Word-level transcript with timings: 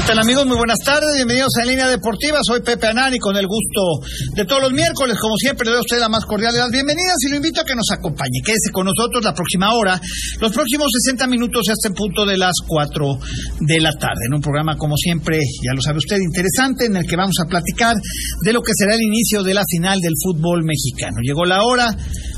¿Qué 0.00 0.06
tal 0.06 0.18
amigos? 0.18 0.46
Muy 0.46 0.56
buenas 0.56 0.78
tardes, 0.82 1.12
bienvenidos 1.14 1.52
a 1.60 1.66
Línea 1.66 1.86
Deportiva, 1.86 2.38
soy 2.40 2.62
Pepe 2.62 2.86
Anani 2.86 3.18
con 3.18 3.36
el 3.36 3.44
gusto 3.46 4.00
de 4.34 4.46
todos 4.46 4.62
los 4.62 4.72
miércoles, 4.72 5.18
como 5.20 5.36
siempre 5.36 5.66
le 5.66 5.72
doy 5.72 5.78
a 5.78 5.82
usted 5.82 6.00
la 6.00 6.08
más 6.08 6.24
cordial 6.24 6.54
de 6.54 6.58
las 6.58 6.70
bienvenidas 6.70 7.16
y 7.20 7.28
lo 7.28 7.36
invito 7.36 7.60
a 7.60 7.64
que 7.64 7.74
nos 7.74 7.84
acompañe, 7.92 8.40
quédese 8.42 8.72
con 8.72 8.86
nosotros 8.86 9.22
la 9.22 9.34
próxima 9.34 9.74
hora, 9.74 10.00
los 10.40 10.52
próximos 10.52 10.88
60 11.04 11.26
minutos 11.26 11.68
hasta 11.68 11.88
el 11.88 11.94
punto 11.94 12.24
de 12.24 12.38
las 12.38 12.54
4 12.66 13.18
de 13.60 13.80
la 13.80 13.92
tarde, 13.92 14.24
en 14.26 14.36
un 14.36 14.40
programa 14.40 14.74
como 14.78 14.96
siempre, 14.96 15.36
ya 15.36 15.74
lo 15.74 15.82
sabe 15.82 15.98
usted, 15.98 16.16
interesante, 16.16 16.86
en 16.86 16.96
el 16.96 17.04
que 17.04 17.16
vamos 17.16 17.36
a 17.44 17.46
platicar 17.46 17.94
de 18.40 18.52
lo 18.54 18.62
que 18.62 18.72
será 18.74 18.94
el 18.94 19.02
inicio 19.02 19.42
de 19.42 19.52
la 19.52 19.64
final 19.68 20.00
del 20.00 20.14
fútbol 20.16 20.64
mexicano. 20.64 21.20
Llegó 21.20 21.44
la 21.44 21.60
hora, 21.62 21.92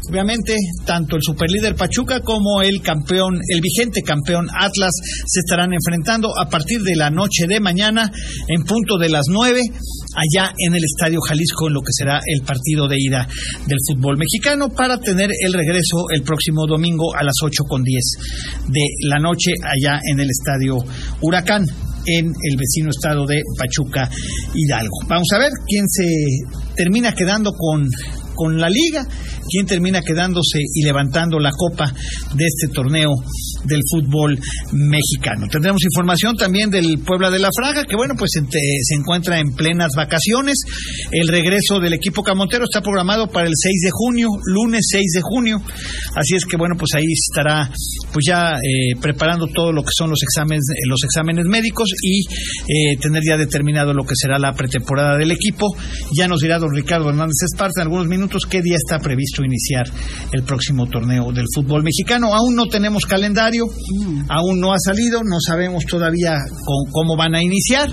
obviamente, 0.08 0.56
tanto 0.84 1.16
el 1.16 1.22
superlíder 1.22 1.74
Pachuca 1.74 2.20
como 2.20 2.62
el 2.62 2.80
campeón, 2.82 3.40
el 3.48 3.60
vigente 3.60 4.02
campeón 4.02 4.48
Atlas 4.52 4.92
se 5.26 5.40
estarán 5.40 5.72
enfrentando 5.72 6.28
a 6.38 6.48
partir 6.48 6.82
de 6.82 6.96
la 6.96 7.10
noche 7.10 7.46
de 7.46 7.60
mañana 7.60 8.10
en 8.48 8.64
punto 8.64 8.98
de 8.98 9.08
las 9.08 9.24
nueve 9.28 9.60
allá 10.14 10.52
en 10.58 10.74
el 10.74 10.84
Estadio 10.84 11.20
Jalisco 11.20 11.68
en 11.68 11.74
lo 11.74 11.80
que 11.80 11.92
será 11.92 12.20
el 12.26 12.42
partido 12.42 12.88
de 12.88 12.96
ida 12.98 13.26
del 13.66 13.78
fútbol 13.86 14.18
mexicano 14.18 14.68
para 14.68 14.98
tener 14.98 15.30
el 15.44 15.52
regreso 15.52 16.06
el 16.10 16.22
próximo 16.22 16.66
domingo 16.66 17.14
a 17.14 17.22
las 17.22 17.36
ocho 17.42 17.64
con 17.64 17.82
diez 17.82 18.12
de 18.68 19.08
la 19.08 19.18
noche 19.18 19.52
allá 19.62 20.00
en 20.10 20.20
el 20.20 20.28
Estadio 20.28 20.76
Huracán 21.20 21.64
en 22.06 22.26
el 22.26 22.56
vecino 22.56 22.90
estado 22.90 23.26
de 23.26 23.40
Pachuca 23.56 24.10
Hidalgo. 24.54 25.06
Vamos 25.06 25.28
a 25.34 25.38
ver 25.38 25.50
quién 25.66 25.84
se 25.88 26.04
termina 26.76 27.12
quedando 27.12 27.52
con 27.52 27.86
con 28.34 28.58
la 28.60 28.68
liga, 28.68 29.06
quién 29.48 29.66
termina 29.66 30.00
quedándose 30.00 30.58
y 30.74 30.84
levantando 30.84 31.38
la 31.38 31.52
copa 31.52 31.92
de 32.34 32.44
este 32.44 32.72
torneo 32.72 33.10
del 33.64 33.80
fútbol 33.90 34.38
mexicano. 34.72 35.46
Tendremos 35.50 35.82
información 35.82 36.36
también 36.36 36.70
del 36.70 36.98
Puebla 36.98 37.30
de 37.30 37.38
la 37.38 37.50
Fraga, 37.54 37.84
que 37.84 37.96
bueno, 37.96 38.14
pues 38.16 38.30
se 38.32 38.94
encuentra 38.94 39.38
en 39.38 39.52
plenas 39.54 39.92
vacaciones. 39.96 40.58
El 41.10 41.28
regreso 41.28 41.80
del 41.80 41.92
equipo 41.92 42.22
camontero 42.22 42.64
está 42.64 42.80
programado 42.80 43.28
para 43.28 43.46
el 43.46 43.54
6 43.54 43.80
de 43.84 43.90
junio, 43.92 44.28
lunes 44.46 44.80
6 44.90 45.04
de 45.14 45.20
junio. 45.22 45.62
Así 46.14 46.36
es 46.36 46.44
que 46.44 46.56
bueno, 46.56 46.74
pues 46.78 46.94
ahí 46.94 47.12
estará 47.12 47.70
pues 48.12 48.24
ya 48.26 48.52
eh, 48.52 48.96
preparando 49.00 49.46
todo 49.46 49.72
lo 49.72 49.82
que 49.82 49.90
son 49.96 50.10
los 50.10 50.22
exámenes, 50.22 50.64
los 50.88 51.02
exámenes 51.04 51.46
médicos 51.46 51.88
y 52.02 52.22
eh, 52.22 52.96
tener 53.00 53.22
ya 53.26 53.36
determinado 53.36 53.94
lo 53.94 54.04
que 54.04 54.14
será 54.14 54.38
la 54.38 54.52
pretemporada 54.52 55.16
del 55.16 55.30
equipo. 55.30 55.74
Ya 56.16 56.28
nos 56.28 56.40
dirá 56.40 56.58
don 56.58 56.74
Ricardo 56.74 57.08
Hernández 57.08 57.42
Esparta 57.44 57.80
en 57.80 57.88
algunos 57.88 58.06
minutos 58.06 58.46
qué 58.48 58.62
día 58.62 58.76
está 58.76 58.98
previsto 58.98 59.42
iniciar 59.44 59.90
el 60.32 60.42
próximo 60.42 60.86
torneo 60.86 61.32
del 61.32 61.46
fútbol 61.54 61.82
mexicano. 61.82 62.34
Aún 62.34 62.54
no 62.54 62.66
tenemos 62.66 63.06
calendario, 63.06 63.51
aún 64.28 64.60
no 64.60 64.72
ha 64.72 64.78
salido, 64.78 65.22
no 65.22 65.36
sabemos 65.40 65.84
todavía 65.88 66.38
cómo 66.92 67.16
van 67.16 67.34
a 67.34 67.42
iniciar, 67.42 67.90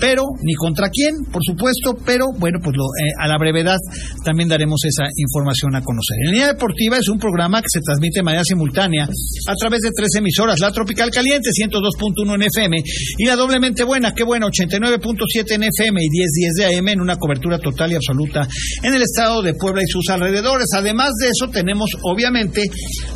pero 0.00 0.22
ni 0.42 0.54
contra 0.54 0.88
quién, 0.90 1.14
por 1.32 1.42
supuesto, 1.44 1.96
pero 2.04 2.26
bueno, 2.38 2.58
pues 2.62 2.74
eh, 2.74 3.12
a 3.20 3.28
la 3.28 3.38
brevedad 3.38 3.78
también 4.24 4.48
daremos 4.48 4.80
esa 4.84 5.04
información 5.16 5.74
a 5.76 5.82
conocer. 5.82 6.16
En 6.26 6.32
línea 6.32 6.48
deportiva 6.48 6.98
es 6.98 7.08
un 7.08 7.18
programa 7.18 7.60
que 7.60 7.68
se 7.70 7.80
transmite 7.80 8.20
de 8.20 8.24
manera 8.24 8.44
simultánea 8.44 9.04
a 9.04 9.54
través 9.54 9.80
de 9.80 9.90
tres 9.96 10.10
emisoras, 10.16 10.60
la 10.60 10.70
Tropical 10.70 11.10
Caliente 11.10 11.50
102.1 11.50 12.34
en 12.34 12.42
FM 12.42 12.76
y 13.18 13.24
la 13.26 13.36
doblemente 13.36 13.84
buena, 13.84 14.12
qué 14.12 14.24
buena, 14.24 14.46
89.7 14.46 15.52
en 15.52 15.62
FM 15.64 16.00
y 16.02 16.08
1010 16.10 16.54
de 16.54 16.76
AM 16.76 16.88
en 16.88 17.00
una 17.00 17.16
cobertura 17.16 17.58
total 17.58 17.92
y 17.92 17.94
absoluta 17.94 18.46
en 18.82 18.94
el 18.94 19.02
estado 19.02 19.42
de 19.42 19.54
Puebla 19.54 19.82
y 19.82 19.90
sus 19.90 20.08
alrededores. 20.10 20.66
Además 20.76 21.10
de 21.20 21.28
eso, 21.28 21.50
tenemos 21.50 21.90
obviamente 22.02 22.62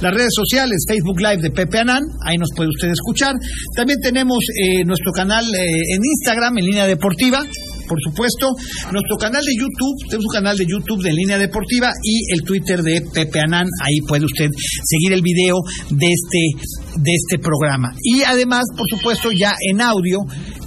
las 0.00 0.12
redes 0.12 0.32
sociales, 0.34 0.84
Facebook 0.88 1.20
Live 1.20 1.42
de 1.42 1.50
Pepe 1.50 1.77
Anán, 1.78 2.02
ahí 2.24 2.36
nos 2.36 2.50
puede 2.54 2.70
usted 2.70 2.88
escuchar. 2.90 3.34
También 3.74 3.98
tenemos 4.00 4.38
eh, 4.62 4.84
nuestro 4.84 5.12
canal 5.12 5.44
eh, 5.44 5.94
en 5.94 6.00
Instagram, 6.04 6.58
en 6.58 6.64
línea 6.64 6.86
deportiva, 6.86 7.42
por 7.88 7.98
supuesto, 8.02 8.52
nuestro 8.92 9.16
canal 9.16 9.42
de 9.42 9.54
YouTube, 9.58 9.96
tenemos 10.10 10.26
un 10.26 10.34
canal 10.34 10.56
de 10.58 10.66
YouTube 10.68 11.02
de 11.02 11.12
Línea 11.12 11.38
Deportiva 11.38 11.90
y 12.04 12.20
el 12.34 12.42
Twitter 12.42 12.82
de 12.82 13.00
Pepe 13.00 13.40
Anán, 13.40 13.66
ahí 13.82 13.98
puede 14.06 14.26
usted 14.26 14.50
seguir 14.84 15.14
el 15.14 15.22
video 15.22 15.56
de 15.88 16.06
este, 16.06 17.00
de 17.00 17.12
este 17.14 17.38
programa. 17.38 17.94
Y 18.02 18.22
además, 18.22 18.64
por 18.76 18.86
supuesto, 18.90 19.30
ya 19.32 19.54
en 19.70 19.80
audio, 19.80 20.18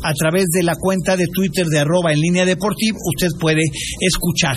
a 0.04 0.14
través 0.14 0.46
de 0.50 0.64
la 0.64 0.74
cuenta 0.76 1.16
de 1.16 1.28
Twitter 1.28 1.68
de 1.68 1.80
arroba 1.80 2.12
en 2.12 2.20
línea 2.20 2.46
deportiva, 2.46 2.98
usted 3.16 3.30
puede 3.40 3.62
escuchar 4.00 4.56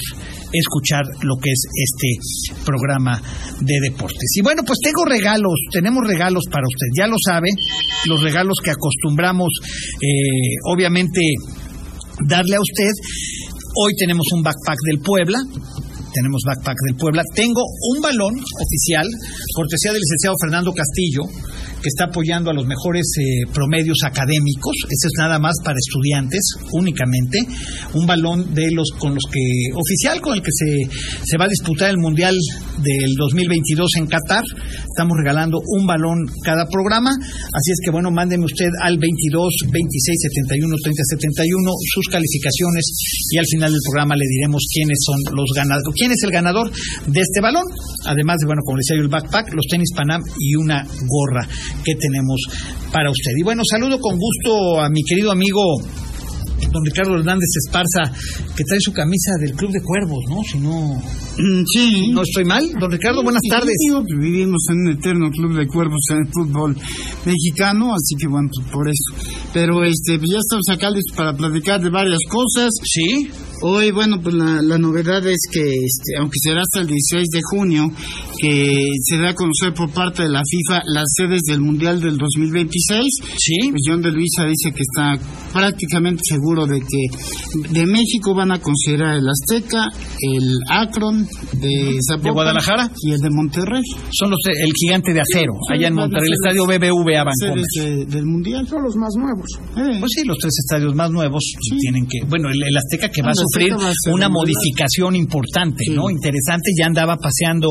escuchar 0.58 1.04
lo 1.22 1.36
que 1.36 1.50
es 1.50 1.66
este 1.72 2.64
programa 2.64 3.20
de 3.60 3.74
deportes. 3.82 4.30
Y 4.36 4.42
bueno, 4.42 4.62
pues 4.64 4.78
tengo 4.82 5.04
regalos, 5.04 5.54
tenemos 5.72 6.06
regalos 6.06 6.44
para 6.50 6.64
usted, 6.66 6.86
ya 6.96 7.06
lo 7.06 7.16
sabe, 7.24 7.48
los 8.06 8.22
regalos 8.22 8.58
que 8.62 8.70
acostumbramos, 8.70 9.48
eh, 10.00 10.56
obviamente, 10.72 11.20
darle 12.26 12.56
a 12.56 12.60
usted. 12.60 12.92
Hoy 13.76 13.92
tenemos 13.98 14.26
un 14.32 14.42
backpack 14.42 14.78
del 14.86 15.00
Puebla, 15.00 15.38
tenemos 16.14 16.42
backpack 16.46 16.76
del 16.86 16.96
Puebla. 16.96 17.22
Tengo 17.34 17.62
un 17.90 18.00
balón 18.00 18.34
oficial, 18.38 19.06
cortesía 19.54 19.92
del 19.92 20.00
licenciado 20.00 20.36
Fernando 20.40 20.72
Castillo, 20.72 21.22
que 21.84 21.92
está 21.92 22.08
apoyando 22.08 22.48
a 22.48 22.54
los 22.54 22.64
mejores 22.64 23.04
eh, 23.20 23.44
promedios 23.52 23.98
académicos. 24.08 24.72
Ese 24.88 25.12
es 25.12 25.14
nada 25.18 25.38
más 25.38 25.52
para 25.62 25.76
estudiantes, 25.76 26.40
únicamente. 26.72 27.44
Un 27.92 28.06
balón 28.06 28.54
de 28.54 28.72
los 28.72 28.88
con 28.96 29.12
los 29.12 29.24
que 29.28 29.44
oficial 29.76 30.16
con 30.24 30.32
el 30.32 30.40
que 30.40 30.48
se, 30.48 30.88
se 31.28 31.36
va 31.36 31.44
a 31.44 31.52
disputar 31.52 31.90
el 31.90 31.98
Mundial 31.98 32.32
del 32.80 33.10
2022 33.20 34.00
en 34.00 34.06
Qatar. 34.06 34.44
Estamos 34.88 35.12
regalando 35.20 35.60
un 35.60 35.84
balón 35.86 36.24
cada 36.42 36.64
programa. 36.72 37.10
Así 37.12 37.70
es 37.76 37.80
que 37.84 37.90
bueno, 37.92 38.10
mándeme 38.10 38.46
usted 38.48 38.72
al 38.80 38.96
22 38.96 39.68
26 39.68 40.24
71 40.48 40.76
30 40.80 41.02
71 41.20 41.70
sus 41.92 42.08
calificaciones 42.08 42.84
y 43.28 43.36
al 43.36 43.44
final 43.44 43.72
del 43.72 43.84
programa 43.84 44.16
le 44.16 44.24
diremos 44.24 44.64
quiénes 44.72 45.04
son 45.04 45.20
los 45.36 45.52
ganadores, 45.52 45.92
quién 46.00 46.12
es 46.12 46.22
el 46.24 46.32
ganador 46.32 46.72
de 46.72 47.20
este 47.20 47.44
balón. 47.44 47.68
Además 48.06 48.40
de 48.40 48.46
bueno, 48.46 48.62
como 48.64 48.78
decía 48.80 48.96
yo, 48.96 49.02
el 49.02 49.12
backpack, 49.12 49.52
los 49.52 49.66
tenis 49.68 49.92
Panam 49.92 50.22
y 50.40 50.56
una 50.56 50.86
gorra 51.04 51.44
que 51.82 51.94
tenemos 51.94 52.40
para 52.92 53.10
usted. 53.10 53.32
Y 53.38 53.42
bueno, 53.42 53.62
saludo 53.68 53.98
con 53.98 54.18
gusto 54.18 54.80
a 54.80 54.88
mi 54.88 55.02
querido 55.02 55.32
amigo 55.32 55.62
don 56.74 56.84
Ricardo 56.84 57.14
Hernández 57.14 57.50
Esparza, 57.64 58.10
que 58.56 58.64
trae 58.64 58.80
su 58.80 58.92
camisa 58.92 59.32
del 59.40 59.54
Club 59.54 59.70
de 59.70 59.80
Cuervos, 59.80 60.24
¿no? 60.28 60.42
Si 60.42 60.58
no, 60.58 60.96
mm, 60.96 61.64
sí. 61.72 62.10
no 62.12 62.22
estoy 62.22 62.44
mal. 62.44 62.68
Don 62.78 62.90
Ricardo, 62.90 63.22
buenas 63.22 63.42
tardes. 63.48 63.74
vivimos 64.18 64.66
en 64.70 64.78
un 64.78 64.90
eterno 64.90 65.30
Club 65.30 65.56
de 65.56 65.66
Cuervos 65.66 66.02
en 66.10 66.18
el 66.18 66.28
fútbol 66.32 66.76
mexicano, 67.24 67.94
así 67.94 68.16
que 68.18 68.26
bueno, 68.28 68.48
por 68.72 68.88
eso. 68.88 69.24
Pero 69.52 69.84
este, 69.84 70.18
pues 70.18 70.30
ya 70.30 70.38
estamos 70.38 70.66
acá 70.70 70.90
listos 70.90 71.16
para 71.16 71.36
platicar 71.36 71.80
de 71.80 71.90
varias 71.90 72.20
cosas. 72.28 72.70
Sí. 72.82 73.30
Hoy, 73.66 73.92
bueno, 73.92 74.20
pues 74.20 74.34
la, 74.34 74.76
novedad 74.76 75.26
es 75.26 75.40
que, 75.50 75.62
este, 75.62 76.20
aunque 76.20 76.36
será 76.38 76.60
hasta 76.60 76.82
el 76.82 76.86
16 76.86 77.28
de 77.32 77.40
junio, 77.50 77.90
que 78.38 78.82
se 79.00 79.16
da 79.16 79.30
a 79.30 79.34
conocer 79.34 79.72
por 79.72 79.90
parte 79.90 80.24
de 80.24 80.28
la 80.28 80.42
FIFA 80.44 80.82
las 80.84 81.06
sedes 81.16 81.40
del 81.48 81.62
Mundial 81.62 81.98
del 81.98 82.18
2026. 82.18 83.04
Sí. 83.38 83.56
Pues 83.70 83.80
John 83.88 84.02
de 84.02 84.12
Luisa 84.12 84.44
dice 84.44 84.70
que 84.70 84.82
está 84.82 85.16
prácticamente 85.50 86.20
seguro 86.28 86.66
de 86.66 86.78
que 86.78 87.70
de 87.70 87.86
México 87.86 88.34
van 88.34 88.52
a 88.52 88.60
considerar 88.60 89.16
el 89.16 89.24
Azteca, 89.26 89.88
el 90.20 90.58
Akron 90.68 91.26
de 91.54 91.96
¿De 92.22 92.30
Guadalajara 92.30 92.90
y 93.00 93.12
el 93.12 93.20
de 93.20 93.30
Monterrey. 93.30 93.80
Son 94.12 94.30
los 94.30 94.40
el 94.44 94.72
gigante 94.78 95.14
de 95.14 95.22
acero, 95.22 95.54
allá 95.72 95.88
en 95.88 95.94
Monterrey, 95.94 96.28
el 96.28 96.34
estadio 96.34 96.66
BBVA 96.66 97.24
Bancomer. 97.24 98.06
del 98.08 98.26
Mundial. 98.26 98.68
Son 98.68 98.82
los 98.82 98.94
más 98.96 99.14
nuevos. 99.16 99.48
Eh. 99.78 99.96
Pues 100.00 100.12
sí, 100.14 100.26
los 100.26 100.36
tres 100.36 100.52
estadios 100.58 100.94
más 100.94 101.10
nuevos 101.10 101.42
tienen 101.80 102.06
que, 102.06 102.28
bueno, 102.28 102.50
el, 102.50 102.60
el 102.62 102.76
Azteca 102.76 103.08
que 103.08 103.22
va 103.22 103.30
a 103.30 103.53
una 104.12 104.28
modificación 104.28 105.16
importante, 105.16 105.84
¿no? 105.90 106.10
Interesante, 106.10 106.70
ya 106.78 106.86
andaba 106.86 107.16
paseando 107.16 107.68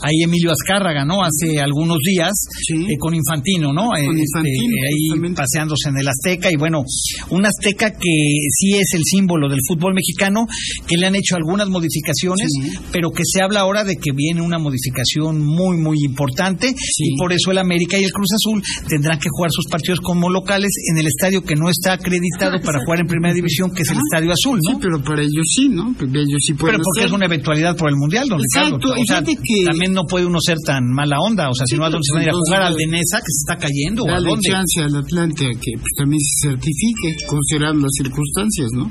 ahí 0.00 0.22
Emilio 0.22 0.52
Azcárraga, 0.52 1.04
¿no? 1.04 1.22
Hace 1.22 1.60
algunos 1.60 1.98
días 1.98 2.32
eh, 2.74 2.96
con 2.98 3.14
Infantino, 3.14 3.72
¿no? 3.72 3.88
Con 3.88 3.98
este, 3.98 4.20
Infantino, 4.20 4.76
ahí 4.88 5.34
paseándose 5.34 5.88
en 5.88 5.98
el 5.98 6.08
Azteca. 6.08 6.50
Y 6.50 6.56
bueno, 6.56 6.82
un 7.30 7.46
Azteca 7.46 7.90
que 7.90 8.14
sí 8.50 8.74
es 8.74 8.92
el 8.94 9.02
símbolo 9.04 9.48
del 9.48 9.58
fútbol 9.66 9.94
mexicano, 9.94 10.46
que 10.86 10.96
le 10.96 11.06
han 11.06 11.16
hecho 11.16 11.36
algunas 11.36 11.68
modificaciones, 11.68 12.48
pero 12.90 13.10
que 13.10 13.22
se 13.24 13.42
habla 13.42 13.60
ahora 13.60 13.84
de 13.84 13.96
que 13.96 14.12
viene 14.14 14.42
una 14.42 14.58
modificación 14.58 15.44
muy, 15.44 15.76
muy 15.76 15.98
importante. 16.04 16.74
Y 16.98 17.16
por 17.16 17.32
eso 17.32 17.50
el 17.50 17.58
América 17.58 17.98
y 17.98 18.04
el 18.04 18.12
Cruz 18.12 18.28
Azul 18.34 18.62
tendrán 18.88 19.18
que 19.18 19.28
jugar 19.30 19.50
sus 19.52 19.66
partidos 19.66 20.00
como 20.00 20.30
locales 20.30 20.70
en 20.90 20.98
el 20.98 21.06
estadio 21.06 21.42
que 21.42 21.54
no 21.54 21.68
está 21.68 21.94
acreditado 21.94 22.60
para 22.60 22.84
jugar 22.84 23.00
en 23.00 23.06
primera 23.06 23.34
división, 23.34 23.70
que 23.70 23.82
es 23.82 23.90
el 23.90 23.98
Estadio 23.98 24.32
Azul, 24.32 24.60
¿no? 24.68 24.78
pero 24.78 25.02
para 25.12 25.22
ellos 25.22 25.44
sí, 25.54 25.68
¿no? 25.68 25.92
Porque 25.98 26.18
ellos 26.24 26.40
sí 26.40 26.54
pueden 26.54 26.76
Pero 26.76 26.84
porque 26.84 27.00
hacer. 27.00 27.08
es 27.08 27.12
una 27.12 27.26
eventualidad 27.26 27.76
por 27.76 27.90
el 27.90 27.96
mundial, 27.96 28.24
don 28.28 28.40
Exacto, 28.40 28.76
Ricardo. 28.94 29.02
O 29.02 29.04
sea, 29.06 29.22
que- 29.22 29.64
también 29.66 29.92
no 29.92 30.04
puede 30.08 30.24
uno 30.26 30.38
ser 30.40 30.56
tan 30.64 30.84
mala 30.90 31.16
onda. 31.20 31.50
O 31.50 31.54
sea, 31.54 31.66
si 31.68 31.76
no, 31.76 31.84
¿a 31.84 31.90
dónde 31.90 32.04
se 32.08 32.12
van 32.14 32.22
a 32.22 32.24
ir 32.24 32.30
a 32.30 32.34
jugar? 32.34 32.62
¿Al 32.62 32.72
pues, 32.74 32.86
de 32.86 32.86
Nesa 32.96 33.18
que 33.18 33.30
se 33.32 33.40
está 33.44 33.56
cayendo? 33.60 34.02
¿O 34.04 34.10
a 34.10 34.20
dónde? 34.20 34.48
chance 34.48 34.80
al 34.82 34.96
Atlante 34.96 35.44
a 35.46 35.50
que 35.52 35.72
pues, 35.76 35.92
también 35.96 36.20
se 36.20 36.48
certifique, 36.48 37.08
considerando 37.28 37.82
las 37.82 37.94
circunstancias, 37.96 38.68
¿no? 38.72 38.90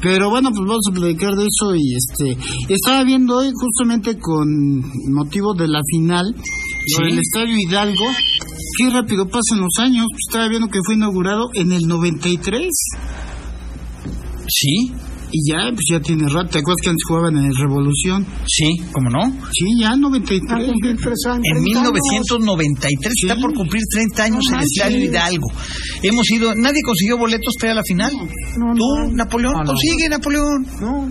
Pero 0.00 0.30
bueno, 0.30 0.48
pues 0.50 0.64
vamos 0.66 0.86
a 0.90 0.94
platicar 0.94 1.34
de 1.36 1.44
eso 1.44 1.74
y 1.76 1.94
este 1.94 2.36
estaba 2.72 3.04
viendo 3.04 3.36
hoy 3.36 3.50
justamente 3.52 4.16
con 4.18 4.48
motivo 5.12 5.52
de 5.54 5.68
la 5.68 5.80
final 5.92 6.24
Sí. 6.34 7.02
el 7.12 7.18
Estadio 7.18 7.54
Hidalgo. 7.58 8.04
Qué 8.78 8.88
rápido 8.90 9.26
pasan 9.28 9.60
los 9.60 9.74
años. 9.78 10.06
Estaba 10.26 10.48
viendo 10.48 10.68
que 10.68 10.80
fue 10.84 10.94
inaugurado 10.94 11.50
en 11.54 11.72
el 11.72 11.82
93 11.86 12.70
Sí, 14.48 14.92
y 15.32 15.50
ya 15.50 15.70
pues 15.70 15.84
ya 15.90 16.00
tiene 16.00 16.28
rato. 16.28 16.50
¿Te 16.50 16.58
acuerdas 16.58 16.80
que 16.82 16.90
antes 16.90 17.04
jugaban 17.06 17.36
en 17.36 17.44
el 17.46 17.56
Revolución? 17.56 18.26
sí, 18.46 18.76
¿cómo 18.92 19.10
no? 19.10 19.22
Sí, 19.52 19.64
ya 19.80 19.96
93. 19.96 20.50
Va 20.50 20.56
a 20.62 20.66
cumplir 20.66 20.96
tres 20.96 21.18
años. 21.26 21.42
En 21.44 21.62
30 21.62 21.80
años. 21.80 21.92
1993 22.24 23.12
está 23.22 23.34
Sí. 23.36 23.40
por 23.40 23.54
cumplir 23.54 23.82
30 23.92 24.24
años 24.24 24.44
No 24.50 24.58
el 24.58 24.64
Estadio. 24.64 25.04
Hidalgo. 25.04 25.48
Hemos 26.02 26.30
ido, 26.30 26.54
nadie 26.56 26.80
consiguió 26.84 27.18
boletos 27.18 27.54
para 27.60 27.74
la 27.74 27.82
final. 27.86 28.12
No, 28.58 28.74
¿Tú, 28.74 28.84
no. 29.08 29.12
Napoleón? 29.14 29.52
No, 29.52 29.58
no. 29.60 29.66
Consigue, 29.72 30.08
Napoleón. 30.08 30.66
No, 30.80 31.08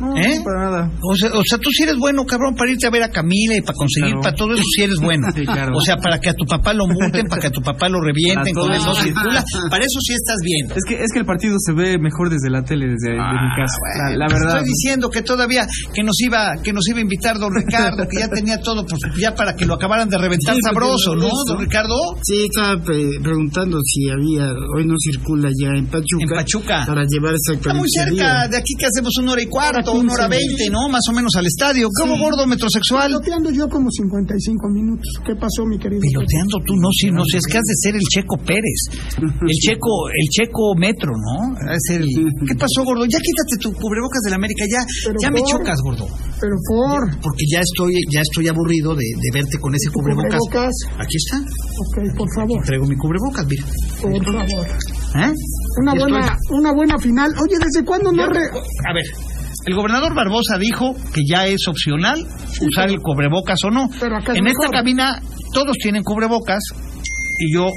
no, 0.00 0.16
¿Eh? 0.16 0.36
no, 0.38 0.44
para 0.44 0.60
nada. 0.70 0.90
O 1.02 1.14
sea, 1.16 1.30
o 1.34 1.42
sea, 1.44 1.58
tú 1.58 1.70
sí 1.70 1.82
eres 1.84 1.96
bueno, 1.98 2.24
cabrón, 2.24 2.54
para 2.56 2.70
irte 2.70 2.86
a 2.86 2.90
ver 2.90 3.02
a 3.02 3.10
Camila 3.10 3.54
y 3.56 3.60
para 3.60 3.74
conseguir 3.76 4.10
Claro. 4.10 4.22
para 4.22 4.34
todo 4.36 4.52
eso 4.54 4.62
sí 4.74 4.82
eres 4.82 4.98
bueno. 5.02 5.26
Sí, 5.34 5.44
claro. 5.44 5.76
O 5.76 5.80
sea, 5.82 5.96
para 5.96 6.18
que 6.18 6.30
a 6.30 6.34
tu 6.34 6.44
papá 6.46 6.72
lo 6.72 6.86
multen, 6.86 7.26
para 7.28 7.40
que 7.42 7.48
a 7.48 7.50
tu 7.50 7.60
papá 7.62 7.88
lo 7.88 8.00
revienten, 8.00 8.54
Para 8.54 8.78
con 8.78 8.84
todo. 8.84 8.94
circula. 9.02 9.44
Para 9.70 9.84
eso 9.84 9.98
sí 10.00 10.12
estás 10.14 10.36
bien. 10.42 10.72
Es 10.76 10.84
que, 10.88 10.94
es 11.02 11.12
que 11.12 11.18
el 11.20 11.26
partido 11.26 11.56
se 11.58 11.72
ve 11.72 11.98
mejor 11.98 12.30
desde 12.30 12.50
la 12.50 12.62
tele, 12.64 12.86
desde 12.88 13.10
de 13.12 13.18
mi 13.18 13.48
casa. 13.56 13.76
La, 14.10 14.16
la 14.16 14.26
Te 14.26 14.34
verdad. 14.34 14.56
Estoy 14.58 14.68
diciendo 14.68 15.10
que 15.10 15.22
todavía 15.22 15.66
que 15.94 16.02
nos 16.02 16.18
iba 16.20 16.56
que 16.62 16.72
nos 16.72 16.86
iba 16.88 16.98
a 16.98 17.02
invitar 17.02 17.38
don 17.38 17.52
Ricardo, 17.54 18.04
que 18.08 18.18
ya 18.20 18.28
tenía 18.28 18.58
todo 18.60 18.84
pues, 18.86 19.00
ya 19.20 19.34
para 19.34 19.54
que 19.54 19.66
lo 19.66 19.74
acabaran 19.74 20.08
de 20.08 20.18
reventar 20.18 20.54
Sí, 20.54 20.60
sabroso, 20.62 21.14
¿no, 21.14 21.26
eso. 21.26 21.34
don 21.46 21.58
Ricardo? 21.60 21.94
Sí, 22.22 22.46
estaba 22.50 22.82
pre- 22.82 23.20
preguntando 23.22 23.78
si 23.84 24.08
había, 24.10 24.50
hoy 24.76 24.86
no 24.86 24.94
circula 24.98 25.50
ya 25.50 25.68
en 25.76 25.86
Pachuca. 25.86 26.22
En 26.22 26.28
Pachuca. 26.28 26.84
Para 26.86 27.02
llevar 27.08 27.34
Está 27.34 27.74
muy 27.74 27.88
cerca, 27.88 28.48
de 28.48 28.56
aquí 28.56 28.74
que 28.78 28.86
hacemos 28.86 29.12
una 29.20 29.32
hora 29.32 29.42
y 29.42 29.46
cuarto, 29.46 29.89
Hora 29.90 30.00
una 30.00 30.12
hora 30.14 30.26
15. 30.28 30.36
veinte, 30.38 30.64
¿no? 30.70 30.88
Más 30.88 31.04
o 31.08 31.12
menos 31.12 31.32
al 31.36 31.46
estadio. 31.46 31.88
¿Cómo 32.00 32.14
Sí. 32.16 32.20
gordo 32.22 32.46
metrosexual? 32.46 33.08
Piloteando 33.08 33.50
yo 33.50 33.68
como 33.68 33.90
55 33.90 34.68
minutos. 34.70 35.08
¿Qué 35.24 35.34
pasó, 35.36 35.64
mi 35.66 35.78
querido? 35.78 36.00
Piloteando 36.00 36.56
tú, 36.66 36.74
no, 36.76 36.88
sí, 36.92 37.10
no 37.10 37.24
sé, 37.24 37.38
es 37.38 37.46
que 37.50 37.58
has 37.58 37.64
de 37.66 37.76
ser 37.82 37.94
el 37.96 38.02
Checo 38.10 38.36
Pérez, 38.38 38.80
el 39.20 39.56
Checo, 39.62 40.08
el 40.08 40.26
Checo 40.30 40.74
Metro, 40.76 41.12
¿no? 41.12 41.54
Es 41.72 41.84
el... 41.96 42.04
¿Qué 42.46 42.54
pasó, 42.54 42.84
gordo? 42.84 43.04
Ya 43.06 43.18
quítate 43.18 43.56
tu 43.60 43.72
cubrebocas 43.74 44.20
de 44.24 44.30
la 44.30 44.36
América, 44.36 44.64
ya, 44.70 44.80
Pero 45.06 45.16
ya 45.20 45.30
me 45.30 45.40
chocas, 45.42 45.78
gordo. 45.82 46.06
Pero 46.40 46.56
por... 46.66 47.00
Porque 47.20 47.44
ya 47.52 47.60
estoy, 47.60 47.92
ya 48.10 48.20
estoy 48.20 48.48
aburrido 48.48 48.94
de, 48.94 49.04
de 49.04 49.30
verte 49.32 49.58
con 49.58 49.74
ese 49.74 49.88
¿Tu 49.88 49.92
cubrebocas. 50.00 50.38
cubrebocas? 50.38 50.74
Aquí 50.98 51.16
está, 51.16 51.36
Ok, 51.40 52.16
por 52.16 52.28
favor, 52.34 52.62
traigo 52.64 52.86
mi 52.86 52.96
cubrebocas, 52.96 53.46
mira. 53.46 53.64
por 54.00 54.24
favor. 54.24 54.66
¿Eh? 55.16 55.32
Una 55.82 55.94
buena, 55.94 56.20
estoy. 56.20 56.58
una 56.58 56.72
buena 56.72 56.98
final. 56.98 57.30
Oye, 57.42 57.56
¿desde 57.64 57.84
cuándo 57.84 58.12
no 58.12 58.26
re... 58.26 58.40
A 58.88 58.92
ver, 58.94 59.04
el 59.66 59.74
gobernador 59.74 60.14
Barbosa 60.14 60.58
dijo 60.58 60.94
que 61.14 61.22
ya 61.28 61.46
es 61.46 61.66
opcional 61.68 62.18
usar 62.60 62.88
el 62.88 62.98
cubrebocas 63.00 63.58
o 63.64 63.70
no. 63.70 63.88
Pero 64.00 64.16
acá 64.16 64.32
es 64.32 64.38
En 64.38 64.46
esta 64.46 64.68
cabina 64.70 65.20
todos 65.52 65.76
tienen 65.78 66.02
cubrebocas 66.02 66.60
y 67.38 67.54
yo 67.54 67.70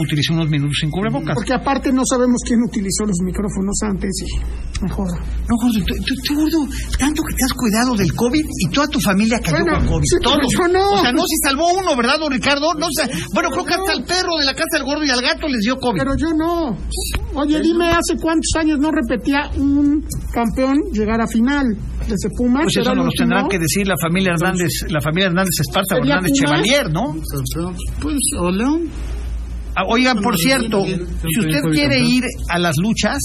utilicé 0.00 0.32
unos 0.32 0.48
minutos 0.48 0.76
sin 0.80 0.90
cubrebocas. 0.90 1.34
Porque 1.34 1.54
aparte 1.54 1.92
no 1.92 2.02
sabemos 2.04 2.40
quién 2.46 2.60
utilizó 2.62 3.04
los 3.06 3.16
micrófonos 3.24 3.76
antes 3.82 4.10
y 4.22 4.82
mejor. 4.84 5.08
No, 5.10 5.54
gordo, 5.56 5.78
tú, 5.86 5.94
tú- 6.04 6.14
tú, 6.26 6.34
gordo, 6.34 6.68
tanto 6.98 7.22
que 7.22 7.34
te 7.34 7.44
has 7.44 7.52
cuidado 7.54 7.94
del 7.96 8.12
COVID 8.14 8.44
y 8.44 8.68
toda 8.70 8.86
tu 8.88 9.00
familia 9.00 9.38
cayó 9.40 9.64
Bueno, 9.64 9.78
con 9.78 9.86
COVID. 9.88 10.04
sí, 10.04 10.16
Todos. 10.22 10.46
yo 10.52 10.68
no. 10.72 10.90
O 10.92 11.00
sea, 11.00 11.12
no 11.12 11.22
se 11.22 11.36
salvó 11.48 11.72
uno, 11.72 11.96
¿verdad, 11.96 12.18
don 12.20 12.32
Ricardo? 12.32 12.74
No 12.74 12.86
se... 12.90 13.08
Bueno, 13.32 13.50
creo 13.50 13.64
que 13.64 13.74
hasta 13.74 13.92
el 13.92 14.04
perro 14.04 14.36
de 14.38 14.44
la 14.44 14.52
casa 14.54 14.76
del 14.78 14.84
gordo 14.84 15.04
y 15.04 15.10
al 15.10 15.22
gato 15.22 15.48
les 15.48 15.60
dio 15.60 15.76
COVID. 15.76 15.98
Pero 15.98 16.16
yo 16.16 16.28
no. 16.36 16.76
Oye, 17.34 17.60
dime, 17.60 17.88
¿hace 17.90 18.16
cuántos 18.20 18.50
años 18.58 18.78
no 18.78 18.90
repetía 18.90 19.50
un 19.56 20.04
campeón 20.32 20.76
llegar 20.92 21.20
a 21.20 21.26
final? 21.26 21.64
Desde 22.08 22.30
Pumas. 22.36 22.62
Pues 22.64 22.76
eso 22.76 22.94
nos 22.94 23.12
tendrán 23.14 23.48
que 23.48 23.58
decir 23.58 23.86
la 23.86 23.96
familia 24.00 24.32
Hernández, 24.34 24.70
la 24.88 25.00
familia 25.00 25.26
Hernández 25.26 25.50
Esparta 25.60 25.96
o 25.96 25.98
¿Sería 25.98 26.14
Hernández? 26.14 26.32
Chevalier, 26.38 26.90
¿no? 26.92 27.14
Pues, 28.00 28.20
o 28.38 28.50
León. 28.50 28.88
Ah, 29.76 29.84
Oigan, 29.88 30.20
por 30.22 30.36
cierto, 30.36 30.84
si 30.84 31.40
usted 31.40 31.60
quiere 31.70 32.00
ir 32.00 32.24
a 32.48 32.58
las 32.58 32.76
luchas, 32.78 33.18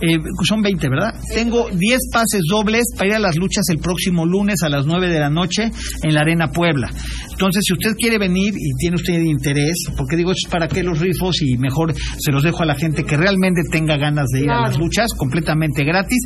eh, 0.00 0.18
son 0.44 0.62
20, 0.62 0.88
¿verdad? 0.88 1.14
Tengo 1.34 1.68
10 1.70 1.98
pases 2.12 2.42
dobles 2.48 2.84
para 2.96 3.08
ir 3.08 3.14
a 3.16 3.18
las 3.18 3.36
luchas 3.36 3.64
el 3.70 3.78
próximo 3.78 4.26
lunes 4.26 4.62
a 4.62 4.68
las 4.68 4.86
9 4.86 5.08
de 5.08 5.18
la 5.18 5.30
noche 5.30 5.70
en 6.02 6.14
la 6.14 6.20
Arena 6.20 6.48
Puebla. 6.52 6.88
Entonces, 7.36 7.64
si 7.66 7.74
usted 7.74 7.94
quiere 7.98 8.16
venir 8.16 8.54
y 8.56 8.72
tiene 8.78 8.96
usted 8.96 9.20
interés, 9.20 9.76
porque 9.94 10.16
digo, 10.16 10.32
es 10.32 10.48
para 10.50 10.68
qué 10.68 10.82
los 10.82 10.98
rifos 10.98 11.36
y 11.42 11.58
mejor 11.58 11.92
se 11.94 12.32
los 12.32 12.42
dejo 12.42 12.62
a 12.62 12.66
la 12.66 12.74
gente 12.74 13.04
que 13.04 13.14
realmente 13.14 13.60
tenga 13.70 13.98
ganas 13.98 14.24
de 14.32 14.40
ir 14.40 14.50
a 14.50 14.62
las 14.62 14.78
luchas, 14.78 15.08
completamente 15.18 15.84
gratis. 15.84 16.18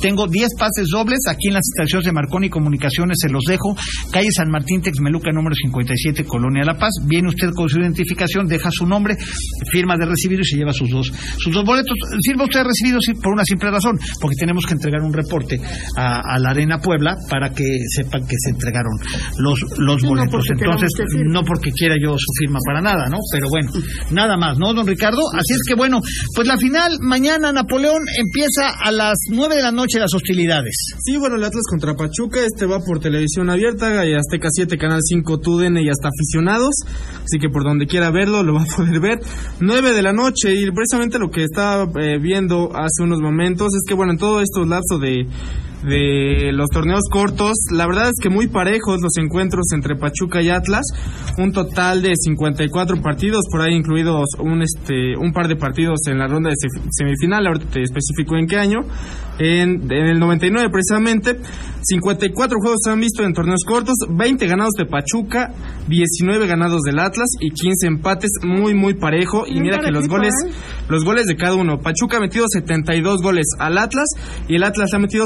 Tengo 0.00 0.26
10 0.26 0.48
pases 0.58 0.88
dobles 0.90 1.20
aquí 1.28 1.48
en 1.48 1.54
las 1.54 1.68
estaciones 1.68 2.06
de 2.06 2.12
Marconi 2.12 2.48
Comunicaciones, 2.48 3.18
se 3.20 3.28
los 3.28 3.44
dejo. 3.44 3.76
Calle 4.10 4.30
San 4.32 4.50
Martín, 4.50 4.80
Texmeluca, 4.80 5.30
número 5.32 5.54
57, 5.54 6.24
Colonia 6.24 6.64
La 6.64 6.78
Paz. 6.78 6.94
Viene 7.06 7.28
usted 7.28 7.50
con 7.54 7.68
su 7.68 7.80
identificación, 7.80 8.46
deja 8.46 8.70
su 8.70 8.86
nombre, 8.86 9.18
firma 9.70 9.96
de 9.98 10.06
recibido 10.06 10.40
y 10.40 10.46
se 10.46 10.56
lleva 10.56 10.72
sus 10.72 10.88
dos, 10.88 11.12
sus 11.38 11.52
dos 11.52 11.64
boletos. 11.64 11.92
Firma 12.24 12.44
usted 12.44 12.60
de 12.60 12.64
recibido 12.64 13.00
sí, 13.02 13.12
por 13.20 13.34
una 13.34 13.44
simple 13.44 13.70
razón, 13.70 13.98
porque 14.18 14.36
tenemos 14.36 14.64
que 14.64 14.72
entregar 14.72 15.02
un 15.02 15.12
reporte 15.12 15.60
a, 15.98 16.20
a 16.20 16.38
la 16.38 16.50
Arena 16.50 16.78
Puebla 16.78 17.16
para 17.28 17.50
que 17.50 17.64
sepan 17.94 18.22
que 18.26 18.36
se 18.38 18.50
entregaron 18.50 18.94
los, 19.38 19.60
los 19.78 20.02
boletos. 20.02 20.53
Entonces, 20.58 20.90
no 21.26 21.42
porque 21.42 21.70
quiera 21.70 21.96
yo 22.00 22.14
su 22.16 22.32
firma 22.38 22.58
para 22.66 22.80
nada, 22.80 23.08
¿no? 23.08 23.18
Pero 23.32 23.48
bueno, 23.50 23.70
nada 24.10 24.36
más, 24.36 24.58
¿no, 24.58 24.72
don 24.74 24.86
Ricardo? 24.86 25.20
Así 25.32 25.52
es 25.52 25.62
que 25.66 25.74
bueno, 25.74 26.00
pues 26.34 26.46
la 26.46 26.56
final 26.56 26.98
mañana 27.00 27.52
Napoleón 27.52 28.02
empieza 28.18 28.70
a 28.82 28.90
las 28.92 29.16
9 29.30 29.56
de 29.56 29.62
la 29.62 29.72
noche 29.72 29.98
las 29.98 30.14
hostilidades. 30.14 30.74
Sí, 31.04 31.16
bueno, 31.16 31.36
el 31.36 31.44
Atlas 31.44 31.64
contra 31.68 31.94
Pachuca, 31.94 32.40
este 32.44 32.66
va 32.66 32.80
por 32.80 33.00
televisión 33.00 33.50
abierta, 33.50 34.04
y 34.06 34.14
Azteca 34.14 34.48
7, 34.50 34.76
Canal 34.78 35.00
5, 35.02 35.38
TUDN 35.38 35.78
y 35.78 35.88
hasta 35.88 36.08
aficionados, 36.08 36.74
así 37.24 37.38
que 37.38 37.48
por 37.48 37.64
donde 37.64 37.86
quiera 37.86 38.10
verlo 38.10 38.42
lo 38.42 38.54
va 38.54 38.62
a 38.62 38.76
poder 38.76 39.00
ver. 39.00 39.20
9 39.60 39.92
de 39.92 40.02
la 40.02 40.12
noche 40.12 40.54
y 40.54 40.70
precisamente 40.70 41.18
lo 41.18 41.30
que 41.30 41.44
estaba 41.44 41.88
eh, 42.00 42.18
viendo 42.18 42.70
hace 42.74 43.02
unos 43.02 43.20
momentos 43.20 43.68
es 43.74 43.82
que 43.86 43.94
bueno, 43.94 44.12
en 44.12 44.18
todo 44.18 44.40
estos 44.40 44.66
lapso 44.68 44.98
de 44.98 45.26
de 45.86 46.50
los 46.52 46.68
torneos 46.68 47.02
cortos, 47.10 47.52
la 47.72 47.86
verdad 47.86 48.06
es 48.06 48.14
que 48.22 48.30
muy 48.30 48.48
parejos 48.48 49.00
los 49.02 49.16
encuentros 49.18 49.66
entre 49.74 49.96
Pachuca 49.96 50.40
y 50.42 50.48
Atlas, 50.50 50.84
un 51.38 51.52
total 51.52 52.02
de 52.02 52.14
54 52.16 53.00
partidos, 53.02 53.42
por 53.50 53.60
ahí 53.62 53.74
incluidos 53.74 54.26
un 54.38 54.62
este 54.62 55.16
un 55.18 55.32
par 55.32 55.48
de 55.48 55.56
partidos 55.56 56.00
en 56.08 56.18
la 56.18 56.26
ronda 56.26 56.50
de 56.50 56.56
se- 56.58 56.82
semifinal, 56.90 57.46
ahorita 57.46 57.66
te 57.70 57.82
especifico 57.82 58.36
en 58.36 58.46
qué 58.46 58.56
año, 58.56 58.80
en, 59.38 59.90
en 59.92 60.06
el 60.06 60.18
99 60.18 60.68
precisamente, 60.70 61.38
54 61.82 62.58
juegos 62.60 62.78
se 62.82 62.90
han 62.90 63.00
visto 63.00 63.22
en 63.24 63.32
torneos 63.34 63.62
cortos, 63.66 63.94
20 64.08 64.46
ganados 64.46 64.72
de 64.78 64.86
Pachuca, 64.86 65.52
19 65.88 66.46
ganados 66.46 66.82
del 66.82 66.98
Atlas 66.98 67.28
y 67.40 67.50
15 67.50 67.86
empates, 67.86 68.30
muy 68.42 68.74
muy 68.74 68.94
parejo 68.94 69.44
y 69.46 69.60
mira 69.60 69.80
que 69.80 69.90
los 69.90 70.08
goles 70.08 70.32
¿eh? 70.46 70.50
los 70.88 71.04
goles 71.04 71.26
de 71.26 71.36
cada 71.36 71.54
uno. 71.56 71.78
Pachuca 71.80 72.16
ha 72.16 72.20
metido 72.20 72.46
72 72.48 73.20
goles 73.22 73.46
al 73.58 73.76
Atlas 73.78 74.06
y 74.48 74.56
el 74.56 74.62
Atlas 74.64 74.90
ha 74.94 74.98
metido 74.98 75.24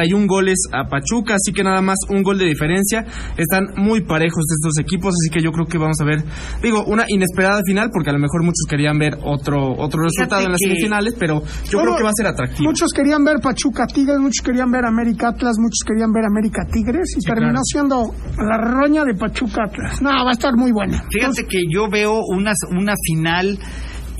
71 0.00 0.26
goles 0.26 0.58
a 0.72 0.84
Pachuca, 0.88 1.34
así 1.34 1.52
que 1.52 1.62
nada 1.62 1.80
más 1.82 1.96
un 2.08 2.22
gol 2.22 2.38
de 2.38 2.46
diferencia. 2.46 3.04
Están 3.36 3.66
muy 3.76 4.00
parejos 4.02 4.44
estos 4.56 4.78
equipos, 4.78 5.14
así 5.14 5.30
que 5.32 5.42
yo 5.42 5.52
creo 5.52 5.66
que 5.66 5.78
vamos 5.78 6.00
a 6.00 6.04
ver, 6.04 6.22
digo, 6.62 6.84
una 6.84 7.04
inesperada 7.08 7.60
final, 7.66 7.90
porque 7.92 8.10
a 8.10 8.12
lo 8.12 8.18
mejor 8.18 8.42
muchos 8.42 8.64
querían 8.68 8.98
ver 8.98 9.14
otro 9.24 9.74
otro 9.78 10.02
resultado 10.02 10.44
en 10.44 10.52
las 10.52 10.58
que- 10.60 10.68
semifinales, 10.68 11.14
pero 11.18 11.42
yo 11.70 11.78
Bueno, 11.78 11.92
creo 11.92 11.96
que 11.98 12.02
va 12.04 12.10
a 12.10 12.16
ser 12.16 12.26
atractivo. 12.26 12.68
Muchos 12.70 12.92
querían 12.92 13.24
ver 13.24 13.36
Pachuca 13.42 13.86
Tigres, 13.86 14.18
muchos 14.18 14.44
querían 14.44 14.70
ver 14.70 14.84
América 14.84 15.28
Atlas, 15.28 15.56
muchos 15.58 15.80
querían 15.86 16.12
ver 16.12 16.24
América 16.24 16.62
Tigres 16.70 17.14
y 17.16 17.20
terminó 17.24 17.60
claro. 17.60 17.64
siendo 17.64 18.14
la 18.38 18.56
roña 18.58 19.04
de 19.04 19.14
Pachuca 19.14 19.64
Atlas. 19.66 20.00
No, 20.02 20.10
va 20.10 20.30
a 20.30 20.32
estar 20.32 20.54
muy 20.56 20.72
buena. 20.72 21.02
Fíjate 21.10 21.44
que 21.48 21.58
yo 21.72 21.88
veo 21.90 22.20
una, 22.28 22.52
una 22.70 22.94
final 23.06 23.58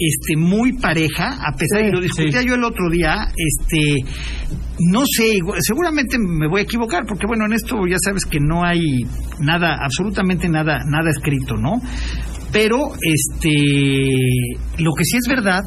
este 0.00 0.36
muy 0.36 0.72
pareja, 0.74 1.34
a 1.46 1.52
pesar 1.56 1.82
de 1.82 1.90
que 1.90 1.96
lo 1.96 2.00
discutía 2.00 2.40
sí. 2.40 2.46
yo 2.48 2.54
el 2.54 2.64
otro 2.64 2.88
día, 2.90 3.28
este 3.36 4.04
no 4.82 5.02
sé, 5.04 5.36
igual- 5.36 5.58
seguramente 5.60 6.16
me 6.18 6.48
voy 6.48 6.60
a 6.60 6.64
equivocar, 6.64 7.04
porque 7.06 7.26
bueno, 7.26 7.44
en 7.44 7.52
esto 7.52 7.76
ya 7.86 7.98
sabes 8.02 8.24
que 8.24 8.38
no 8.40 8.64
hay 8.64 8.80
nada, 9.38 9.76
absolutamente 9.82 10.48
nada, 10.48 10.80
nada 10.86 11.10
escrito, 11.10 11.56
¿no? 11.56 11.80
Pero 12.52 12.92
este 13.00 13.50
lo 14.78 14.92
que 14.94 15.04
sí 15.04 15.16
es 15.18 15.28
verdad 15.28 15.62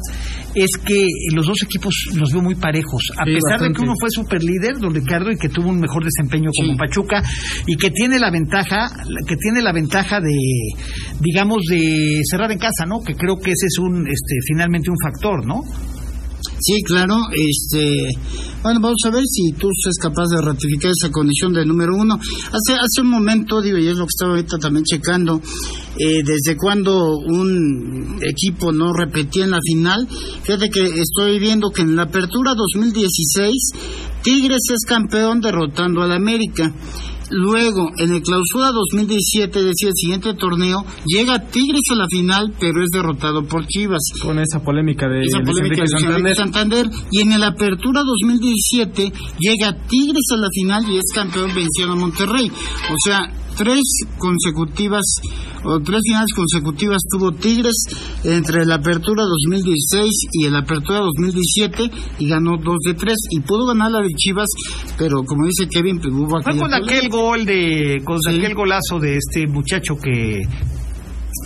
es 0.54 0.70
que 0.84 1.06
los 1.34 1.46
dos 1.46 1.56
equipos 1.64 1.94
los 2.14 2.32
veo 2.32 2.42
muy 2.42 2.54
parejos, 2.54 3.02
a 3.16 3.24
Sí, 3.24 3.34
pesar 3.34 3.60
de 3.60 3.72
que 3.74 3.82
uno 3.82 3.94
fue 3.98 4.08
super 4.10 4.42
líder, 4.42 4.78
don 4.78 4.94
Ricardo, 4.94 5.30
y 5.30 5.36
que 5.36 5.48
tuvo 5.48 5.68
un 5.68 5.80
mejor 5.80 6.04
desempeño 6.04 6.50
como 6.56 6.76
Pachuca, 6.76 7.22
y 7.66 7.76
que 7.76 7.90
tiene 7.90 8.18
la 8.18 8.30
ventaja, 8.30 8.90
que 9.26 9.36
tiene 9.36 9.62
la 9.62 9.72
ventaja 9.72 10.20
de, 10.20 10.36
digamos, 11.20 11.62
de 11.68 12.20
cerrar 12.30 12.52
en 12.52 12.58
casa, 12.58 12.86
¿no? 12.86 13.00
Que 13.02 13.14
creo 13.14 13.36
que 13.36 13.50
ese 13.50 13.66
es 13.66 13.78
un, 13.78 14.06
este, 14.06 14.34
finalmente 14.46 14.90
un 14.90 14.96
factor, 15.02 15.46
¿no? 15.46 15.62
Sí, 16.66 16.82
claro. 16.82 17.18
Este, 17.30 18.08
bueno, 18.62 18.80
vamos 18.80 18.96
a 19.04 19.10
ver 19.10 19.22
si 19.26 19.52
tú 19.52 19.68
es 19.68 19.98
capaz 20.00 20.28
de 20.30 20.40
ratificar 20.40 20.90
esa 20.98 21.12
condición 21.12 21.52
de 21.52 21.66
número 21.66 21.94
uno. 21.94 22.14
Hace 22.14 22.72
hace 22.72 23.02
un 23.02 23.08
momento, 23.08 23.60
digo, 23.60 23.76
y 23.76 23.86
es 23.86 23.98
lo 23.98 24.06
que 24.06 24.14
estaba 24.16 24.30
ahorita 24.30 24.56
también 24.56 24.82
checando, 24.84 25.42
eh, 25.98 26.22
desde 26.24 26.56
cuando 26.56 27.18
un 27.18 28.18
equipo 28.22 28.72
no 28.72 28.94
repetía 28.94 29.44
en 29.44 29.50
la 29.50 29.58
final. 29.62 30.08
Fíjate 30.42 30.70
que 30.70 30.84
estoy 30.84 31.38
viendo 31.38 31.68
que 31.68 31.82
en 31.82 31.96
la 31.96 32.04
apertura 32.04 32.54
2016 32.54 33.52
Tigres 34.22 34.62
es 34.72 34.86
campeón 34.88 35.42
derrotando 35.42 36.00
al 36.00 36.12
América. 36.12 36.72
Luego, 37.30 37.90
en 37.98 38.14
el 38.14 38.22
clausura 38.22 38.70
2017, 38.72 39.58
es 39.58 39.64
decir, 39.64 39.88
el 39.88 39.94
siguiente 39.94 40.34
torneo, 40.34 40.84
llega 41.06 41.38
Tigres 41.48 41.82
a 41.92 41.94
la 41.96 42.06
final, 42.08 42.52
pero 42.58 42.82
es 42.82 42.90
derrotado 42.90 43.44
por 43.44 43.66
Chivas. 43.66 44.02
Con 44.22 44.38
esa 44.38 44.60
polémica 44.60 45.08
de 45.08 45.22
Esa 45.22 45.40
polémica 45.40 45.82
de 45.82 45.88
Santander. 45.88 46.36
Santander. 46.36 46.86
Y 47.10 47.22
en 47.22 47.32
el 47.32 47.42
Apertura 47.42 48.02
2017 48.02 49.12
llega 49.38 49.76
Tigres 49.88 50.26
a 50.32 50.36
la 50.36 50.48
final 50.50 50.84
y 50.90 50.96
es 50.98 51.04
campeón 51.14 51.50
venciendo 51.54 51.94
a 51.94 51.96
Monterrey. 51.96 52.50
O 52.50 52.96
sea, 53.04 53.30
tres 53.56 53.80
consecutivas 54.18 55.02
o 55.64 55.80
tres 55.80 56.00
finales 56.06 56.28
consecutivas 56.34 56.98
tuvo 57.10 57.32
Tigres 57.32 57.74
entre 58.24 58.64
la 58.66 58.76
Apertura 58.76 59.22
2016 59.24 60.10
y 60.32 60.46
el 60.46 60.56
Apertura 60.56 61.00
2017 61.00 61.90
y 62.18 62.28
ganó 62.28 62.56
dos 62.56 62.78
de 62.86 62.94
tres 62.94 63.16
y 63.30 63.40
pudo 63.40 63.66
ganar 63.66 63.90
la 63.92 64.00
de 64.00 64.08
Chivas, 64.16 64.48
pero 64.98 65.22
como 65.24 65.46
dice 65.46 65.68
Kevin, 65.70 65.98
pues 66.00 66.12
hubo 66.12 66.40
Fue 66.42 66.56
con 66.58 66.74
aquel 66.74 67.08
gol 67.08 67.44
de, 67.44 68.02
con 68.04 68.18
Sí. 68.20 68.38
aquel 68.38 68.54
golazo 68.54 68.98
de 69.00 69.16
este 69.16 69.46
muchacho 69.46 69.96
que 69.96 70.42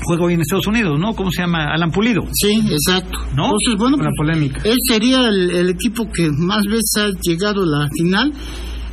juega 0.05 0.25
hoy 0.25 0.35
en 0.35 0.41
Estados 0.43 0.67
Unidos, 0.67 0.99
¿no? 0.99 1.15
¿Cómo 1.15 1.31
se 1.31 1.43
llama? 1.43 1.73
Alan 1.73 1.91
Pulido. 1.91 2.23
Sí, 2.33 2.61
exacto. 2.71 3.19
¿No? 3.35 3.45
Entonces, 3.47 3.75
bueno, 3.79 3.97
Una 3.97 4.05
pues, 4.11 4.17
polémica. 4.17 4.61
Él 4.65 4.77
sería 4.88 5.29
el, 5.29 5.50
el 5.50 5.71
equipo 5.71 6.09
que 6.12 6.31
más 6.31 6.62
veces 6.67 6.91
ha 6.99 7.09
llegado 7.23 7.62
a 7.62 7.67
la 7.67 7.88
final. 7.91 8.33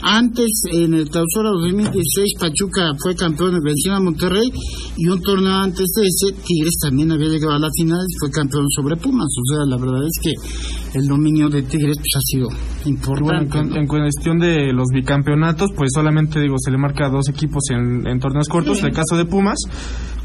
Antes, 0.07 0.51
en 0.71 0.93
el 0.93 1.09
clausura 1.09 1.49
2016, 1.49 2.33
Pachuca 2.39 2.91
fue 3.01 3.15
campeón 3.15 3.55
venció 3.63 3.93
a 3.95 3.99
Monterrey 3.99 4.51
y 4.95 5.07
un 5.07 5.19
torneo 5.19 5.51
antes 5.51 5.87
de 5.95 6.05
ese, 6.05 6.31
Tigres 6.45 6.77
también 6.79 7.11
había 7.11 7.27
llegado 7.27 7.53
a 7.53 7.59
la 7.59 7.69
final 7.75 8.05
y 8.07 8.13
fue 8.19 8.29
campeón 8.29 8.69
sobre 8.69 8.97
Pumas. 8.97 9.25
O 9.25 9.45
sea, 9.49 9.65
la 9.65 9.77
verdad 9.77 10.05
es 10.05 10.13
que 10.21 10.99
el 10.99 11.07
dominio 11.07 11.49
de 11.49 11.63
Tigres 11.63 11.97
pues, 11.97 12.13
ha 12.15 12.21
sido 12.21 12.47
Bueno, 12.49 12.85
importante. 12.85 13.57
en, 13.57 13.69
¿no? 13.69 13.75
en 13.77 13.87
cuestión 13.87 14.37
de 14.37 14.71
los 14.73 14.89
bicampeonatos, 14.93 15.71
pues 15.75 15.89
solamente 15.91 16.39
digo 16.39 16.55
se 16.59 16.69
le 16.69 16.77
marca 16.77 17.07
a 17.07 17.09
dos 17.09 17.27
equipos 17.27 17.63
en, 17.71 18.07
en 18.07 18.19
torneos 18.19 18.47
cortos. 18.47 18.83
El 18.83 18.93
caso 18.93 19.17
de 19.17 19.25
Pumas, 19.25 19.57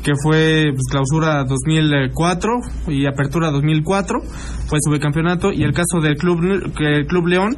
que 0.02 0.12
fue 0.22 0.72
pues, 0.72 0.87
clausura 0.90 1.44
2004 1.44 2.50
y 2.88 3.06
apertura 3.06 3.50
2004, 3.50 4.20
fue 4.66 4.78
su 4.80 4.90
bicampeonato. 4.92 5.52
Y 5.52 5.62
el 5.62 5.72
caso 5.72 6.00
del 6.02 6.16
club 6.16 6.40
que 6.76 6.96
el 6.96 7.06
club 7.06 7.26
León, 7.26 7.56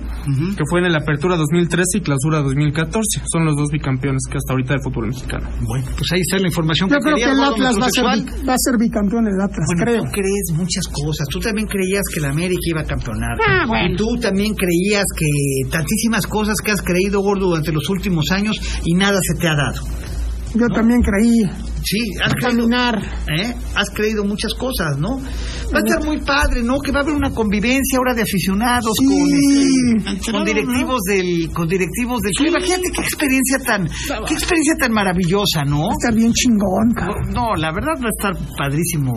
que 0.56 0.64
fue 0.68 0.80
en 0.80 0.92
la 0.92 0.98
apertura 0.98 1.36
2013 1.36 1.98
y 1.98 2.00
clausura 2.12 2.42
2014. 2.44 3.24
Son 3.32 3.44
los 3.44 3.56
dos 3.56 3.68
bicampeones 3.72 4.22
que 4.30 4.36
hasta 4.36 4.52
ahorita 4.52 4.74
del 4.74 4.82
fútbol 4.84 5.08
mexicano. 5.08 5.48
Bueno, 5.64 5.86
pues 5.96 6.08
ahí 6.12 6.20
está 6.20 6.38
la 6.38 6.48
información 6.48 6.88
Yo 6.90 6.96
que 6.96 7.02
creo 7.02 7.16
que 7.16 7.24
el 7.24 7.40
Atlas 7.40 7.74
va 7.80 7.86
a, 7.86 7.90
ser, 7.90 8.04
va 8.04 8.54
a 8.54 8.58
ser 8.60 8.74
bicampeón 8.78 9.26
el 9.28 9.40
Atlas, 9.40 9.66
Bueno, 9.66 9.82
creo. 9.84 10.02
tú 10.04 10.10
crees 10.12 10.46
muchas 10.54 10.86
cosas. 10.88 11.26
Tú 11.28 11.40
también 11.40 11.66
creías 11.66 12.02
que 12.12 12.20
la 12.20 12.30
América 12.30 12.60
iba 12.68 12.80
a 12.82 12.84
campeonar. 12.84 13.36
Ah, 13.40 13.64
bueno. 13.66 13.92
Y 13.92 13.96
tú 13.96 14.16
también 14.20 14.54
creías 14.54 15.06
que 15.16 15.70
tantísimas 15.70 16.26
cosas 16.26 16.56
que 16.62 16.70
has 16.72 16.82
creído, 16.82 17.20
gordo, 17.20 17.48
durante 17.48 17.72
los 17.72 17.88
últimos 17.88 18.30
años 18.30 18.56
y 18.84 18.94
nada 18.94 19.18
se 19.22 19.40
te 19.40 19.48
ha 19.48 19.56
dado. 19.56 19.80
Yo 20.54 20.68
también 20.68 21.00
creí. 21.00 21.71
Sí, 21.84 21.98
has 22.22 22.32
creído, 22.34 22.58
Caminar. 22.68 22.98
¿eh? 23.38 23.54
has 23.74 23.90
creído 23.90 24.24
muchas 24.24 24.54
cosas, 24.54 24.98
¿no? 24.98 25.18
Va 25.74 25.78
a 25.78 25.82
estar 25.84 26.04
muy 26.04 26.18
padre, 26.18 26.62
¿no? 26.62 26.78
Que 26.80 26.92
va 26.92 27.00
a 27.00 27.02
haber 27.02 27.14
una 27.14 27.30
convivencia 27.30 27.98
ahora 27.98 28.14
de 28.14 28.22
aficionados 28.22 28.92
Sí. 29.00 29.06
con, 29.06 30.14
este, 30.14 30.32
con 30.32 30.44
directivos 30.44 31.00
del, 31.08 31.50
con 31.52 31.68
directivos 31.68 32.20
del 32.20 32.32
club. 32.32 32.48
Imagínate 32.50 32.90
qué 32.94 33.00
experiencia 33.02 33.58
tan, 33.64 33.86
qué 34.26 34.34
experiencia 34.34 34.74
tan 34.78 34.92
maravillosa, 34.92 35.64
¿no? 35.64 35.80
Va 35.80 35.92
a 35.92 35.96
estar 35.98 36.14
bien 36.14 36.32
chingón, 36.32 36.92
cabrón. 36.94 37.30
No, 37.32 37.54
la 37.56 37.72
verdad 37.72 37.94
va 38.02 38.06
a 38.06 38.14
estar 38.16 38.32
padrísimo. 38.56 39.12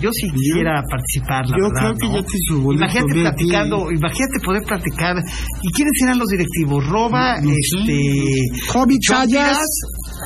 Yo 0.00 0.10
sí 0.12 0.28
quisiera 0.34 0.82
participar, 0.90 1.44
la 1.46 1.56
Yo 1.58 1.64
verdad. 1.68 1.80
creo 1.80 1.94
que 1.94 2.06
¿no? 2.08 2.14
ya 2.14 2.22
te 2.22 2.74
Imagínate 2.74 3.20
platicando, 3.20 3.76
imagínate 3.92 4.40
poder 4.44 4.62
platicar. 4.62 5.16
¿Y 5.62 5.72
quiénes 5.72 5.92
serán 6.00 6.18
los 6.18 6.28
directivos? 6.28 6.86
Roba, 6.86 7.40
No 7.40 7.50
este. 7.50 8.70
Hobby 8.72 8.98
Chayas. 8.98 9.58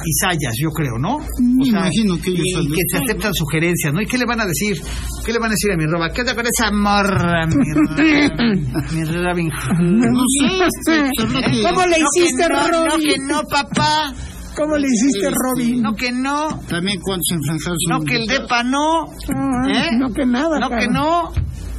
Y 0.06 0.12
Sayas, 0.14 0.54
yo 0.61 0.70
creo, 0.70 0.96
¿no? 0.99 1.18
Me 1.40 1.66
imagino 1.86 2.16
que 2.22 2.30
ellos 2.30 2.46
y 2.46 2.50
son- 2.52 2.68
que 2.68 2.82
se 2.90 2.96
aceptan 2.98 3.34
sugerencias, 3.34 3.92
¿no? 3.94 4.00
¿Y 4.02 4.06
qué 4.06 4.18
le 4.18 4.24
van 4.26 4.40
a 4.40 4.46
decir? 4.46 4.80
¿Qué 5.24 5.32
le 5.32 5.38
van 5.38 5.50
a 5.50 5.54
decir 5.54 5.72
a 5.72 5.76
mi 5.76 5.86
Roba? 5.86 6.10
¿Qué 6.10 6.20
onda 6.22 6.34
con 6.34 6.44
esa 6.46 6.70
morra, 6.72 7.46
mi 7.46 7.54
Robin? 7.74 8.72
mi 8.92 9.04
Robin 9.04 9.48
No 9.80 10.20
sé, 10.40 10.64
este, 10.64 11.10
que- 11.20 11.62
¿Cómo 11.62 11.80
le 11.86 11.98
No, 11.98 12.06
que 12.14 12.20
hiciste, 12.20 12.48
no, 12.48 12.68
No, 12.68 12.88
Robin? 12.90 13.08
que 13.08 13.16
no, 13.18 13.42
papá. 13.44 14.12
¿Cómo 14.56 14.76
le 14.76 14.86
hiciste, 14.86 15.30
Robin? 15.30 15.80
No, 15.82 15.94
que 15.94 16.12
no. 16.12 16.60
También 16.68 17.00
cuántos 17.00 17.26
enfranjados 17.30 17.78
No, 17.88 18.00
que 18.04 18.16
el 18.16 18.26
depa 18.26 18.62
no. 18.62 19.04
Ah, 19.34 19.62
¿Eh? 19.66 19.96
No 19.96 20.12
que 20.12 20.26
nada, 20.26 20.58
No, 20.60 20.68
que 20.68 20.74
cabrón. 20.86 20.92
no. 20.92 21.32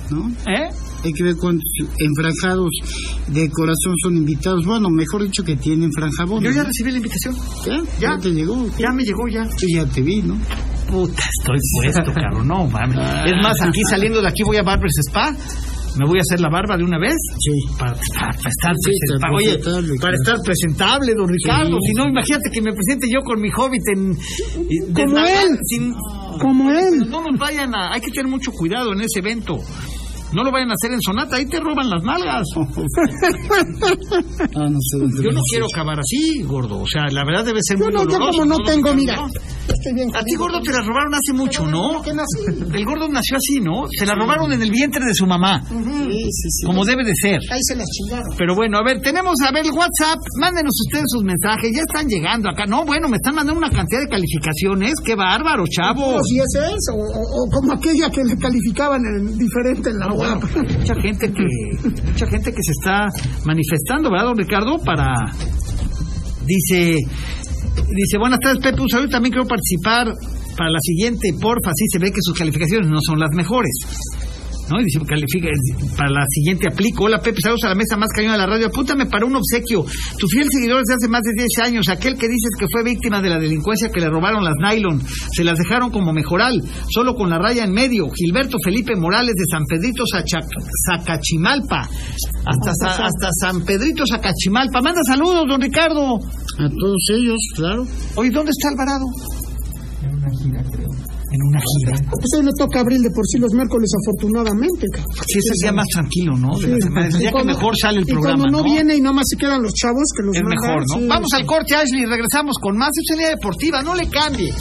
¿no? 0.10 0.30
¿Eh? 0.52 0.70
Hay 1.04 1.12
que 1.12 1.24
ver 1.24 1.36
cuántos 1.36 1.66
enfranjados 2.00 2.70
de 3.28 3.50
corazón 3.50 3.94
son 4.02 4.16
invitados. 4.18 4.66
Bueno, 4.66 4.90
mejor 4.90 5.24
dicho 5.24 5.44
que 5.44 5.56
tienen 5.58 5.92
franjabón. 5.92 6.44
Yo 6.44 6.52
ya 6.52 6.64
recibí 6.64 6.92
la 6.92 6.98
invitación. 6.98 7.36
¿Ya? 7.66 7.78
ya. 8.00 8.10
¿Ya 8.16 8.18
te 8.20 8.32
llegó? 8.32 8.66
Ya 8.78 8.92
me 8.94 9.04
llegó 9.04 9.28
ya. 9.28 9.46
Sí, 9.58 9.76
ya 9.76 9.86
te 9.86 10.02
vi, 10.02 10.22
¿no? 10.22 10.38
Puta, 10.90 11.24
estoy 11.40 11.58
puesto, 11.82 12.14
cabrón. 12.14 12.48
No, 12.48 12.68
mames. 12.68 12.98
Es 13.26 13.36
más, 13.42 13.54
aquí 13.62 13.82
saliendo 13.90 14.22
de 14.22 14.28
aquí 14.30 14.44
voy 14.44 14.58
a 14.58 14.64
Barber's 14.64 14.96
Spa. 15.10 15.36
Me 15.96 16.08
voy 16.08 16.18
a 16.18 16.22
hacer 16.22 16.40
la 16.42 16.50
barba 16.50 16.76
de 16.76 16.84
una 16.84 16.98
vez. 16.98 17.14
Sí. 17.38 17.52
Para, 17.78 17.94
para- 17.94 18.32
para 18.34 18.50
estar 18.50 18.74
Sí, 18.74 18.92
presentable. 18.98 19.20
para 19.22 19.34
Oye, 19.36 19.46
presentable, 19.54 19.88
para 19.88 20.00
claro. 20.00 20.16
estar 20.24 20.38
presentable, 20.44 21.14
don 21.16 21.28
Ricardo. 21.30 21.78
Sí. 21.78 21.86
Si 21.86 21.94
no, 21.94 22.10
imagínate 22.10 22.50
que 22.52 22.62
me 22.64 22.72
presente 22.74 23.08
yo 23.14 23.20
con 23.22 23.40
mi 23.40 23.50
hobbit 23.56 23.82
en. 23.94 24.18
Como 24.96 25.18
él. 25.20 25.50
sin- 25.68 25.94
Como 26.40 26.72
él. 26.72 27.10
No 27.10 27.22
nos 27.30 27.38
vayan 27.40 27.76
a. 27.76 27.94
Hay 27.94 28.02
que 28.02 28.10
tener 28.10 28.28
mucho 28.28 28.52
cuidado 28.52 28.92
en 28.94 29.02
ese 29.02 29.20
evento. 29.20 29.60
No 30.34 30.44
lo 30.44 30.52
vayan 30.52 30.70
a 30.72 30.74
hacer 30.74 30.92
en 30.94 31.02
Sonata, 31.02 31.36
ahí 31.38 31.46
te 31.46 31.60
roban 31.60 31.90
las 31.90 32.04
nalgas. 32.04 32.46
Ah, 34.56 34.70
no 34.70 34.78
sé 34.82 34.98
dónde 35.00 35.24
Yo 35.24 35.32
no 35.32 35.42
quiero 35.50 35.66
acabar 35.72 36.00
así, 36.00 36.42
gordo. 36.44 36.80
O 36.82 36.88
sea, 36.88 37.04
la 37.12 37.24
verdad 37.26 37.46
debe 37.46 37.60
ser 37.62 37.78
Yo 37.78 37.86
muy 37.86 37.94
no, 37.94 38.04
yo 38.04 38.12
doloroso. 38.18 38.40
como 38.40 38.46
no 38.46 38.58
tengo, 38.66 38.94
mira. 38.94 39.16
Estoy 39.68 39.94
bien. 39.94 40.10
A 40.16 40.24
ti, 40.24 40.36
gordo, 40.36 40.62
te 40.62 40.72
la 40.72 40.82
robaron 40.82 41.14
hace 41.14 41.34
mucho, 41.34 41.66
¿no? 41.68 42.02
¿Qué 42.04 42.14
nací? 42.14 42.46
El 42.74 42.86
gordo 42.86 43.08
nació 43.10 43.38
así, 43.38 43.60
¿no? 43.62 43.84
Se 43.98 44.06
la 44.06 44.16
robaron 44.16 44.52
en 44.54 44.62
el 44.62 44.70
vientre 44.72 45.04
de 45.06 45.14
su 45.14 45.26
mamá, 45.26 45.64
Sí, 45.68 45.76
sí, 46.32 46.50
sí. 46.50 46.66
como 46.66 46.86
debe 46.86 47.04
de 47.04 47.14
ser. 47.16 47.40
Ahí 47.52 47.60
se 47.62 47.76
las 47.76 47.88
chingaron. 47.90 48.36
Pero 48.38 48.56
bueno, 48.56 48.78
a 48.78 48.84
ver, 48.84 49.02
tenemos 49.02 49.36
a 49.48 49.52
ver 49.52 49.66
el 49.66 49.72
WhatsApp. 49.72 50.20
Mándenos 50.40 50.74
ustedes 50.88 51.06
sus 51.08 51.24
mensajes. 51.24 51.72
Ya 51.74 51.82
están 51.88 52.08
llegando 52.08 52.50
acá. 52.50 52.66
No, 52.66 52.86
bueno, 52.86 53.08
me 53.08 53.18
están 53.18 53.36
mandando 53.36 53.60
una 53.60 53.70
cantidad 53.72 54.02
de 54.02 54.10
calificaciones. 54.10 54.94
¡Qué 55.06 55.16
bárbaro, 55.16 55.64
chavo! 55.70 56.14
¿Los 56.14 56.28
dieces? 56.28 56.78
O, 56.92 56.96
o, 56.98 57.46
o 57.46 57.50
como 57.50 57.74
aquella 57.74 58.10
que 58.10 58.24
le 58.24 58.38
calificaban 58.38 59.02
en 59.06 59.38
diferente 59.38 59.90
en 59.90 60.00
la 60.00 60.06
Ah, 60.06 60.14
web. 60.24 60.78
mucha 60.80 60.96
gente 60.96 61.32
que 61.32 61.46
mucha 62.06 62.28
gente 62.28 62.52
que 62.52 62.64
se 62.64 62.72
está 62.72 63.08
manifestando, 63.46 64.10
¿verdad, 64.10 64.26
don 64.28 64.38
Ricardo? 64.38 64.78
Para 64.80 65.14
dice 66.46 66.98
dice 67.76 68.18
buenas 68.18 68.40
tardes 68.40 68.62
Pepe, 68.62 68.82
un 68.82 68.90
saludo 68.90 69.10
también 69.10 69.34
quiero 69.34 69.48
participar 69.48 70.14
para 70.58 70.70
la 70.70 70.80
siguiente, 70.80 71.34
porfa, 71.34 71.72
sí 71.76 71.86
se 71.92 72.00
ve 72.00 72.12
que 72.12 72.22
sus 72.22 72.38
calificaciones 72.38 72.88
no 72.88 73.00
son 73.02 73.20
las 73.20 73.32
mejores. 73.34 73.72
¿No? 74.70 74.80
Y 74.80 74.86
dice, 74.86 75.00
califica, 75.06 75.50
para 75.98 76.10
la 76.10 76.26
siguiente 76.30 76.68
aplico. 76.72 77.04
Hola 77.04 77.20
Pepe, 77.20 77.42
saludos 77.42 77.64
a 77.66 77.70
la 77.70 77.76
mesa 77.76 77.98
más 77.98 78.10
cañona 78.16 78.34
de 78.34 78.40
la 78.40 78.46
radio. 78.48 78.68
Apúntame 78.68 79.06
para 79.08 79.26
un 79.26 79.36
obsequio. 79.36 79.84
Tu 80.18 80.28
fiel 80.28 80.48
seguidor 80.50 80.80
desde 80.80 80.96
hace 80.96 81.08
más 81.10 81.22
de 81.22 81.32
10 81.36 81.68
años, 81.68 81.90
aquel 81.90 82.14
que 82.18 82.28
dices 82.28 82.50
que 82.58 82.66
fue 82.72 82.84
víctima 82.84 83.22
de 83.22 83.30
la 83.30 83.40
delincuencia 83.40 83.90
que 83.90 84.00
le 84.00 84.10
robaron 84.10 84.44
las 84.44 84.54
nylon, 84.64 85.02
se 85.36 85.44
las 85.44 85.58
dejaron 85.58 85.92
como 85.92 86.14
mejoral, 86.14 86.62
solo 86.90 87.14
con 87.16 87.30
la 87.30 87.40
raya 87.40 87.66
en 87.66 87.74
medio. 87.74 88.10
Gilberto 88.10 88.58
Felipe 88.64 88.96
Morales 88.96 89.36
de 89.36 89.44
San 89.52 89.64
Pedrito 89.66 90.04
Zacachimalpa. 90.90 91.82
Hasta, 92.46 92.74
Sa- 92.74 93.06
hasta 93.06 93.30
San 93.40 93.64
Pedrito 93.66 94.04
Zacachimalpa. 94.10 94.82
Manda 94.82 95.02
saludos, 95.04 95.44
don 95.48 95.62
Ricardo. 95.62 96.16
A 96.16 96.70
todos 96.70 97.04
ellos, 97.14 97.38
claro. 97.56 97.86
Oye, 98.16 98.30
¿dónde 98.32 98.52
está 98.52 98.70
Alvarado? 98.70 99.06
En 100.04 100.16
una 100.16 100.30
gira, 100.42 100.64
creo. 100.72 100.90
En 101.34 101.42
una 101.50 101.58
gira. 101.60 101.98
Pues 102.14 102.30
hoy 102.38 102.44
me 102.46 102.52
toca 102.58 102.80
abril 102.82 103.02
de 103.02 103.10
por 103.10 103.26
sí 103.26 103.40
los 103.42 103.52
miércoles, 103.54 103.90
afortunadamente. 104.06 104.86
cabrón. 104.94 105.12
Sí, 105.26 105.40
ese 105.42 105.50
es 105.50 105.58
el 105.58 105.62
día 105.66 105.72
más 105.74 105.88
tranquilo, 105.90 106.38
¿no? 106.38 106.54
De 106.60 106.68
la 106.68 106.78
semana. 106.78 107.08
Es 107.08 107.14
el 107.16 107.20
día 107.22 107.32
que 107.34 107.44
mejor 107.44 107.74
sale 107.82 107.98
el 108.00 108.06
y 108.08 108.12
programa, 108.14 108.38
cuando 108.44 108.58
no, 108.60 108.64
¿no? 108.64 108.70
viene 108.70 108.96
y 108.96 109.02
nada 109.02 109.16
más 109.18 109.26
se 109.28 109.38
quedan 109.38 109.64
los 109.64 109.74
chavos 109.74 110.06
que 110.16 110.22
los 110.24 110.36
Es 110.38 110.44
mandan, 110.44 110.62
mejor, 110.62 110.82
¿no? 110.88 110.96
sí. 111.02 111.08
Vamos 111.10 111.30
al 111.34 111.46
corte, 111.46 111.76
Ashley. 111.76 112.06
Regresamos 112.06 112.56
con 112.62 112.78
más. 112.78 112.90
Línea 113.10 113.30
deportiva. 113.30 113.82
No 113.82 113.96
le 113.96 114.08
cambie. 114.10 114.54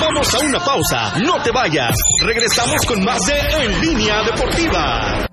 Vamos 0.00 0.34
a 0.34 0.38
una 0.44 0.58
pausa, 0.60 1.18
no 1.24 1.42
te 1.42 1.50
vayas. 1.50 1.96
Regresamos 2.22 2.84
con 2.86 3.02
más 3.02 3.18
de 3.24 3.64
En 3.64 3.80
Línea 3.80 4.22
Deportiva. 4.24 5.26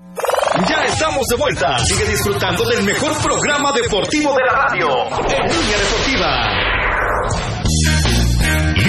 Ya 0.68 0.84
estamos 0.86 1.26
de 1.28 1.36
vuelta. 1.36 1.78
Sigue 1.84 2.08
disfrutando 2.10 2.64
del 2.70 2.84
mejor 2.84 3.12
programa 3.22 3.72
deportivo 3.72 4.32
de 4.32 4.44
la 4.46 4.66
radio. 4.68 4.88
En 5.28 5.42
Línea 5.44 5.78
Deportiva. 5.78 6.73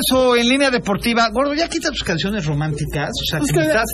Regreso 0.00 0.36
en 0.36 0.48
línea 0.48 0.70
deportiva. 0.70 1.28
Gordo, 1.32 1.54
ya 1.54 1.68
quita 1.68 1.90
tus 1.90 2.02
canciones 2.02 2.44
románticas. 2.46 3.10
O 3.10 3.24
sea, 3.30 3.40
que 3.40 3.52
me 3.60 3.66
estás. 3.66 3.86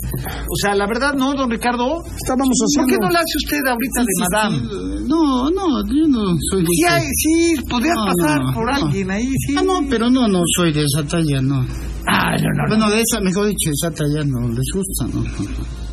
O 0.49 0.57
sea, 0.61 0.75
la 0.75 0.87
verdad, 0.87 1.15
no, 1.15 1.35
don 1.35 1.51
Ricardo. 1.51 2.03
Estábamos 2.05 2.57
¿Por 2.59 2.67
haciendo... 2.67 2.87
qué 2.89 2.97
no 3.07 3.11
la 3.11 3.19
hace 3.21 3.37
usted 3.45 3.61
ahorita 3.67 4.01
de 4.01 4.15
Madame? 4.21 5.07
No, 5.09 5.51
no, 5.51 5.67
yo 5.89 6.09
no 6.09 6.37
soy 6.51 6.63
de 6.63 6.69
Sí, 6.71 6.85
hay- 6.89 7.03
sí, 7.15 7.55
podrías 7.69 7.95
No, 7.97 8.05
pasar 8.07 8.45
no, 8.45 8.53
por 8.53 8.71
alguien 8.71 9.11
ahí, 9.11 9.29
sí. 9.47 9.55
Ah, 9.59 9.63
no, 9.65 9.81
pero 9.89 10.11
no, 10.11 10.27
no 10.29 10.43
soy 10.57 10.73
de 10.73 10.83
esa 10.85 11.03
talla, 11.07 11.41
no. 11.41 11.65
Ah, 12.09 12.37
no, 12.37 12.39
no, 12.39 12.63
no. 12.63 12.69
Bueno, 12.69 12.91
de 12.91 13.01
esa, 13.03 13.21
mejor 13.21 13.47
dicho, 13.49 13.71
esa 13.73 13.91
talla 13.91 14.23
no 14.25 14.49
les 14.49 14.67
gusta, 14.73 15.07
¿no? 15.13 15.25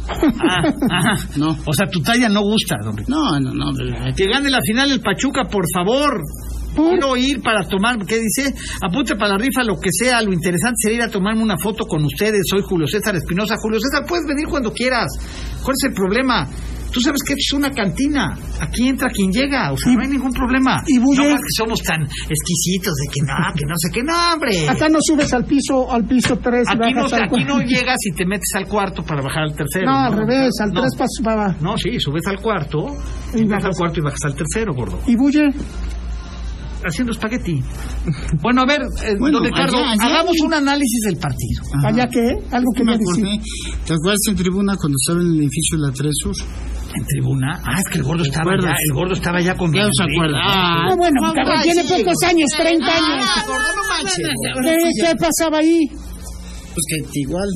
Ah, 0.08 0.62
ajá. 0.92 1.28
No. 1.38 1.50
O 1.66 1.74
sea, 1.74 1.88
tu 1.90 2.02
talla 2.02 2.30
no 2.30 2.42
gusta, 2.42 2.76
don 2.84 2.96
Ricardo. 2.98 3.40
No, 3.40 3.54
no, 3.54 3.72
no. 3.72 4.16
Que 4.16 4.28
gane 4.28 4.50
la 4.50 4.60
final 4.62 4.92
el 4.92 5.02
Pachuca, 5.02 5.46
por 5.46 5.64
favor. 5.74 6.22
Quiero 6.76 7.16
ir 7.18 7.42
para 7.42 7.64
tomar, 7.68 7.98
¿qué 8.06 8.20
dice? 8.20 8.54
Apunte 8.82 9.16
para 9.16 9.32
la 9.34 9.38
rifa, 9.38 9.64
lo 9.64 9.80
que 9.80 9.90
sea. 9.92 10.22
Lo 10.22 10.34
interesante 10.34 10.76
sería 10.82 10.98
ir 10.98 11.04
a 11.04 11.10
tomarme 11.10 11.42
una 11.42 11.58
foto 11.58 11.86
con 11.86 12.04
ustedes. 12.04 12.42
Soy 12.50 12.62
Julio 12.62 12.88
César 12.88 13.16
Espinosa. 13.16 13.56
Julio 13.62 13.80
César, 13.80 14.06
puedes 14.08 14.26
venir 14.28 14.48
cuando 14.48 14.72
quieras. 14.74 15.08
¿Cuál 15.64 15.76
es 15.80 15.88
el 15.90 15.94
problema? 15.94 16.48
Tú 16.92 17.02
sabes 17.02 17.22
que 17.26 17.34
es 17.34 17.52
una 17.54 17.72
cantina. 17.72 18.38
Aquí 18.62 18.88
entra 18.88 19.10
quien 19.10 19.32
llega. 19.32 19.72
O 19.72 19.78
sea, 19.78 19.92
no 19.94 20.02
hay 20.02 20.10
ningún 20.10 20.32
problema. 20.32 20.84
y 20.86 21.00
Bulle- 21.00 21.24
No 21.24 21.30
más 21.32 21.40
que 21.42 21.54
somos 21.58 21.80
tan 21.82 22.04
exquisitos 22.04 22.94
de 22.94 23.08
que 23.12 23.22
no, 23.22 23.54
que 23.56 23.66
no 23.66 23.74
sé 23.78 23.90
qué, 23.92 24.04
no, 24.04 24.14
hombre. 24.34 24.70
Acá 24.70 24.90
no 24.90 25.00
subes 25.02 25.34
al 25.34 25.44
piso, 25.46 25.92
al 25.92 26.06
piso 26.06 26.38
3 26.38 26.68
y 26.68 26.72
Aquí 26.72 26.94
no, 26.94 27.06
aquí 27.06 27.44
no 27.46 27.60
llegas 27.62 27.98
y 28.06 28.12
te 28.16 28.26
metes 28.28 28.50
al 28.56 28.68
cuarto 28.68 29.02
para 29.04 29.24
bajar 29.24 29.44
al 29.44 29.56
tercero. 29.56 29.88
No, 29.88 29.98
al 29.98 30.14
revés, 30.18 30.52
al 30.62 30.72
No. 30.72 30.82
3 30.82 30.94
pasas 30.96 31.20
para... 31.24 31.56
No, 31.62 31.76
sí, 31.78 32.00
subes 32.00 32.28
al 32.28 32.40
cuarto, 32.40 32.96
Y 33.34 33.40
y 33.42 33.46
bajas 33.46 33.66
al 33.66 33.76
cuarto 33.76 34.00
y 34.00 34.04
bajas 34.04 34.20
al 34.26 34.36
tercero, 34.36 34.74
gordo. 34.76 35.00
¿Y 35.08 35.16
Bulle? 35.16 35.50
Haciendo 36.86 37.12
espagueti. 37.14 37.62
Bueno, 38.42 38.62
a 38.62 38.66
ver, 38.66 38.82
eh, 38.82 39.16
Bueno, 39.20 39.40
don 39.40 39.46
Ricardo, 39.48 39.78
allá, 39.78 39.92
allá. 39.94 40.06
hagamos 40.06 40.36
un 40.44 40.54
análisis 40.54 41.02
del 41.06 41.18
partido. 41.18 41.64
Ajá. 41.74 41.88
¿Allá 41.90 42.08
qué? 42.08 42.24
Algo 42.52 42.72
que 42.76 42.84
me 42.84 42.92
decís. 42.94 43.08
acordé. 43.10 43.40
¿Te 43.88 43.94
acuerdas 43.94 44.20
en 44.30 44.36
tribuna 44.36 44.76
cuando 44.78 44.96
estaba 45.00 45.22
en 45.22 45.28
el 45.34 45.40
edificio 45.40 45.78
de 45.80 45.88
la 45.88 45.94
3 45.94 46.12
Sur? 46.22 46.36
En 46.96 47.06
tribuna. 47.06 47.62
Ah, 47.66 47.80
es 47.80 47.90
que 47.92 47.98
el 47.98 48.04
gordo 48.04 48.24
estaba 48.24 48.52
ya, 48.62 48.70
el 48.70 48.94
gordo 48.94 49.14
estaba 49.14 49.42
ya 49.42 49.56
con 49.56 49.74
Ya 49.74 49.88
se 49.92 50.04
acuerda. 50.04 50.38
Ah, 50.44 50.86
No, 50.90 50.98
bueno, 50.98 51.22
cabrón, 51.34 51.62
tiene 51.64 51.84
pocos 51.84 52.18
años, 52.28 52.50
30 52.56 52.86
años. 52.86 53.26
gordo, 53.48 53.64
no 53.76 53.84
manches. 53.90 54.18
¿Qué, 54.64 55.08
qué 55.08 55.16
pasaba 55.16 55.58
ahí? 55.60 55.88
pues 55.90 56.86
que 57.12 57.20
igual 57.20 57.48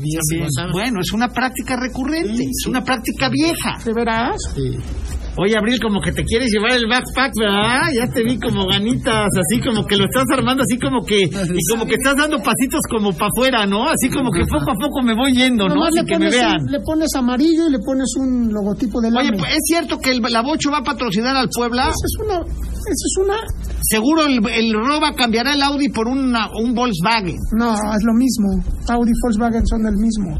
Bien. 0.00 0.48
Bueno, 0.72 1.00
es 1.00 1.12
una 1.12 1.28
práctica 1.28 1.76
recurrente, 1.76 2.44
es 2.44 2.66
una 2.66 2.82
práctica 2.82 3.28
vieja. 3.28 3.76
¿De 3.84 3.92
veras? 3.92 4.36
Sí. 4.54 4.78
Oye, 5.38 5.56
Abril, 5.56 5.78
como 5.80 6.00
que 6.02 6.12
te 6.12 6.24
quieres 6.24 6.50
llevar 6.52 6.72
el 6.72 6.84
backpack, 6.86 7.32
¿verdad? 7.40 7.80
Ya 7.96 8.06
te 8.12 8.22
vi 8.22 8.38
como 8.38 8.66
ganitas, 8.66 9.28
así 9.32 9.60
como 9.64 9.86
que 9.86 9.96
lo 9.96 10.04
estás 10.04 10.24
armando, 10.36 10.62
así 10.62 10.78
como 10.78 11.02
que, 11.04 11.20
y 11.24 11.64
como 11.70 11.86
que 11.86 11.94
estás 11.94 12.16
dando 12.16 12.36
pasitos 12.36 12.80
como 12.90 13.12
para 13.12 13.30
afuera, 13.34 13.66
¿no? 13.66 13.88
Así 13.88 14.10
como 14.10 14.30
que 14.30 14.44
poco 14.44 14.70
a 14.70 14.74
poco 14.74 15.00
me 15.02 15.14
voy 15.14 15.32
yendo, 15.32 15.68
¿no? 15.68 15.84
Así 15.84 16.04
que 16.04 16.18
me 16.18 16.28
vean. 16.28 16.60
un- 16.60 16.70
le 16.70 16.80
pones 16.80 17.08
amarillo 17.16 17.66
y 17.66 17.72
le 17.72 17.78
pones 17.78 18.12
un 18.18 18.52
logotipo 18.52 19.00
de 19.00 19.08
Oye, 19.08 19.32
pues, 19.32 19.52
¿es 19.52 19.62
cierto 19.64 19.98
que 19.98 20.10
el, 20.10 20.20
la 20.20 20.42
Bocho 20.42 20.70
va 20.70 20.78
a 20.78 20.84
patrocinar 20.84 21.34
al 21.34 21.48
Puebla? 21.48 21.84
Esa 21.88 22.04
es 22.04 22.16
una... 22.26 22.40
Esa 22.42 23.06
es 23.08 23.14
una... 23.24 23.36
Seguro 23.88 24.26
el, 24.26 24.40
el 24.52 24.72
Roba 24.74 25.12
cambiará 25.12 25.54
el 25.54 25.62
Audi 25.62 25.88
por 25.88 26.08
una, 26.08 26.48
un 26.62 26.74
Volkswagen. 26.74 27.36
No, 27.56 27.72
es 27.72 28.02
lo 28.04 28.12
mismo. 28.14 28.48
Audi 28.88 29.10
y 29.10 29.14
Volkswagen 29.22 29.66
son 29.66 29.82
del 29.82 29.96
mismo. 29.96 30.38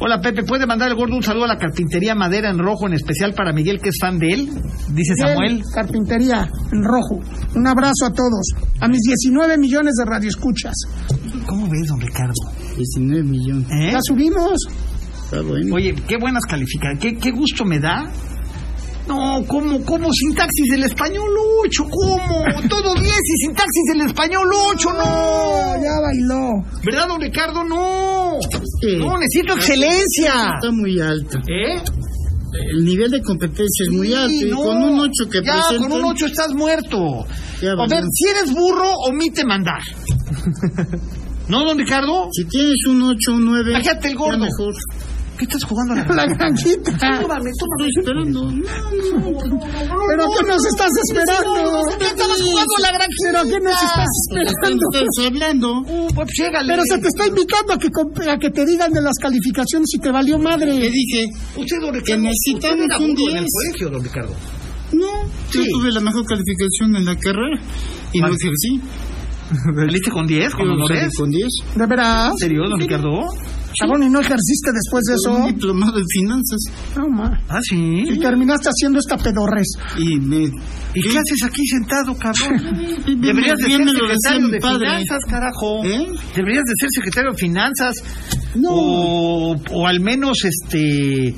Hola 0.00 0.20
Pepe, 0.20 0.44
¿puede 0.44 0.66
mandar 0.66 0.88
el 0.90 0.96
gordo 0.96 1.16
un 1.16 1.22
saludo 1.22 1.44
a 1.44 1.48
la 1.48 1.58
carpintería 1.58 2.14
Madera 2.14 2.50
en 2.50 2.58
rojo, 2.58 2.86
en 2.86 2.94
especial 2.94 3.34
para 3.34 3.52
Miguel, 3.52 3.80
que 3.80 3.88
es 3.88 3.96
fan 4.00 4.18
de 4.18 4.28
él? 4.28 4.48
Dice 4.90 5.14
Samuel. 5.16 5.62
Carpintería, 5.74 6.48
en 6.72 6.82
rojo. 6.84 7.20
Un 7.54 7.66
abrazo 7.66 8.06
a 8.06 8.12
todos. 8.12 8.52
A 8.80 8.88
mis 8.88 9.00
19 9.00 9.58
millones 9.58 9.94
de 9.94 10.04
radioescuchas. 10.04 10.74
¿Cómo 11.46 11.68
ves, 11.68 11.88
don 11.88 12.00
Ricardo? 12.00 12.34
19 12.76 13.22
millones. 13.24 13.66
¿Eh? 13.70 13.90
Ya 13.92 13.98
subimos. 14.02 14.60
Está 15.24 15.42
bueno. 15.42 15.74
Oye, 15.74 15.94
qué 16.06 16.16
buenas 16.18 16.44
calificaciones, 16.44 17.00
qué, 17.00 17.16
qué 17.18 17.30
gusto 17.32 17.64
me 17.64 17.78
da. 17.78 18.10
No, 19.08 19.42
¿cómo, 19.46 19.82
cómo? 19.84 20.08
Sintaxis 20.12 20.66
del 20.70 20.84
español 20.84 21.30
8, 21.64 21.84
¿cómo? 21.90 22.44
Todo 22.68 22.94
10 22.94 23.06
y 23.06 23.46
sintaxis 23.46 23.82
del 23.92 24.06
español 24.06 24.46
8, 24.74 24.88
no. 24.92 25.82
Ya 25.82 26.00
bailó. 26.00 26.64
¿Verdad, 26.84 27.08
don 27.08 27.20
Ricardo? 27.20 27.64
No. 27.64 28.38
Sí. 28.82 28.96
No, 28.98 29.18
necesito 29.18 29.54
excelencia. 29.54 30.52
Está 30.60 30.70
muy 30.70 31.00
alto. 31.00 31.38
¿Eh? 31.48 31.82
El 32.72 32.84
nivel 32.84 33.10
de 33.10 33.20
competencia 33.22 33.86
es 33.86 33.92
muy 33.94 34.08
Sí, 34.08 34.14
alto. 34.14 34.46
Y 34.46 34.50
no. 34.50 34.56
con 34.58 34.76
un 34.82 35.00
8 35.00 35.12
que 35.30 35.42
Ya, 35.44 35.52
presentan, 35.52 35.90
con 35.90 36.00
un 36.00 36.10
8 36.12 36.26
estás 36.26 36.54
muerto. 36.54 37.26
Ya 37.62 37.72
A 37.72 37.86
ver, 37.86 38.02
si 38.12 38.28
eres 38.28 38.52
burro, 38.52 38.90
omite 39.08 39.44
mandar. 39.44 39.80
¿No, 41.48 41.64
don 41.64 41.78
Ricardo? 41.78 42.28
Si 42.32 42.44
tienes 42.44 42.76
un 42.88 43.02
8, 43.02 43.32
un 43.32 43.44
9. 43.46 43.72
Bájate 43.72 44.08
el 44.08 44.16
gordo. 44.16 44.32
ya 44.38 44.44
mejor. 44.44 44.74
¿Qué 45.38 45.44
estás 45.44 45.62
jugando 45.64 45.92
a 45.94 45.96
la 45.96 46.14
La 46.14 46.26
granjita. 46.26 46.90
Tómame, 46.98 47.50
Estoy 47.50 47.88
esperando. 47.96 48.42
No, 48.42 48.50
no. 48.50 48.62
¿Pero 50.08 50.24
qué 50.34 50.42
nos 50.48 50.66
estás 50.66 50.90
esperando? 51.06 51.82
¿Qué 51.98 52.04
estabas 52.06 52.42
jugando 52.42 52.74
a 52.76 52.80
la 52.82 52.88
granjita? 52.98 53.30
¿Pero 53.30 53.42
qué 53.44 53.60
nos 53.60 53.82
estás 53.82 54.08
esperando? 54.26 54.82
ustedes 54.90 55.26
hablando. 55.26 55.80
Uh, 55.86 56.08
pues 56.14 56.28
llégale. 56.38 56.68
Pero 56.72 56.82
se 56.88 56.98
te 56.98 57.08
está 57.08 57.26
invitando 57.28 57.72
a 57.74 57.78
que, 57.78 57.88
a 58.30 58.38
que 58.38 58.50
te 58.50 58.66
digan 58.66 58.92
de 58.92 59.00
las 59.02 59.14
calificaciones 59.22 59.88
y 59.94 59.98
te 59.98 60.10
valió 60.10 60.36
Le 60.38 60.42
madre. 60.44 60.72
dije, 60.90 61.26
Usted, 61.56 61.76
don 61.80 61.92
que 61.92 61.98
Ricardo, 62.00 62.22
necesitamos 62.22 62.80
usted 62.80 62.96
era 62.96 62.98
un 62.98 63.14
burro 63.14 63.30
en 63.30 63.36
el 63.38 63.44
10. 63.44 63.52
colegio, 63.54 63.90
don 63.90 64.02
Ricardo. 64.04 64.34
no, 64.92 65.22
yo 65.52 65.62
Sí. 65.62 65.70
tuve 65.70 65.92
la 65.92 66.00
mejor 66.00 66.24
calificación 66.26 66.96
en 66.96 67.04
la 67.04 67.16
carrera 67.16 67.60
y 68.12 68.20
no 68.20 68.26
ejercí. 68.28 68.80
¿Saliste 69.76 70.10
con 70.10 70.26
10, 70.26 70.54
con 70.54 70.66
Yo 70.66 70.72
honores? 70.72 71.10
con 71.16 71.30
10. 71.30 71.48
¿De 71.76 71.86
veras? 71.86 72.32
¿En 72.32 72.38
serio, 72.38 72.62
don 72.68 72.78
Ricardo? 72.80 73.20
Cabrón, 73.80 74.02
¿y 74.04 74.10
no 74.10 74.20
ejerciste 74.20 74.70
después 74.72 75.04
de 75.04 75.14
Un 75.30 75.42
eso? 75.42 75.46
diplomado 75.52 75.98
en 75.98 76.04
finanzas. 76.08 76.58
No, 76.96 77.08
ma. 77.08 77.40
Ah, 77.48 77.60
sí. 77.62 77.76
Y 77.76 78.18
terminaste 78.18 78.68
haciendo 78.68 78.98
esta 78.98 79.16
pedorres. 79.16 79.66
Y 79.98 80.18
me. 80.20 80.44
¿Y 80.94 81.00
qué 81.02 81.18
haces 81.18 81.42
aquí 81.44 81.66
sentado, 81.66 82.14
cabrón? 82.16 82.58
Deberías 83.20 83.58
de 83.58 83.64
ser 83.66 83.88
secretario 83.88 84.48
de 84.48 84.60
finanzas, 84.60 85.18
carajo. 85.28 85.84
¿Eh? 85.84 86.06
Deberías 86.34 86.64
de 86.64 86.72
ser 86.80 86.88
secretario 86.94 87.30
de 87.32 87.36
finanzas. 87.38 87.94
No. 88.54 88.70
O, 88.72 89.56
o 89.72 89.86
al 89.86 90.00
menos, 90.00 90.38
este... 90.44 91.34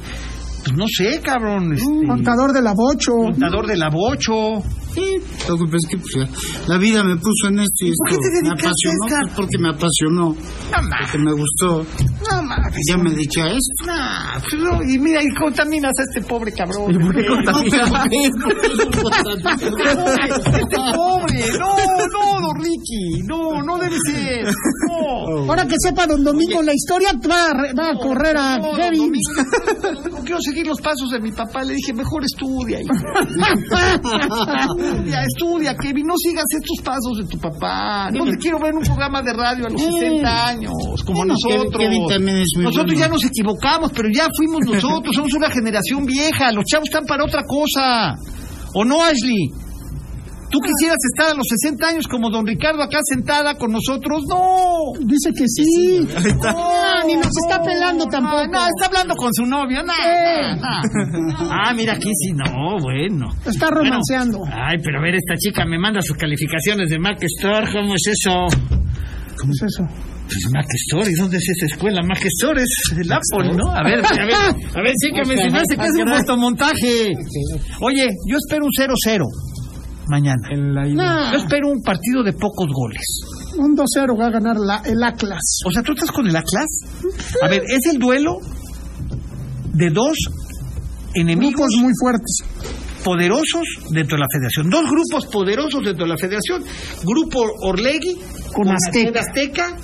Pues 0.62 0.76
no 0.76 0.85
sé, 0.88 1.20
cabrón. 1.22 1.72
Este, 1.72 2.07
Contador 2.07 2.53
de 2.53 2.61
la 2.61 2.74
bocho. 2.74 3.12
contador 3.12 3.66
de 3.66 3.76
la 3.79 3.88
bocho. 3.88 4.62
Sí, 4.92 5.05
lo 5.48 5.57
que 5.57 5.64
pasa 5.64 5.76
es 5.79 5.88
que 5.88 5.96
pues, 5.96 6.68
la, 6.68 6.76
vida 6.76 7.03
me 7.03 7.16
puso 7.16 7.48
en 7.48 7.61
esto 7.61 7.87
y 7.87 7.92
¿Por 7.96 8.09
qué 8.09 8.14
esto 8.16 8.29
te 8.35 8.42
me 8.42 8.48
apasionó. 8.50 8.98
pues, 9.09 9.33
porque 9.37 9.59
me 9.59 9.68
apasionó, 9.70 10.24
No 10.31 10.88
porque 11.00 11.18
me 11.18 11.33
gustó. 11.33 11.87
No 12.31 12.43
mames. 12.43 12.81
Ya 12.88 12.97
me 12.97 13.11
esto. 13.11 13.87
Nah, 13.87 14.38
pues 14.40 14.55
no, 14.62 14.83
y 14.83 14.99
mira, 14.99 15.23
y 15.23 15.29
contaminas 15.35 15.93
a 15.99 16.03
este 16.03 16.23
pobre 16.29 16.53
cabrón. 16.53 16.93
¿Por 16.99 17.14
qué 17.14 17.21
Este 20.51 20.66
pobre, 20.95 21.45
no, 21.59 21.77
no, 22.12 22.40
don 22.47 22.61
Ricky, 22.62 23.23
no, 23.27 23.62
no 23.62 23.79
debe 23.79 23.97
ser, 24.07 24.45
no. 24.88 25.38
Ahora 25.49 25.66
que 25.66 25.75
sepa 25.79 26.07
don 26.07 26.23
Domingo 26.25 26.62
la 26.62 26.73
historia, 26.75 27.11
va 27.29 27.47
a, 27.51 27.55
re- 27.55 27.73
va 27.75 27.90
a 27.90 27.95
correr 27.97 28.37
a 28.37 28.59
No, 28.59 28.73
Kevin. 28.75 29.11
Domingo, 29.12 30.11
no 30.11 30.25
quiero 30.25 30.40
seguir 30.40 30.66
los 30.66 30.81
pasos 30.81 31.11
de 31.11 31.21
mi 31.21 31.33
papá. 31.33 31.62
Le 31.64 31.75
dije, 31.75 31.93
mejor 31.93 32.23
estudia, 32.25 32.81
hijo. 32.81 32.93
Estudia, 33.95 35.25
estudia, 35.25 35.77
Kevin. 35.77 36.07
No 36.07 36.14
sigas 36.16 36.45
estos 36.61 36.85
pasos 36.85 37.19
de 37.19 37.25
tu 37.27 37.38
papá. 37.38 38.11
No 38.12 38.25
te 38.25 38.37
quiero 38.38 38.59
ver 38.59 38.71
en 38.73 38.79
un 38.79 38.85
programa 38.85 39.23
de 39.23 39.33
radio 39.33 39.66
a 39.66 39.71
los 39.71 39.81
60 39.83 40.47
años, 40.49 40.73
como 41.07 41.25
nosotros. 41.25 41.66
Kevin- 41.79 42.07
Kevin 42.09 42.09
también 42.20 42.42
es 42.42 42.48
muy 42.54 42.64
nosotros 42.64 42.94
bueno. 42.94 43.00
ya 43.00 43.09
nos 43.09 43.24
equivocamos, 43.24 43.92
pero 43.94 44.09
ya 44.12 44.28
fuimos 44.37 44.61
nosotros. 44.66 45.14
Somos 45.14 45.33
una 45.35 45.50
generación 45.50 46.04
vieja. 46.04 46.52
Los 46.52 46.64
chavos 46.64 46.88
están 46.88 47.04
para 47.06 47.24
otra 47.24 47.42
cosa. 47.46 48.14
¿O 48.74 48.85
no, 48.85 49.02
Ashley? 49.02 49.48
¿Tú 50.50 50.59
quisieras 50.59 50.98
estar 51.14 51.30
a 51.30 51.35
los 51.35 51.46
60 51.46 51.87
años 51.87 52.09
como 52.09 52.28
don 52.28 52.44
Ricardo 52.44 52.83
acá 52.83 52.98
sentada 53.04 53.54
con 53.54 53.70
nosotros? 53.70 54.24
No. 54.28 54.98
Dice 54.98 55.30
que 55.30 55.44
sí. 55.46 56.00
No, 56.42 57.04
ni 57.06 57.14
nos 57.14 57.30
está 57.46 57.62
pelando 57.62 58.04
tampoco. 58.06 58.48
No, 58.50 58.66
está 58.66 58.87
hablando 58.87 59.14
con 59.14 59.33
su 59.33 59.46
novio. 59.46 59.85
No. 59.85 59.92
Ah, 61.52 61.72
mira 61.76 61.92
aquí 61.92 62.11
sí, 62.12 62.33
no, 62.33 62.78
bueno. 62.83 63.28
Está 63.46 63.70
romanceando. 63.70 64.38
Bueno, 64.38 64.56
ay, 64.56 64.78
pero 64.83 64.98
a 64.98 65.02
ver, 65.02 65.14
esta 65.14 65.37
chica 65.37 65.64
me 65.64 65.78
manda 65.78 66.02
sus 66.02 66.16
calificaciones 66.16 66.90
de 66.90 66.98
Mac 66.98 67.22
Store. 67.22 67.70
¿Cómo 67.72 67.94
es 67.94 68.02
eso? 68.09 68.46
¿Cómo 69.38 69.52
es 69.52 69.62
eso? 69.62 70.11
Pues 70.31 70.53
Mac 70.55 70.66
Store, 70.87 71.11
¿y 71.11 71.14
dónde 71.14 71.37
es 71.38 71.45
esa 71.57 71.66
escuela? 71.75 72.01
Mac 72.07 72.23
Store 72.25 72.62
es 72.62 72.71
el 72.97 73.11
Apple, 73.12 73.53
¿no? 73.57 73.71
A 73.71 73.83
ver, 73.83 73.99
a 73.99 74.25
ver, 74.25 74.35
a 74.77 74.83
ver, 74.83 74.95
sí 74.97 75.11
que 75.12 75.25
me 75.27 75.37
se 75.37 75.51
me 75.51 75.59
hace 75.59 75.77
que 75.77 75.85
es 75.85 76.05
un 76.07 76.09
fotomontaje. 76.19 77.12
Oye, 77.81 78.07
yo 78.29 78.37
espero 78.38 78.64
un 78.64 78.71
0-0. 78.71 79.25
mañana. 80.09 80.49
En 80.51 80.75
la 80.75 80.87
ida. 80.88 81.33
Yo 81.33 81.38
espero 81.38 81.69
un 81.69 81.83
partido 81.83 82.23
de 82.23 82.33
pocos 82.33 82.69
goles. 82.73 83.03
Un 83.59 83.77
2-0 83.77 84.19
va 84.21 84.27
a 84.29 84.31
ganar 84.31 84.57
la, 84.57 84.83
el 84.85 85.03
Atlas. 85.03 85.40
O 85.66 85.71
sea, 85.73 85.83
¿tú 85.83 85.93
estás 85.93 86.11
con 86.12 86.27
el 86.27 86.35
Atlas? 86.37 86.66
A 87.43 87.49
ver, 87.49 87.62
es 87.66 87.93
el 87.93 87.99
duelo 87.99 88.37
de 89.75 89.90
dos 89.90 90.16
enemigos 91.14 91.66
Grupos 91.69 91.83
muy 91.83 91.93
fuertes. 92.01 92.37
poderosos 93.05 93.66
dentro 93.90 94.16
de 94.16 94.21
la 94.21 94.27
federación. 94.33 94.71
Dos 94.71 94.85
grupos 94.90 95.27
poderosos 95.27 95.85
dentro 95.85 96.05
de 96.07 96.11
la 96.11 96.16
federación. 96.16 96.62
Grupo 97.05 97.45
Orlegui 97.64 98.16
Con 98.53 98.69
Azteca. 98.69 99.21
Azteca, 99.21 99.77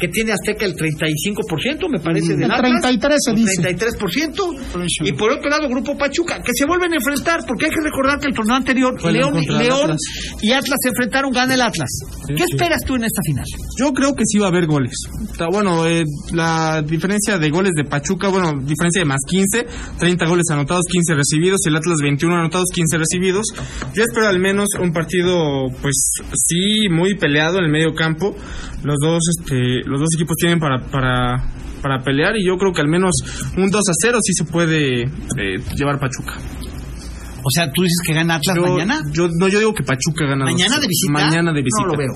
que 0.00 0.08
tiene 0.08 0.32
Azteca 0.32 0.64
el 0.64 0.74
35%, 0.74 1.88
me 1.90 1.98
parece, 2.00 2.32
del 2.34 2.44
El 2.44 2.50
Atlas. 2.52 2.80
33 2.82 3.18
se 3.22 3.30
El 3.30 3.36
dice. 3.36 3.62
33%. 3.62 5.06
Y 5.06 5.12
por 5.12 5.30
otro 5.32 5.50
lado, 5.50 5.68
Grupo 5.68 5.96
Pachuca, 5.96 6.40
que 6.42 6.52
se 6.54 6.64
vuelven 6.66 6.92
a 6.92 6.96
enfrentar, 6.96 7.40
porque 7.46 7.66
hay 7.66 7.70
que 7.70 7.82
recordar 7.82 8.18
que 8.18 8.28
el 8.28 8.34
torneo 8.34 8.56
anterior, 8.56 8.98
Fue 9.00 9.12
León, 9.12 9.36
Atlas. 9.36 9.98
y 10.40 10.52
Atlas 10.52 10.78
se 10.82 10.88
enfrentaron, 10.88 11.30
gana 11.32 11.54
el 11.54 11.60
Atlas. 11.60 11.88
Sí, 12.26 12.34
¿Qué 12.34 12.44
sí. 12.44 12.52
esperas 12.52 12.80
tú 12.86 12.94
en 12.96 13.04
esta 13.04 13.20
final? 13.24 13.44
Yo 13.78 13.92
creo 13.92 14.14
que 14.14 14.24
sí 14.24 14.38
va 14.38 14.46
a 14.46 14.48
haber 14.48 14.66
goles. 14.66 14.92
Bueno, 15.52 15.86
eh, 15.86 16.04
la 16.32 16.82
diferencia 16.82 17.38
de 17.38 17.50
goles 17.50 17.72
de 17.76 17.84
Pachuca, 17.84 18.28
bueno, 18.28 18.52
diferencia 18.62 19.00
de 19.00 19.04
más 19.04 19.20
15, 19.26 19.66
30 19.98 20.26
goles 20.26 20.44
anotados, 20.50 20.84
15 20.90 21.14
recibidos, 21.14 21.60
el 21.66 21.76
Atlas 21.76 21.98
21 22.02 22.34
anotados, 22.34 22.66
15 22.72 22.98
recibidos. 22.98 23.46
Yo 23.94 24.02
espero 24.02 24.28
al 24.28 24.38
menos 24.38 24.68
un 24.80 24.92
partido, 24.92 25.66
pues 25.82 26.12
sí, 26.34 26.88
muy 26.90 27.14
peleado 27.16 27.58
en 27.58 27.64
el 27.66 27.70
medio 27.70 27.94
campo. 27.94 28.34
Los 28.82 28.96
dos, 29.02 29.20
este, 29.38 29.82
los 29.90 30.00
dos 30.00 30.08
equipos 30.16 30.36
tienen 30.36 30.58
para, 30.58 30.78
para, 30.86 31.44
para 31.82 31.98
pelear 32.04 32.36
y 32.36 32.46
yo 32.46 32.56
creo 32.56 32.72
que 32.72 32.80
al 32.80 32.88
menos 32.88 33.10
un 33.56 33.70
2 33.70 33.74
a 33.76 33.92
0 34.06 34.18
sí 34.22 34.32
se 34.32 34.44
puede 34.44 35.02
eh, 35.02 35.58
llevar 35.76 35.98
Pachuca. 35.98 36.34
O 37.42 37.50
sea, 37.50 37.70
tú 37.72 37.82
dices 37.82 37.98
que 38.06 38.12
gana 38.14 38.34
Atlas 38.36 38.56
Yo, 38.56 38.62
mañana. 38.62 39.00
Yo, 39.12 39.28
no, 39.38 39.48
yo 39.48 39.58
digo 39.58 39.74
que 39.74 39.82
Pachuca 39.82 40.26
gana. 40.26 40.44
¿Mañana 40.44 40.76
2-0. 40.76 40.80
de 40.80 40.86
visita? 40.88 41.12
Mañana 41.12 41.52
de 41.52 41.62
visita. 41.62 41.82
No 41.82 41.92
lo 41.92 41.96
veo. 41.96 42.12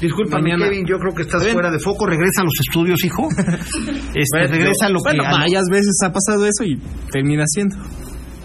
Discúlpame, 0.00 0.42
Mañana. 0.50 0.64
Kevin, 0.68 0.84
yo 0.84 0.98
creo 0.98 1.14
que 1.14 1.22
estás 1.22 1.44
Ven. 1.44 1.52
fuera 1.52 1.70
de 1.70 1.78
foco. 1.78 2.06
Regresa 2.06 2.40
a 2.42 2.44
los 2.44 2.58
estudios, 2.58 3.04
hijo. 3.04 3.28
Este, 4.14 4.36
Bueno, 4.36 4.48
regresa 4.52 4.86
a 4.86 4.88
lo 4.90 4.98
bueno, 5.00 5.22
que... 5.22 5.30
varias 5.30 5.64
veces 5.70 5.94
ha 6.04 6.12
pasado 6.12 6.44
eso 6.44 6.64
y 6.64 6.76
termina 7.10 7.44
siendo. 7.46 7.76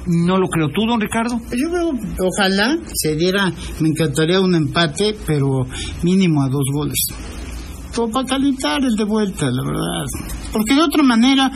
No 0.06 0.38
lo 0.38 0.48
creo 0.48 0.70
tú, 0.70 0.86
don 0.88 1.02
Ricardo. 1.02 1.38
Yo 1.52 1.70
veo, 1.72 1.92
ojalá 2.22 2.78
se 2.94 3.16
diera, 3.16 3.52
me 3.82 3.90
encantaría 3.90 4.40
un 4.40 4.56
empate, 4.56 5.16
pero 5.26 5.66
mínimo 6.04 6.44
a 6.44 6.48
dos 6.48 6.64
goles. 6.72 6.96
Como 7.98 8.12
para 8.14 8.28
calentar 8.28 8.84
el 8.84 8.96
de 8.96 9.04
vuelta, 9.04 9.50
la 9.50 9.64
verdad. 9.66 10.06
Porque 10.54 10.74
de 10.76 10.82
otra 10.84 11.04
manera, 11.04 11.52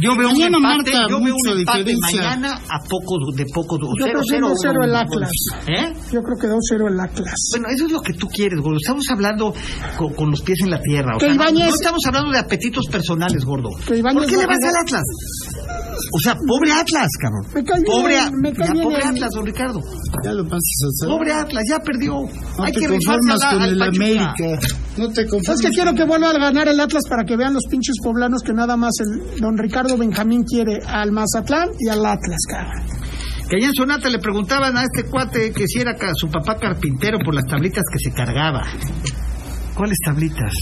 Yo 0.00 0.14
veo 0.16 0.28
un 0.28 0.34
mañana 0.38 0.56
empate, 0.58 0.92
marca 0.92 1.08
yo 1.08 1.16
veo 1.20 1.34
mucho 1.34 1.52
un 1.52 1.58
empate 1.60 1.78
diferencia. 1.84 2.22
mañana 2.22 2.60
a 2.68 2.78
poco 2.88 3.16
de 3.34 3.44
poco 3.52 3.78
Yo 3.98 4.04
creo 4.04 4.20
que 4.30 4.38
2-0 4.38 4.84
el 4.84 4.94
Atlas. 4.94 5.30
¿Eh? 5.66 5.92
Yo 6.12 6.20
creo 6.22 6.36
que 6.38 6.46
2-0 6.46 6.88
el 6.92 7.00
Atlas. 7.00 7.34
Bueno, 7.52 7.68
eso 7.74 7.86
es 7.86 7.92
lo 7.92 8.00
que 8.02 8.12
tú 8.12 8.28
quieres, 8.28 8.60
gordo. 8.60 8.76
Estamos 8.78 9.04
hablando 9.10 9.54
con, 9.96 10.12
con 10.14 10.30
los 10.30 10.42
pies 10.42 10.58
en 10.62 10.70
la 10.70 10.80
tierra. 10.80 11.16
O 11.16 11.18
Que 11.18 11.26
sea, 11.26 11.34
no, 11.34 11.50
no 11.50 11.64
estamos 11.66 12.00
hablando 12.06 12.30
de 12.32 12.38
apetitos 12.38 12.86
personales, 12.86 13.44
gordo. 13.44 13.70
¿Por 13.70 14.26
qué 14.26 14.36
le 14.36 14.46
vas 14.46 14.58
al 14.62 14.76
Atlas? 14.84 15.02
O 16.14 16.18
sea, 16.20 16.34
pobre 16.46 16.72
Atlas, 16.72 17.08
cabrón. 17.20 17.46
Me 17.54 17.64
cae 17.64 17.80
bien, 17.82 17.84
pobre, 17.90 18.18
A- 18.20 18.30
me 18.30 18.52
cae 18.52 18.66
ya, 18.68 18.72
bien 18.72 18.84
pobre 18.84 19.02
Atlas, 19.04 19.30
don 19.34 19.44
Ricardo. 19.46 19.80
ya 20.24 20.32
lo 20.32 20.44
pasas 20.44 20.60
a 20.84 20.86
hacer. 20.88 21.08
Pobre 21.08 21.32
Atlas, 21.32 21.64
ya 21.68 21.78
perdió. 21.80 22.12
No 22.12 22.64
Hay 22.64 22.72
te 22.72 22.80
que 22.80 22.88
rifarse 22.88 23.04
conformas 23.06 23.42
a 23.42 23.46
la- 23.46 23.52
con 23.52 23.62
al 23.62 23.70
el 23.70 23.78
Pachuca. 23.78 23.96
América. 23.96 24.66
No 24.96 25.08
te 25.10 25.26
conformas. 25.26 25.60
Es 25.64 25.66
que 25.70 25.72
quiero 25.78 25.94
que 25.94 26.04
vuelva 26.04 26.30
a 26.30 26.38
ganar 26.38 26.66
el 26.66 26.80
Atlas 26.80 27.04
para 27.08 27.22
que 27.22 27.36
vean 27.36 27.54
los 27.54 27.62
pinches 27.70 27.94
poblanos 28.02 28.42
que 28.42 28.52
nada 28.52 28.76
más 28.76 28.90
el 28.98 29.40
don 29.40 29.56
Ricardo 29.56 29.96
Benjamín 29.96 30.42
quiere 30.42 30.80
al 30.84 31.12
Mazatlán 31.12 31.68
y 31.78 31.88
al 31.88 32.04
Atlas, 32.04 32.40
cabrón. 32.50 32.82
Que 33.48 33.56
allá 33.58 33.66
en 33.68 33.74
Sonata 33.74 34.10
le 34.10 34.18
preguntaban 34.18 34.76
a 34.76 34.82
este 34.82 35.08
cuate 35.08 35.52
que 35.52 35.68
si 35.68 35.78
era 35.78 35.94
su 36.14 36.28
papá 36.28 36.56
carpintero 36.56 37.18
por 37.24 37.32
las 37.32 37.46
tablitas 37.46 37.84
que 37.92 37.98
se 38.00 38.12
cargaba. 38.12 38.66
¿Cuáles 39.76 39.98
tablitas? 40.04 40.52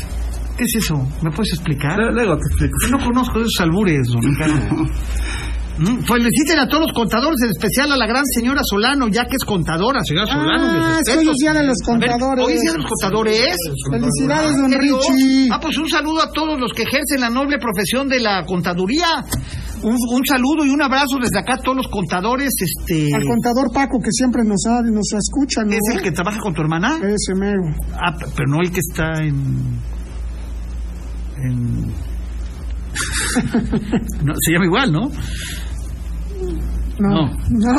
¿Qué 0.58 0.64
es 0.64 0.74
eso? 0.76 0.96
¿Me 1.22 1.30
puedes 1.30 1.54
explicar? 1.54 1.96
Luego 2.12 2.36
te 2.36 2.48
explico. 2.48 2.76
Yo 2.82 2.98
no 2.98 3.02
conozco 3.02 3.40
esos 3.40 3.58
albures, 3.60 4.08
don 4.08 4.22
Ricardo. 4.22 4.84
Mm, 5.78 6.04
Feliciten 6.04 6.58
a 6.58 6.66
todos 6.68 6.84
los 6.88 6.92
contadores, 6.92 7.36
en 7.44 7.50
especial 7.50 7.92
a 7.92 7.96
la 7.98 8.06
gran 8.06 8.24
señora 8.34 8.62
Solano, 8.64 9.08
ya 9.08 9.24
que 9.26 9.36
es 9.36 9.44
contadora, 9.44 10.00
señora 10.04 10.26
Solano. 10.26 10.64
Ah, 10.72 10.98
es 11.00 11.06
que 11.06 11.12
respetos. 11.12 11.18
hoy 11.18 11.28
es 11.28 11.36
día 11.36 11.52
de 11.52 11.66
los 11.66 11.76
A 11.76 11.98
ver, 11.98 12.10
contadores. 12.10 12.46
Hoy 12.46 12.52
es 12.54 12.60
día 12.62 12.72
de 12.72 12.78
los 12.78 12.86
contadores. 12.86 13.56
Felicidades, 13.90 14.56
don. 14.56 14.72
Richie. 14.72 15.48
Ah, 15.52 15.58
pues 15.60 15.76
un 15.76 15.88
saludo 15.90 16.22
a 16.22 16.30
todos 16.32 16.58
los 16.58 16.72
que 16.72 16.82
ejercen 16.82 17.20
la 17.20 17.28
noble 17.28 17.58
profesión 17.58 18.08
de 18.08 18.20
la 18.20 18.44
contaduría. 18.46 19.06
Un, 19.82 19.94
un 19.94 20.24
saludo 20.26 20.64
y 20.64 20.70
un 20.70 20.80
abrazo 20.80 21.18
desde 21.20 21.38
acá 21.38 21.54
a 21.54 21.62
todos 21.62 21.76
los 21.76 21.88
contadores. 21.88 22.48
Este, 22.58 23.14
Al 23.14 23.24
contador 23.24 23.70
Paco 23.72 23.98
que 24.00 24.10
siempre 24.10 24.42
nos, 24.44 24.64
ha- 24.66 24.80
nos 24.80 25.12
escucha, 25.12 25.62
¿no? 25.62 25.72
¿Es 25.72 25.94
el 25.94 26.00
que 26.00 26.10
trabaja 26.10 26.40
con 26.40 26.54
tu 26.54 26.62
hermana? 26.62 26.96
Ese 27.02 27.34
mero. 27.38 27.60
Ah, 27.92 28.16
pero 28.34 28.48
no 28.48 28.62
el 28.62 28.70
que 28.72 28.80
está 28.80 29.22
en. 29.22 29.78
en... 31.44 31.92
no, 34.24 34.32
se 34.40 34.52
llama 34.52 34.64
igual, 34.64 34.90
¿no? 34.90 35.10
No. 36.98 37.10
No. 37.10 37.28
No, 37.50 37.72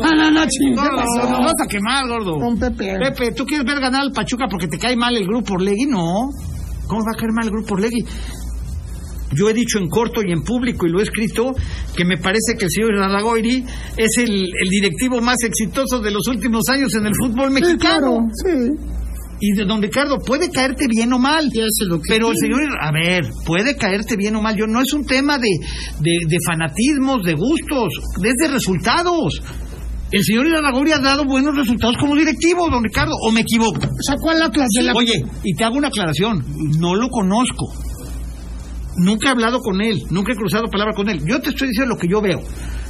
no, 0.00 0.14
no, 0.16 0.30
no, 0.30 0.40
ching, 0.46 0.70
¿qué 0.70 0.74
No, 0.74 0.90
no, 0.92 1.30
no, 1.30 1.38
vas 1.44 1.52
a 1.64 1.68
quemar, 1.68 2.08
gordo. 2.08 2.38
Con 2.40 2.58
Pepe. 2.58 2.98
Pepe, 2.98 3.32
¿tú 3.32 3.44
quieres 3.44 3.64
ver 3.66 3.80
ganar 3.80 4.02
al 4.02 4.12
Pachuca 4.12 4.46
porque 4.50 4.66
te 4.68 4.78
cae 4.78 4.96
mal 4.96 5.16
el 5.16 5.26
grupo 5.26 5.54
Orlegui? 5.54 5.86
No. 5.86 6.30
¿Cómo 6.86 7.00
va 7.04 7.12
a 7.14 7.18
caer 7.18 7.32
mal 7.32 7.44
el 7.46 7.50
grupo 7.52 7.74
Orlegui? 7.74 8.04
Yo 9.36 9.48
he 9.48 9.54
dicho 9.54 9.78
en 9.78 9.88
corto 9.88 10.20
y 10.24 10.30
en 10.32 10.42
público 10.44 10.86
y 10.86 10.90
lo 10.90 11.00
he 11.00 11.02
escrito 11.02 11.52
que 11.96 12.04
me 12.04 12.16
parece 12.18 12.56
que 12.58 12.66
el 12.66 12.70
señor 12.70 12.94
Arragoiri 13.02 13.64
es 13.96 14.10
el, 14.18 14.32
el 14.32 14.68
directivo 14.70 15.20
más 15.20 15.36
exitoso 15.42 15.98
de 16.00 16.10
los 16.12 16.26
últimos 16.28 16.62
años 16.68 16.94
en 16.94 17.06
el 17.06 17.12
fútbol 17.16 17.48
Sí, 17.48 17.54
mexicano. 17.54 17.78
claro, 17.78 18.18
sí. 18.44 18.94
Y 19.40 19.52
de 19.52 19.64
don 19.64 19.82
Ricardo, 19.82 20.18
puede 20.18 20.50
caerte 20.50 20.86
bien 20.88 21.12
o 21.12 21.18
mal. 21.18 21.48
Lo 21.86 21.96
que 21.98 22.08
Pero 22.08 22.30
el 22.30 22.36
señor, 22.40 22.60
a 22.80 22.92
ver, 22.92 23.24
puede 23.44 23.76
caerte 23.76 24.16
bien 24.16 24.36
o 24.36 24.42
mal. 24.42 24.56
Yo 24.56 24.66
no 24.66 24.80
es 24.80 24.92
un 24.92 25.04
tema 25.04 25.38
de, 25.38 25.50
de, 26.00 26.12
de 26.28 26.38
fanatismos, 26.46 27.24
de 27.24 27.34
gustos, 27.34 27.92
es 28.22 28.34
de 28.40 28.48
resultados. 28.48 29.40
El 30.14 30.22
señor 30.22 30.46
Iraragorri 30.46 30.92
ha 30.92 31.00
dado 31.00 31.24
buenos 31.24 31.56
resultados 31.56 31.96
como 31.98 32.14
directivo, 32.14 32.70
don 32.70 32.84
Ricardo, 32.84 33.12
o 33.20 33.32
me 33.32 33.40
equivoco. 33.40 33.80
Sacó 34.06 34.30
al 34.30 34.42
Atlas 34.42 34.68
de 34.76 34.84
la... 34.84 34.92
Oye, 34.92 35.24
y 35.42 35.54
te 35.54 35.64
hago 35.64 35.76
una 35.76 35.88
aclaración, 35.88 36.44
no 36.78 36.94
lo 36.94 37.08
conozco. 37.08 37.72
Nunca 38.96 39.28
he 39.28 39.30
hablado 39.32 39.60
con 39.60 39.80
él, 39.80 40.02
nunca 40.10 40.32
he 40.32 40.36
cruzado 40.36 40.68
palabra 40.70 40.94
con 40.94 41.08
él. 41.08 41.20
Yo 41.26 41.40
te 41.40 41.50
estoy 41.50 41.68
diciendo 41.68 41.94
lo 41.94 42.00
que 42.00 42.08
yo 42.08 42.20
veo. 42.20 42.40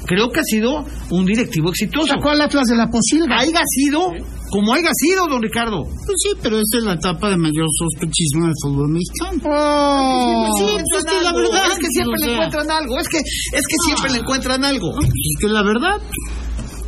Creo 0.06 0.28
que 0.28 0.40
ha 0.40 0.44
sido 0.44 0.84
un 1.10 1.24
directivo 1.24 1.70
exitoso. 1.70 2.08
Sacó 2.08 2.30
al 2.30 2.40
Atlas 2.42 2.66
de 2.66 2.76
la 2.76 2.90
posilga. 2.90 3.38
Haiga 3.38 3.62
sido 3.66 4.12
como 4.50 4.72
haya 4.74 4.90
sido, 4.92 5.26
don 5.26 5.42
Ricardo. 5.42 5.82
Pues 5.82 6.16
sí, 6.22 6.30
pero 6.42 6.56
esa 6.56 6.78
es 6.78 6.84
la 6.84 6.94
etapa 6.94 7.30
de 7.30 7.36
mayor 7.36 7.66
sospechismo 7.76 8.46
del 8.46 8.54
fútbol 8.62 8.88
mexicano. 8.88 9.42
Oh. 9.46 10.48
Sí, 10.58 10.76
pues 10.92 11.04
que 11.06 11.22
la 11.22 11.32
verdad. 11.32 11.72
Es 11.72 11.78
que 11.78 11.86
siempre 11.88 12.12
o 12.12 12.16
le 12.16 12.24
sea, 12.24 12.34
encuentran 12.34 12.70
algo. 12.70 12.98
Es 13.00 13.08
que, 13.08 13.18
es 13.18 13.66
que 13.66 13.76
siempre 13.84 14.12
le 14.12 14.18
encuentran 14.18 14.64
algo. 14.64 14.92
pues 14.94 15.08
es 15.08 15.36
que 15.40 15.48
la 15.48 15.62
verdad, 15.62 16.00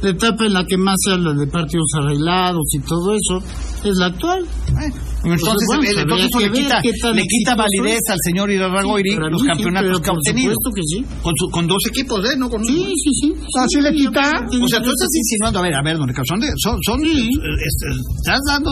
la 0.02 0.10
etapa 0.10 0.44
en 0.44 0.52
la 0.52 0.64
que 0.64 0.76
más 0.76 0.96
se 1.04 1.12
habla 1.12 1.32
de 1.32 1.46
partidos 1.46 1.86
arreglados 1.98 2.66
y 2.72 2.80
todo 2.80 3.14
eso 3.14 3.42
es 3.82 3.96
la 3.96 4.06
actual. 4.06 4.46
Entonces, 4.76 5.66
bueno, 5.68 5.82
eh, 5.82 5.94
entonces 5.96 6.30
le 6.40 6.50
quita, 6.52 6.80
le 7.12 7.22
quita 7.22 7.56
validez 7.56 7.98
es. 7.98 8.10
al 8.12 8.18
señor 8.22 8.50
Irarragoiri 8.50 9.10
Sí, 9.10 9.16
los 9.30 9.40
sí, 9.40 9.46
campeonatos 9.48 9.88
pero 9.88 10.00
que 10.02 10.10
ha 10.10 10.12
obtenido. 10.12 10.52
que 10.74 10.82
sí. 10.84 11.04
Con, 11.22 11.32
su, 11.36 11.50
con 11.50 11.66
dos 11.66 11.82
equipos, 11.90 12.24
¿eh? 12.30 12.36
No 12.36 12.48
con. 12.48 12.64
Sí, 12.64 12.84
sí, 12.94 13.10
sí. 13.20 13.32
Ah, 13.58 13.66
sí 13.68 13.80
le 13.80 13.92
quita. 13.92 14.20
O 14.20 14.68
sea, 14.68 14.80
tú 14.82 14.90
estás 14.90 15.08
insinuando, 15.14 15.58
a 15.58 15.62
ver, 15.62 15.74
a 15.74 15.82
ver, 15.82 15.96
don 15.98 16.06
Ricardo, 16.08 16.26
son, 16.28 16.40
de- 16.40 16.52
son, 16.62 16.78
son 16.84 17.00
estás 17.04 18.40
dando 18.46 18.70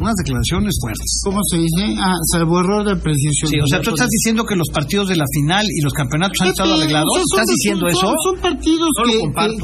unas 0.00 0.14
declaraciones 0.16 0.74
fuertes. 0.80 1.20
¿Cómo 1.24 1.40
se 1.50 1.58
dice? 1.58 1.94
Ah, 2.00 2.14
salvo 2.32 2.60
error 2.60 2.84
de 2.86 2.96
precisión. 2.96 3.50
Sí, 3.50 3.58
o 3.60 3.66
sea, 3.66 3.80
tú 3.80 3.90
estás 3.90 4.08
diciendo 4.08 4.44
que 4.44 4.56
los 4.56 4.68
partidos 4.72 5.08
de 5.08 5.16
la 5.16 5.24
final 5.32 5.64
y 5.68 5.80
los 5.82 5.92
campeonatos 5.92 6.40
han 6.40 6.48
estado 6.48 6.74
arreglados. 6.74 7.08
¿Estás 7.18 7.46
diciendo 7.46 7.86
son- 7.88 7.96
eso? 7.96 8.14
Son 8.24 8.36
partidos 8.40 8.88
No 8.98 9.04
que, 9.04 9.18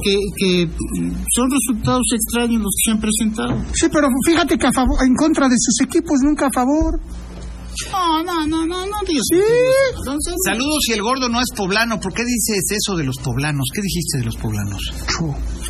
que, 0.05 0.15
que, 0.39 0.69
que, 0.69 1.11
son 1.35 1.47
resultados 1.51 2.07
extraños 2.13 2.63
los 2.63 2.73
que 2.77 2.83
se 2.85 2.91
han 2.93 3.01
presentado. 3.01 3.55
Sí, 3.75 3.87
pero 3.93 4.09
fíjate 4.27 4.57
que 4.59 4.67
a 4.67 4.73
favor, 4.73 4.97
en 5.07 5.15
contra 5.15 5.49
de 5.49 5.57
sus 5.59 5.81
equipos, 5.87 6.19
nunca 6.23 6.47
a 6.47 6.53
favor. 6.55 7.01
No, 7.93 8.23
no, 8.23 8.47
no, 8.47 8.67
no, 8.67 8.87
no 8.87 8.97
digas. 9.07 9.25
Sí. 9.31 9.41
Entonces, 9.99 10.35
Saludos 10.45 10.79
si 10.87 10.93
el 10.93 11.03
gordo 11.03 11.29
no 11.29 11.41
es 11.41 11.49
poblano. 11.57 11.99
¿Por 12.01 12.13
qué 12.13 12.23
dices 12.25 12.65
eso 12.71 12.97
de 12.97 13.05
los 13.05 13.17
poblanos? 13.19 13.65
¿Qué 13.75 13.81
dijiste 13.83 14.19
de 14.19 14.25
los 14.25 14.37
poblanos? 14.37 14.81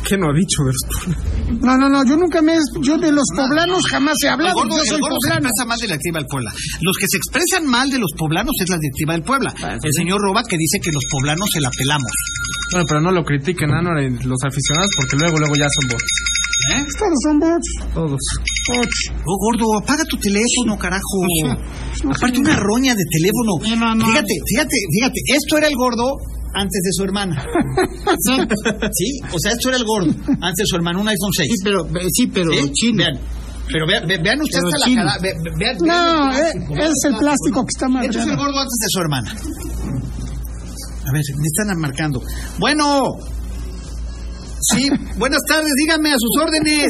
¿Qué 0.07 0.17
no 0.17 0.29
ha 0.29 0.33
dicho 0.33 0.63
de 0.63 0.71
los 0.71 1.61
No, 1.61 1.77
no, 1.77 1.89
no, 1.89 2.05
yo 2.07 2.15
nunca 2.15 2.41
me... 2.41 2.55
Yo 2.81 2.97
de 2.97 3.11
los 3.11 3.25
poblanos 3.35 3.83
jamás 3.89 4.15
he 4.23 4.27
El 4.27 4.33
hablado. 4.33 4.55
gordo, 4.55 4.75
Yo 4.77 4.81
el 4.81 4.87
soy 4.87 4.99
gordo 5.01 5.17
se 5.21 5.29
poblano. 5.29 5.47
expresa 5.49 5.65
mal 5.67 5.77
de 5.79 5.87
la 5.87 5.93
directiva 5.97 6.19
del 6.19 6.27
Puebla. 6.27 6.51
Los 6.81 6.97
que 6.97 7.05
se 7.09 7.17
expresan 7.17 7.63
mal 7.67 7.89
de 7.89 7.99
los 7.99 8.11
poblanos 8.17 8.55
es 8.61 8.69
la 8.69 8.77
directiva 8.77 9.13
del 9.13 9.23
Puebla. 9.23 9.53
El 9.83 9.93
señor 9.93 10.21
Roba 10.21 10.43
que 10.47 10.57
dice 10.57 10.79
que 10.79 10.91
los 10.91 11.03
poblanos 11.11 11.47
se 11.51 11.59
la 11.61 11.69
pelamos. 11.71 12.11
Bueno, 12.71 12.85
pero 12.87 13.01
no 13.01 13.11
lo 13.11 13.23
critiquen, 13.23 13.69
¿no? 13.69 13.81
los 13.81 14.41
aficionados, 14.43 14.91
porque 14.95 15.15
luego, 15.17 15.39
luego 15.39 15.55
ya 15.55 15.67
son 15.69 15.89
bots. 15.89 16.11
¿Eh? 16.69 16.83
Todos 16.99 17.19
son 17.23 17.39
bots. 17.39 17.93
Todos. 17.93 18.19
Bots. 18.69 18.97
Oh, 19.25 19.37
gordo, 19.39 19.77
apaga 19.77 20.03
tu 20.05 20.17
teléfono, 20.17 20.77
carajo. 20.77 21.01
Aparte 22.13 22.39
una 22.39 22.55
roña 22.57 22.93
de 22.95 23.03
teléfono. 23.11 23.79
No, 23.79 23.95
no. 23.95 24.05
Fíjate, 24.05 24.33
fíjate, 24.45 24.75
fíjate. 24.91 25.19
Esto 25.35 25.57
era 25.57 25.67
el 25.67 25.75
gordo 25.75 26.17
antes 26.53 26.81
de 26.83 26.91
su 26.93 27.03
hermana. 27.03 27.43
sí, 28.93 29.19
o 29.33 29.39
sea, 29.39 29.51
esto 29.53 29.69
era 29.69 29.77
el 29.77 29.85
gordo, 29.85 30.09
antes 30.41 30.55
de 30.57 30.65
su 30.65 30.75
hermana, 30.75 30.99
un 30.99 31.07
iPhone 31.07 31.31
6. 31.33 31.47
Sí, 31.49 31.55
pero, 31.63 31.87
sí, 32.11 32.27
pero 32.27 32.51
chino. 32.73 32.97
Vean. 33.03 33.19
Pero 33.69 33.85
vean, 33.85 34.07
ve- 34.07 34.17
vean 34.23 34.41
ustedes 34.41 34.63
la 34.63 34.95
cara. 34.95 35.17
ve- 35.21 35.33
ve- 35.43 35.51
vean, 35.59 35.77
No, 35.81 36.31
vean 36.33 36.57
eh, 36.57 36.65
plástico, 36.67 36.83
es 36.83 37.03
el 37.03 37.17
plástico 37.17 37.65
que 37.65 37.69
está 37.75 37.87
Este 38.05 38.19
es 38.19 38.25
el 38.27 38.37
gordo 38.37 38.59
antes 38.59 38.77
de 38.81 38.87
su 38.89 38.99
hermana. 38.99 39.31
A 41.05 41.11
ver, 41.11 41.21
me 41.37 41.45
están 41.47 41.79
marcando. 41.79 42.21
Bueno. 42.59 43.17
Sí, 44.73 44.89
buenas 45.17 45.39
tardes, 45.47 45.71
dígame 45.79 46.09
a 46.09 46.17
sus 46.17 46.43
órdenes. 46.43 46.87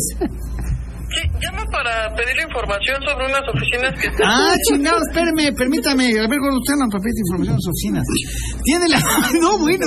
Sí, 1.08 1.22
llamo 1.40 1.64
para 1.72 2.10
pedirle 2.16 2.44
información 2.50 2.98
sobre 3.06 3.26
unas 3.26 3.46
oficinas 3.48 3.94
que 3.96 4.08
están... 4.08 4.28
Ah, 4.28 4.56
chingado, 4.68 4.98
espérame, 5.08 5.56
permítame. 5.56 6.10
A 6.20 6.28
ver, 6.28 6.40
usted 6.42 6.74
la 6.76 6.90
papel 6.92 7.14
de 7.14 7.22
información 7.22 7.56
de 7.56 7.62
las 7.62 7.70
oficinas. 7.70 8.04
Tiene 8.64 8.86
la. 8.90 9.00
No, 9.42 9.58
bueno. 9.58 9.86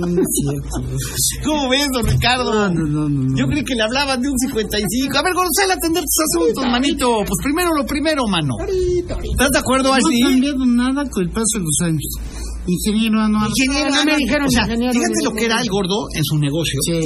No 0.00 0.22
es 0.22 0.28
cierto. 0.32 0.76
¿Cómo 1.44 1.68
ves, 1.68 1.86
don 1.92 2.06
Ricardo? 2.06 2.52
No, 2.52 2.68
no, 2.68 2.84
no, 2.86 3.08
no. 3.08 3.36
Yo 3.36 3.46
creí 3.46 3.64
que 3.64 3.74
le 3.74 3.82
hablaban 3.82 4.20
de 4.20 4.28
un 4.28 4.38
55. 4.38 5.16
A 5.16 5.22
ver, 5.22 5.32
a 5.36 5.74
atender 5.74 6.02
tus 6.02 6.20
asuntos, 6.26 6.64
manito. 6.66 7.22
Pues 7.22 7.38
primero 7.44 7.70
lo 7.76 7.84
primero, 7.86 8.26
mano. 8.26 8.54
¿Estás 8.64 9.50
de 9.50 9.58
acuerdo, 9.58 9.90
No 9.90 9.94
ha 9.94 10.00
cambiado 10.00 10.66
nada 10.66 11.04
con 11.08 11.22
el 11.22 11.30
paso 11.30 11.54
de 11.54 11.60
los 11.60 11.78
años. 11.84 12.50
Ingeniero 12.66 13.20
anual. 13.20 13.48
Ingeniero, 13.48 13.90
No 13.90 14.04
me 14.04 14.16
dijeron 14.16 14.46
o 14.46 14.50
sea, 14.50 14.62
ingeniero, 14.64 14.92
fíjate 14.92 15.14
ni- 15.16 15.24
lo 15.24 15.32
que 15.32 15.44
era 15.46 15.60
el 15.60 15.68
gordo 15.68 15.96
en 16.14 16.24
su 16.24 16.38
negocio. 16.38 16.78
Sí. 16.84 17.00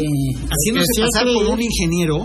Haciéndose 0.50 0.92
que 0.96 1.02
pasar 1.06 1.24
por 1.32 1.46
un 1.54 1.62
ingeniero 1.62 2.16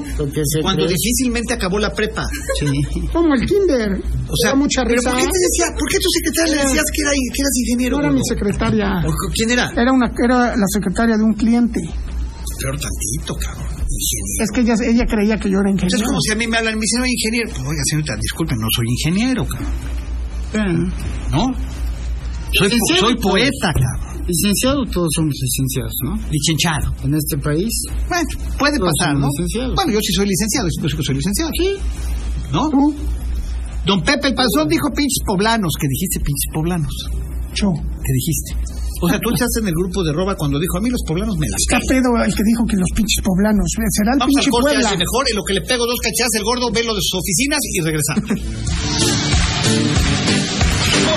cuando 0.62 0.84
cree. 0.86 0.96
difícilmente 0.98 1.54
acabó 1.54 1.78
la 1.80 1.92
prepa. 1.94 2.26
Sí. 2.60 2.66
Como 3.14 3.34
el 3.36 3.46
kinder. 3.46 4.02
O 4.28 4.36
sea, 4.44 4.56
mucha 4.56 4.82
¿pero 4.84 4.96
risa. 4.98 5.12
¿por 5.12 5.20
qué 5.22 5.26
te 5.30 5.40
decía, 5.40 5.66
por 5.78 5.88
qué 5.90 5.98
tu 6.02 6.10
secretaria 6.10 6.56
le 6.56 6.62
decías 6.64 6.86
que, 6.94 7.02
era, 7.02 7.12
que 7.12 7.40
eras 7.42 7.56
ingeniero? 7.64 7.96
No 7.98 8.04
era 8.04 8.12
mi 8.12 8.20
gordo? 8.20 8.34
secretaria. 8.34 8.88
¿O 9.06 9.12
¿Quién 9.34 9.50
era? 9.52 9.66
Era, 9.78 9.92
una, 9.94 10.08
era 10.18 10.38
la 10.58 10.68
secretaria 10.74 11.16
de 11.18 11.24
un 11.24 11.34
cliente. 11.34 11.80
Peor 12.60 12.76
tantito, 12.82 13.36
cabrón. 13.40 13.68
Ingeniero. 13.88 14.44
Es 14.44 14.50
que 14.52 14.62
ella, 14.62 14.76
ella 14.90 15.06
creía 15.06 15.38
que 15.38 15.50
yo 15.50 15.60
era 15.62 15.70
ingeniero. 15.72 16.04
como 16.06 16.20
si 16.20 16.32
a 16.34 16.36
mí 16.36 16.48
me 16.48 16.58
hablan 16.58 16.74
y 16.74 16.78
me 16.78 16.82
dicen, 16.82 17.02
oye, 17.02 17.12
ingeniero. 17.14 17.50
Pues, 17.56 17.62
oiga, 17.62 17.84
señorita, 17.90 18.16
disculpe, 18.18 18.56
no 18.58 18.68
soy 18.76 18.86
ingeniero, 18.90 19.46
cabrón. 19.46 19.70
Ah, 20.52 20.74
¿No? 21.32 21.46
Soy, 22.54 22.70
po- 22.70 22.76
Licenciado, 22.76 23.00
soy 23.06 23.16
poeta, 23.18 23.70
cabrón. 23.74 24.26
Licenciado, 24.28 24.86
todos 24.86 25.10
somos 25.16 25.34
licenciados, 25.42 25.94
¿no? 26.04 26.12
Licenciado. 26.30 26.88
En 27.04 27.14
este 27.16 27.38
país. 27.38 27.74
Bueno, 28.08 28.30
puede 28.58 28.78
Todos 28.78 28.92
pasar, 29.00 29.16
¿no? 29.18 29.28
licenciados. 29.28 29.76
Bueno, 29.76 29.92
yo 29.94 30.00
sí 30.02 30.14
soy 30.14 30.28
licenciado, 30.28 30.68
yo 30.70 30.98
que 30.98 31.04
soy 31.04 31.16
licenciado. 31.16 31.50
Sí. 31.58 31.70
¿No? 32.52 32.70
Don 33.86 34.02
Pepe 34.04 34.28
el 34.30 34.36
Panzón 34.36 34.68
dijo 34.68 34.90
pinches 34.94 35.22
poblanos, 35.26 35.72
que 35.80 35.88
dijiste 35.88 36.20
pinches 36.20 36.50
poblanos. 36.54 36.94
Yo. 37.56 37.74
¿Qué 37.74 38.12
dijiste? 38.14 38.52
O 39.02 39.08
sea, 39.08 39.18
tú 39.18 39.30
echaste 39.32 39.62
en 39.62 39.68
el 39.68 39.74
grupo 39.74 40.04
de 40.04 40.12
roba 40.14 40.36
cuando 40.36 40.60
dijo 40.60 40.78
a 40.78 40.82
mí 40.82 40.90
los 40.90 41.02
poblanos 41.08 41.38
me 41.38 41.48
las 41.48 41.56
Está 41.62 41.80
pedo 41.88 42.10
el 42.22 42.34
que 42.36 42.44
dijo 42.44 42.66
que 42.68 42.76
los 42.76 42.90
pinches 42.94 43.24
poblanos. 43.24 43.66
Será 43.72 44.12
el 44.14 44.20
Vamos 44.20 44.34
pinche 44.36 44.50
al 44.50 44.52
corte 44.52 44.74
Puebla. 44.76 44.90
mejor, 44.98 45.24
en 45.30 45.36
lo 45.38 45.44
que 45.48 45.54
le 45.54 45.62
pego 45.62 45.86
dos 45.88 46.00
cachadas 46.04 46.34
el 46.38 46.44
gordo, 46.44 46.68
ve 46.74 46.84
lo 46.84 46.94
de 46.94 47.02
sus 47.02 47.16
oficinas 47.18 47.60
y 47.64 47.80
regresamos. 47.82 48.30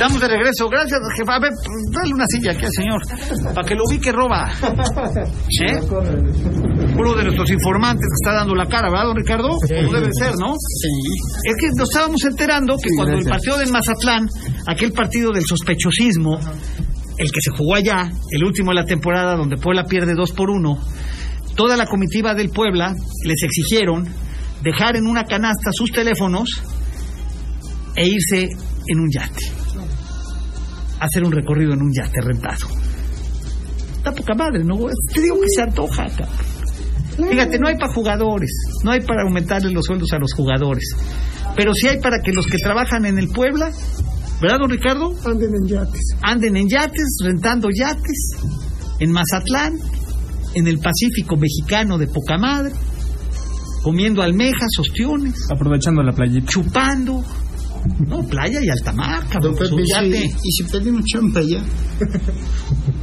Estamos 0.00 0.18
de 0.18 0.28
regreso. 0.28 0.66
Gracias, 0.70 0.98
jefa. 1.14 1.34
A 1.34 1.40
ver, 1.40 1.52
dale 1.92 2.14
una 2.14 2.24
silla 2.26 2.52
aquí 2.52 2.64
al 2.64 2.72
señor. 2.72 3.54
Para 3.54 3.68
que 3.68 3.74
lo 3.74 3.82
ubique 3.84 4.10
roba. 4.10 4.50
¿Eh? 4.50 5.78
Uno 6.96 7.14
de 7.14 7.24
nuestros 7.24 7.50
informantes 7.50 8.06
que 8.08 8.16
está 8.24 8.32
dando 8.32 8.54
la 8.54 8.64
cara, 8.64 8.88
¿verdad, 8.88 9.08
don 9.08 9.16
Ricardo? 9.16 9.48
Como 9.50 9.92
debe 9.92 10.08
ser, 10.18 10.32
¿no? 10.38 10.54
Es 10.54 11.56
que 11.60 11.66
nos 11.76 11.90
estábamos 11.90 12.24
enterando 12.24 12.78
que 12.78 12.88
cuando 12.96 13.18
el 13.18 13.26
partido 13.26 13.58
del 13.58 13.70
Mazatlán, 13.70 14.26
aquel 14.66 14.92
partido 14.92 15.32
del 15.32 15.44
sospechosismo, 15.44 16.38
el 17.18 17.30
que 17.30 17.40
se 17.42 17.50
jugó 17.50 17.74
allá, 17.74 18.10
el 18.30 18.42
último 18.42 18.70
de 18.70 18.76
la 18.76 18.86
temporada, 18.86 19.36
donde 19.36 19.58
Puebla 19.58 19.84
pierde 19.84 20.14
dos 20.14 20.32
por 20.32 20.48
uno, 20.48 20.78
toda 21.56 21.76
la 21.76 21.84
comitiva 21.84 22.34
del 22.34 22.48
Puebla 22.48 22.94
les 23.26 23.42
exigieron 23.42 24.08
dejar 24.62 24.96
en 24.96 25.06
una 25.06 25.24
canasta 25.24 25.72
sus 25.72 25.92
teléfonos 25.92 26.48
e 27.94 28.08
irse 28.08 28.48
en 28.86 28.98
un 28.98 29.10
yate. 29.12 29.59
Hacer 31.00 31.24
un 31.24 31.32
recorrido 31.32 31.72
en 31.72 31.82
un 31.82 31.92
yate 31.92 32.20
rentado. 32.20 32.66
Está 33.96 34.12
poca 34.12 34.34
madre, 34.34 34.62
¿no? 34.64 34.76
Te 35.12 35.20
digo 35.20 35.36
que 35.40 35.46
se 35.54 35.62
antoja. 35.62 36.06
Fíjate, 37.28 37.58
no 37.58 37.68
hay 37.68 37.76
para 37.76 37.92
jugadores, 37.92 38.50
no 38.84 38.92
hay 38.92 39.00
para 39.00 39.22
aumentarle 39.22 39.70
los 39.72 39.84
sueldos 39.84 40.10
a 40.12 40.18
los 40.18 40.32
jugadores, 40.32 40.84
pero 41.54 41.72
sí 41.74 41.88
hay 41.88 41.98
para 41.98 42.20
que 42.22 42.32
los 42.32 42.46
que 42.46 42.56
trabajan 42.56 43.04
en 43.04 43.18
el 43.18 43.28
Puebla, 43.28 43.70
¿verdad, 44.40 44.56
don 44.58 44.70
Ricardo? 44.70 45.14
Anden 45.26 45.54
en 45.54 45.66
yates. 45.68 46.14
Anden 46.22 46.56
en 46.56 46.68
yates, 46.68 47.18
rentando 47.22 47.68
yates, 47.74 48.30
en 49.00 49.12
Mazatlán, 49.12 49.78
en 50.54 50.66
el 50.66 50.78
Pacífico 50.78 51.36
mexicano 51.36 51.98
de 51.98 52.06
poca 52.06 52.38
madre, 52.38 52.72
comiendo 53.82 54.22
almejas, 54.22 54.70
ostiones, 54.78 55.34
Aprovechando 55.50 56.02
la 56.02 56.12
playita. 56.12 56.46
chupando. 56.46 57.22
No, 58.06 58.22
playa 58.26 58.60
y 58.62 58.68
alta 58.68 58.92
mar, 58.92 59.22
cabrón. 59.30 59.54
Pues, 59.56 59.70
un 59.72 59.82
yate. 59.84 60.28
sí. 60.28 60.36
y 60.42 60.50
si 60.52 60.64
pedimos 60.70 61.04
champa 61.04 61.40
ya. 61.42 61.62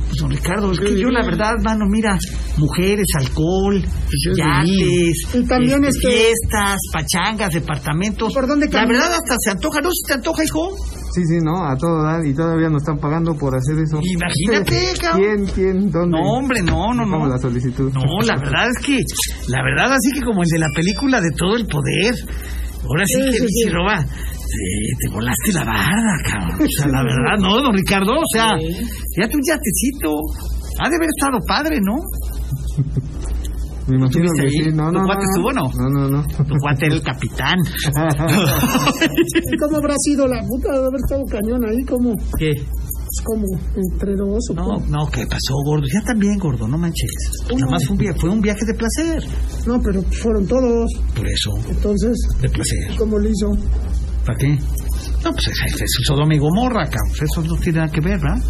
Pues, 0.08 0.22
don 0.22 0.32
Ricardo, 0.32 0.72
es 0.72 0.80
que 0.80 0.98
yo 0.98 1.10
la 1.10 1.26
verdad, 1.26 1.52
mano, 1.62 1.84
mira, 1.90 2.18
mujeres, 2.58 3.06
alcohol, 3.20 3.82
yo 3.82 4.32
yates, 4.38 5.36
Y 5.36 5.46
también 5.46 5.84
este, 5.84 6.08
este- 6.08 6.08
fiestas, 6.48 6.78
pachangas, 6.94 7.54
departamentos. 7.54 8.34
¿Por 8.34 8.48
dónde 8.48 8.68
La 8.72 8.86
verdad 8.86 9.12
hasta 9.12 9.36
se 9.38 9.52
antoja, 9.52 9.82
¿no? 9.82 9.90
¿Se 9.92 10.08
te 10.08 10.14
antoja, 10.14 10.44
hijo? 10.46 10.70
Sí, 11.14 11.22
sí, 11.28 11.38
no, 11.44 11.66
a 11.68 11.76
todo 11.76 12.04
dar 12.04 12.26
y 12.26 12.34
todavía 12.34 12.70
nos 12.70 12.84
están 12.84 13.00
pagando 13.00 13.36
por 13.36 13.54
hacer 13.54 13.78
eso. 13.84 14.00
Imagínate, 14.02 14.94
cabrón. 15.02 15.22
¿Quién, 15.22 15.46
quién, 15.54 15.92
dónde? 15.92 16.18
No, 16.18 16.24
hombre, 16.38 16.62
no, 16.62 16.94
no, 16.94 17.06
no. 17.06 17.28
la 17.28 17.38
solicitud. 17.38 17.92
No, 17.94 18.02
la 18.26 18.38
verdad 18.40 18.70
es 18.70 18.86
que, 18.86 18.98
la 19.50 19.62
verdad 19.62 19.92
así 19.94 20.12
que 20.18 20.22
como 20.26 20.42
el 20.42 20.48
de 20.50 20.60
la 20.60 20.70
película 20.74 21.20
de 21.20 21.32
todo 21.38 21.58
el 21.58 21.68
poder. 21.68 22.16
Ahora 22.88 23.04
sí, 23.06 23.22
Sí, 23.24 23.32
que 23.32 23.38
sí, 23.40 23.48
sí. 23.66 23.70
Roba, 23.70 24.06
te, 24.48 25.08
te 25.08 25.14
volaste 25.14 25.54
la 25.54 25.64
barda, 25.66 26.14
cabrón. 26.30 26.62
O 26.62 26.68
sea, 26.78 26.88
la 26.88 27.04
verdad, 27.04 27.38
no, 27.40 27.62
don 27.62 27.74
Ricardo, 27.76 28.14
o 28.14 28.28
sea, 28.34 28.56
fíjate 28.58 29.36
un 29.36 29.44
yatecito. 29.48 30.16
Ha 30.80 30.90
de 30.90 30.96
haber 30.96 31.10
estado 31.10 31.38
padre, 31.48 31.80
¿no? 31.82 31.96
Me 33.88 33.96
imagino 33.96 34.26
¿Estuviste 34.26 34.42
que 34.42 34.48
ahí? 34.48 34.64
sí. 34.66 34.72
No, 34.76 34.88
¿Tu 34.92 34.98
no, 35.00 35.06
cuate 35.06 35.24
no. 35.24 35.30
estuvo, 35.32 35.52
no? 35.54 35.64
No, 35.80 35.90
no, 35.90 36.10
no. 36.10 36.28
Tu 36.46 36.54
cuate 36.62 36.86
era 36.88 36.96
el 36.96 37.02
capitán. 37.02 37.56
¿Y 39.54 39.58
cómo 39.58 39.78
habrá 39.78 39.96
sido 40.00 40.28
la 40.28 40.42
puta 40.46 40.72
de 40.74 40.78
haber 40.80 41.00
estado 41.04 41.24
cañón 41.30 41.66
ahí? 41.66 41.84
como 41.86 42.14
¿Qué? 42.38 42.52
como 43.24 43.46
entre 43.76 44.16
dos 44.16 44.44
o 44.52 44.54
No, 44.54 44.64
cómo? 44.64 44.86
no, 44.90 45.10
¿qué 45.10 45.26
pasó, 45.26 45.56
gordo? 45.66 45.86
Ya 45.92 46.02
también, 46.06 46.38
gordo, 46.38 46.68
no 46.68 46.78
manches. 46.78 47.10
Nada 47.50 47.72
más 47.72 47.86
fue 47.88 47.94
un, 47.94 47.98
viaje, 48.00 48.20
fue 48.20 48.30
un 48.30 48.42
viaje 48.42 48.66
de 48.66 48.74
placer. 48.74 49.24
No, 49.66 49.82
pero 49.82 50.02
fueron 50.04 50.46
todos. 50.46 50.92
Por 51.16 51.26
eso, 51.28 51.58
Entonces, 51.70 52.16
de 52.42 52.50
placer. 52.50 52.96
¿cómo 52.98 53.18
le 53.18 53.30
hizo? 53.30 53.58
¿Para 54.28 54.40
qué? 54.40 54.50
No, 55.24 55.32
pues 55.32 55.48
es, 55.48 55.82
es, 55.82 55.90
Sodoma 56.06 56.36
y 56.36 56.38
Gomorra, 56.38 56.84
cabrón. 56.84 57.14
Pues 57.18 57.22
Eso 57.32 57.42
no 57.44 57.56
tiene 57.56 57.80
nada 57.80 57.92
que 57.92 58.02
ver, 58.02 58.20
¿verdad? 58.20 58.44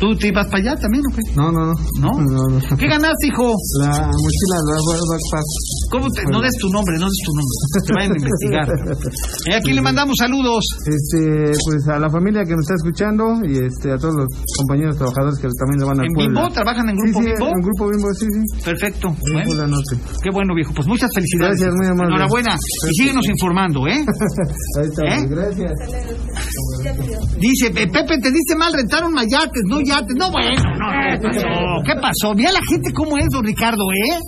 ¿Tú 0.00 0.16
te 0.16 0.28
ibas 0.28 0.46
para 0.48 0.58
allá 0.64 0.80
también 0.80 1.04
o 1.04 1.14
qué? 1.14 1.20
No, 1.36 1.52
no, 1.52 1.60
no. 1.66 1.74
¿No? 2.00 2.10
No, 2.16 2.48
no. 2.48 2.58
¿Qué 2.76 2.86
ganaste, 2.88 3.26
hijo? 3.28 3.52
La 3.80 3.88
mochila, 4.08 4.56
la 4.64 4.76
backpack. 5.12 5.46
¿Cómo 5.92 6.06
te, 6.08 6.22
no 6.32 6.40
des 6.40 6.56
tu 6.56 6.68
nombre, 6.70 6.96
no 6.98 7.04
des 7.04 7.20
tu 7.20 7.32
nombre. 7.36 7.54
Te 7.86 7.92
vayan 7.94 8.12
a 8.12 8.16
investigar. 8.16 8.68
Eh, 9.50 9.54
aquí 9.56 9.72
le 9.72 9.80
mandamos 9.80 10.14
saludos. 10.18 10.62
Este, 10.86 11.52
pues 11.64 11.88
a 11.88 11.98
la 11.98 12.08
familia 12.10 12.44
que 12.44 12.52
nos 12.52 12.60
está 12.62 12.74
escuchando 12.76 13.24
y 13.44 13.56
este 13.58 13.90
a 13.90 13.96
todos 13.98 14.14
los 14.14 14.26
compañeros 14.58 14.96
trabajadores 14.96 15.38
que 15.40 15.48
también 15.58 15.80
le 15.80 15.86
van 15.86 15.98
al 16.00 16.06
¿En 16.06 16.12
Puebla. 16.12 16.40
Bimbo? 16.40 16.54
¿Trabajan 16.54 16.88
en 16.90 16.96
Sí, 16.96 17.02
Grupo 17.02 17.20
sí, 17.20 17.26
Bimbo? 17.30 17.46
en 17.48 17.60
Grupo 17.64 17.82
Bimbo, 17.90 18.08
sí, 18.14 18.26
sí. 18.30 18.62
Perfecto. 18.64 19.08
Bimbo 19.24 19.44
Bueno, 19.48 19.62
la 19.62 19.66
noche. 19.66 19.94
qué 20.22 20.30
bueno, 20.30 20.54
viejo. 20.54 20.72
Pues 20.74 20.86
muchas 20.86 21.10
felicidades. 21.14 21.56
Gracias, 21.60 21.72
muy 21.76 21.86
amable. 21.88 22.14
Enhorabuena. 22.14 22.52
Y 22.56 22.94
síguenos 22.94 23.26
informando, 23.28 23.86
¿eh? 23.88 24.04
Ahí 24.78 24.86
está, 24.86 25.02
¿Eh? 25.08 25.26
gracias. 25.28 25.72
Dice, 27.40 27.66
"Eh, 27.68 27.88
Pepe, 27.88 28.18
te 28.22 28.30
dice 28.30 28.54
mal, 28.56 28.72
rentaron 28.72 29.12
mayates, 29.12 29.62
no 29.68 29.80
yates. 29.90 30.14
No, 30.16 30.30
bueno, 30.30 30.62
no, 30.78 30.86
¿qué 31.10 31.18
pasó? 31.18 31.48
¿Qué 31.84 31.94
pasó? 32.00 32.34
Mira 32.34 32.52
la 32.52 32.64
gente 32.68 32.92
cómo 32.94 33.18
es, 33.18 33.26
don 33.30 33.44
Ricardo, 33.44 33.84
¿eh? 33.92 34.18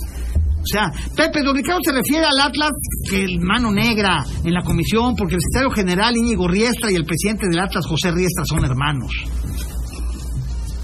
O 0.63 0.67
sea, 0.67 0.93
Pepe, 1.17 1.43
don 1.43 1.57
Ricardo 1.57 1.81
se 1.85 1.93
refiere 1.93 2.25
al 2.25 2.39
Atlas 2.39 2.71
que 3.11 3.25
el 3.25 3.41
mano 3.41 3.73
negra 3.73 4.25
en 4.45 4.55
la 4.55 4.63
comisión, 4.63 5.17
porque 5.17 5.35
el 5.35 5.41
secretario 5.41 5.71
general 5.75 6.17
Íñigo 6.17 6.47
Riestra 6.47 6.91
y 6.91 6.95
el 6.95 7.05
presidente 7.05 7.49
del 7.49 7.59
Atlas, 7.59 7.85
José 7.87 8.13
Riestra, 8.13 8.45
son 8.47 8.65
hermanos. 8.65 9.11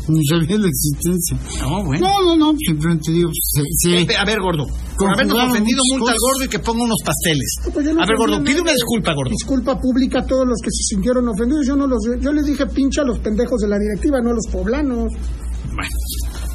Ni 0.09 0.25
sabía 0.25 0.57
la 0.59 0.69
existencia. 0.69 1.37
No, 1.63 1.85
bueno. 1.85 2.09
No, 2.09 2.23
no, 2.23 2.37
no, 2.37 2.59
simplemente 2.67 3.13
digo, 3.13 3.31
se, 3.33 3.63
se- 3.77 3.97
Pepe, 4.01 4.17
a 4.17 4.25
ver, 4.25 4.41
gordo, 4.41 4.65
por 4.97 5.13
habernos 5.13 5.37
ofendido, 5.51 5.81
multa 5.93 6.13
al 6.13 6.19
gordo 6.19 6.45
y 6.45 6.49
que 6.49 6.59
ponga 6.59 6.83
unos 6.85 6.99
pasteles. 7.05 7.49
Pues 7.73 7.87
no 7.95 8.03
A 8.03 8.07
ver, 8.07 8.17
gordo, 8.17 8.43
pide 8.43 8.61
una 8.61 8.73
disculpa, 8.73 9.13
gordo. 9.15 9.31
Disculpa 9.31 9.79
pública 9.79 10.21
a 10.21 10.27
todos 10.27 10.47
los 10.47 10.59
que 10.63 10.71
se 10.71 10.95
sintieron 10.95 11.29
ofendidos. 11.29 11.67
Yo 11.67 11.77
no 11.77 11.87
los, 11.87 12.01
yo 12.21 12.33
les 12.33 12.47
dije 12.47 12.67
pincha 12.67 13.03
a 13.03 13.05
los 13.05 13.19
pendejos 13.19 13.61
de 13.61 13.69
la 13.69 13.79
directiva, 13.79 14.21
no 14.21 14.31
a 14.31 14.35
los 14.35 14.47
poblanos. 14.51 15.13
Bueno, 15.13 15.91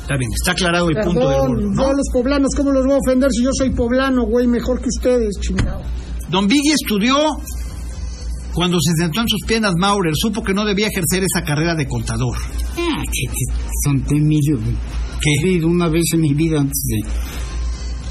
está 0.01 0.17
bien, 0.17 0.31
está 0.33 0.51
aclarado 0.51 0.89
el 0.89 0.95
punto 0.97 1.29
del 1.29 1.37
gordo, 1.39 1.61
¿no? 1.71 1.83
a 1.85 1.93
los 1.93 2.09
poblanos, 2.11 2.49
¿cómo 2.57 2.71
los 2.71 2.83
voy 2.85 2.95
a 2.95 2.97
ofender 2.97 3.29
si 3.31 3.43
yo 3.43 3.51
soy 3.53 3.69
poblano, 3.69 4.25
güey, 4.25 4.47
mejor 4.47 4.81
que 4.81 4.89
ustedes, 4.89 5.39
chingado? 5.39 5.81
Don 6.29 6.47
Vigui 6.47 6.71
estudió 6.71 7.15
cuando 8.53 8.77
se 8.79 8.93
sentó 9.03 9.21
en 9.21 9.27
sus 9.27 9.41
piernas 9.47 9.73
Maurer, 9.77 10.13
supo 10.15 10.43
que 10.43 10.53
no 10.53 10.63
debía 10.65 10.87
ejercer 10.87 11.23
esa 11.23 11.43
carrera 11.43 11.75
de 11.75 11.87
contador. 11.87 12.37
Ah, 12.77 13.01
que, 13.03 13.31
que 13.31 13.45
son 13.83 14.03
Emilio. 14.17 14.57
¿Qué? 15.21 15.29
He 15.39 15.43
vivido 15.45 15.67
una 15.67 15.87
vez 15.87 16.03
en 16.13 16.21
mi 16.21 16.33
vida 16.33 16.59
antes 16.59 16.83
de... 16.87 17.09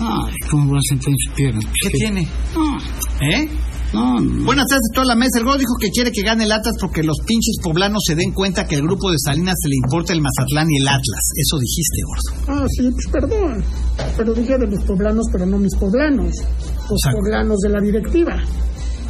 Ay, 0.00 0.32
¿cómo 0.50 0.66
voy 0.70 0.78
a 0.78 0.80
sentar 0.88 1.10
en 1.10 1.16
sus 1.18 1.34
piernas? 1.36 1.64
¿Qué 1.82 1.90
tiene? 1.90 2.26
No, 2.56 2.78
¿Eh? 3.20 3.48
no, 3.92 4.18
no. 4.20 4.44
Buenas 4.46 4.66
tardes 4.66 4.88
a 4.90 4.94
toda 4.94 5.06
la 5.08 5.14
mesa. 5.14 5.38
El 5.38 5.44
gordo 5.44 5.58
dijo 5.58 5.74
que 5.78 5.90
quiere 5.90 6.10
que 6.10 6.22
gane 6.22 6.44
el 6.44 6.50
Atlas 6.50 6.74
porque 6.80 7.02
los 7.02 7.18
pinches 7.26 7.56
poblanos 7.62 8.02
se 8.06 8.14
den 8.16 8.32
cuenta 8.32 8.66
que 8.66 8.76
el 8.76 8.82
grupo 8.82 9.10
de 9.12 9.18
Salinas 9.18 9.54
se 9.62 9.68
le 9.68 9.76
importa 9.76 10.12
el 10.14 10.22
Mazatlán 10.22 10.66
y 10.70 10.78
el 10.80 10.88
Atlas. 10.88 11.24
Eso 11.36 11.58
dijiste, 11.60 11.98
gordo. 12.06 12.62
Ah, 12.62 12.66
sí, 12.76 12.90
pues 12.90 13.06
perdón. 13.12 13.64
Pero 14.16 14.34
dije 14.34 14.56
de 14.58 14.66
los 14.66 14.82
poblanos, 14.84 15.26
pero 15.30 15.46
no 15.46 15.58
mis 15.58 15.74
poblanos. 15.76 16.34
Los 16.90 17.00
sea- 17.04 17.12
poblanos 17.12 17.58
de 17.60 17.68
la 17.68 17.80
directiva. 17.80 18.42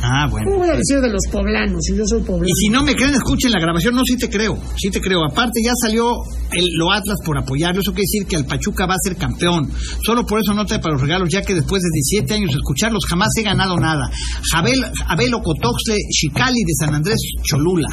Ah, 0.03 0.27
¿Cómo 0.29 0.45
bueno. 0.45 0.59
voy 0.59 0.69
a 0.69 0.77
decir 0.77 1.01
de 1.01 1.11
los 1.11 1.23
poblanos 1.31 1.79
si 1.83 1.97
yo 1.97 2.03
soy 2.07 2.23
poblano? 2.23 2.47
Y 2.47 2.53
si 2.59 2.69
no 2.69 2.83
me 2.83 2.95
creen, 2.95 3.15
escuchen 3.15 3.53
la 3.53 3.61
grabación. 3.61 3.95
No, 3.95 4.03
sí 4.05 4.17
te 4.17 4.29
creo. 4.29 4.59
Sí 4.77 4.91
te 4.91 5.01
creo. 5.01 5.25
Aparte, 5.25 5.61
ya 5.65 5.73
salió 5.81 6.11
el, 6.51 6.65
lo 6.77 6.91
Atlas 6.91 7.19
por 7.25 7.39
apoyarlo. 7.39 7.81
Eso 7.81 7.93
quiere 7.93 8.07
decir 8.11 8.27
que 8.27 8.37
el 8.37 8.45
Pachuca 8.45 8.87
va 8.87 8.95
a 8.95 9.03
ser 9.03 9.17
campeón. 9.17 9.71
Solo 10.05 10.27
por 10.27 10.41
eso 10.41 10.53
no 10.55 10.67
trae 10.67 10.81
para 10.81 10.95
los 10.95 11.03
regalos, 11.03 11.29
ya 11.31 11.43
que 11.43 11.55
después 11.55 11.83
de 11.83 11.89
17 12.19 12.35
años 12.35 12.51
de 12.51 12.57
escucharlos 12.57 13.05
jamás 13.09 13.29
he 13.39 13.43
ganado 13.43 13.77
nada. 13.77 14.11
Abel, 14.55 14.81
Abel 15.09 15.35
Ocotoxle, 15.35 15.97
Chicali 16.11 16.61
de 16.67 16.75
San 16.79 16.95
Andrés 16.95 17.19
Cholula. 17.45 17.89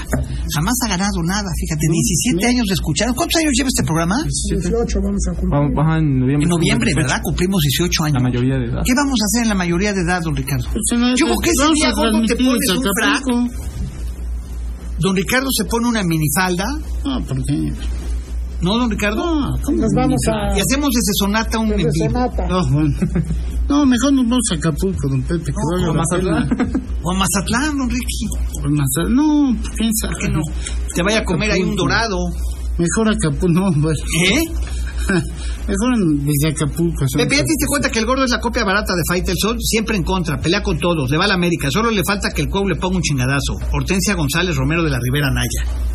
Jamás 0.54 0.76
ha 0.86 0.90
ganado 0.90 1.22
nada. 1.24 1.50
Fíjate, 1.60 1.86
17 1.88 2.46
años 2.48 2.66
de 2.68 2.74
escuchar. 2.74 3.14
¿Cuántos 3.14 3.40
años 3.40 3.54
lleva 3.56 3.70
este 3.70 3.84
programa? 3.84 4.16
18 4.26 5.02
vamos 5.02 5.24
a 5.28 5.32
cumplir. 5.34 5.76
Vamos, 5.76 5.98
en 5.98 6.20
noviembre. 6.20 6.44
En 6.44 6.50
noviembre, 6.50 6.92
¿verdad? 6.96 7.22
Cumplimos 7.24 7.62
18 7.62 8.04
años. 8.04 8.18
La 8.18 8.24
mayoría 8.30 8.56
de 8.58 8.66
edad. 8.66 8.82
¿Qué 8.84 8.94
vamos 8.96 9.18
a 9.22 9.26
hacer 9.26 9.44
en 9.44 9.50
la 9.50 9.56
mayoría 9.56 9.94
de 9.94 10.02
edad, 10.02 10.22
don 10.24 10.36
Ricardo? 10.36 10.66
Pues, 10.74 11.20
Yo 11.20 11.26
creo 11.26 11.40
que 11.44 11.50
ese 11.52 11.68
día, 11.76 11.92
a 12.04 12.12
gordo, 12.12 12.22
te 12.26 12.36
transmitir 12.36 12.46
pones 12.46 12.60
desde 12.68 12.78
un 12.78 12.94
frac. 13.00 13.16
Acapulco. 13.16 13.70
Don 15.00 15.16
Ricardo 15.16 15.48
se 15.52 15.66
pone 15.66 15.88
una 15.88 16.04
minifalda. 16.04 16.66
No, 17.06 17.22
¿por 17.26 17.44
qué? 17.46 17.74
¿No, 18.62 18.78
don 18.78 18.90
Ricardo? 18.92 19.24
No, 19.24 19.48
¿cómo 19.64 19.78
Nos 19.78 19.92
vamos 19.96 20.20
a... 20.28 20.58
Y 20.58 20.60
hacemos 20.60 20.90
ese 20.90 21.14
sonata 21.18 21.60
un 21.60 21.70
de. 21.70 21.88
No, 22.50 22.70
bueno. 22.70 22.96
No, 23.70 23.86
mejor 23.86 24.12
nos 24.14 24.26
vamos 24.26 24.44
a 24.52 24.56
Acapulco, 24.56 25.08
don 25.08 25.22
Pepe, 25.22 25.46
que 25.46 25.52
No, 25.54 25.70
valga 25.72 25.88
la 25.88 25.94
Mazatlán. 25.94 26.84
O 27.02 27.12
a 27.12 27.18
Mazatlán, 27.18 27.78
don 27.78 27.90
Ricky. 27.90 28.26
Por 28.62 28.72
Mazatlán. 28.72 29.16
No, 29.16 29.56
quién 29.78 29.92
sabe. 30.02 30.14
¿Por 30.14 30.22
qué 30.22 30.30
no? 30.30 30.42
Te 30.94 31.04
vaya 31.04 31.20
a 31.20 31.24
comer 31.24 31.52
ahí 31.52 31.62
un 31.62 31.68
Acapulco. 31.68 31.84
dorado. 31.84 32.18
Mejor 32.78 33.10
Acapulco, 33.10 33.48
no, 33.48 33.72
bueno. 33.80 34.00
¿Eh? 34.26 34.44
Mejor 35.68 35.90
desde 36.22 36.54
Acapulco. 36.54 37.06
son 37.08 37.22
Pepe, 37.22 37.36
¿ya 37.38 37.44
te 37.44 37.50
diste 37.50 37.66
cuenta 37.68 37.90
que 37.90 38.00
el 38.00 38.06
gordo 38.06 38.24
es 38.24 38.32
la 38.32 38.40
copia 38.40 38.64
barata 38.64 38.94
de 38.94 39.02
Faitelson? 39.08 39.60
Siempre 39.60 39.98
en 39.98 40.04
contra, 40.04 40.38
pelea 40.38 40.62
con 40.62 40.78
todos, 40.78 41.10
le 41.10 41.18
va 41.18 41.26
a 41.26 41.28
la 41.28 41.34
América. 41.34 41.70
Solo 41.72 41.92
le 41.92 42.02
falta 42.06 42.30
que 42.32 42.42
el 42.42 42.50
Cuau 42.50 42.68
le 42.68 42.76
ponga 42.76 42.98
un 42.98 43.02
chingadazo. 43.02 43.58
Hortensia 43.74 44.16
González 44.16 44.56
Romero 44.56 44.84
de 44.84 44.90
la 44.90 45.00
Rivera 45.00 45.32
Naya. 45.32 45.90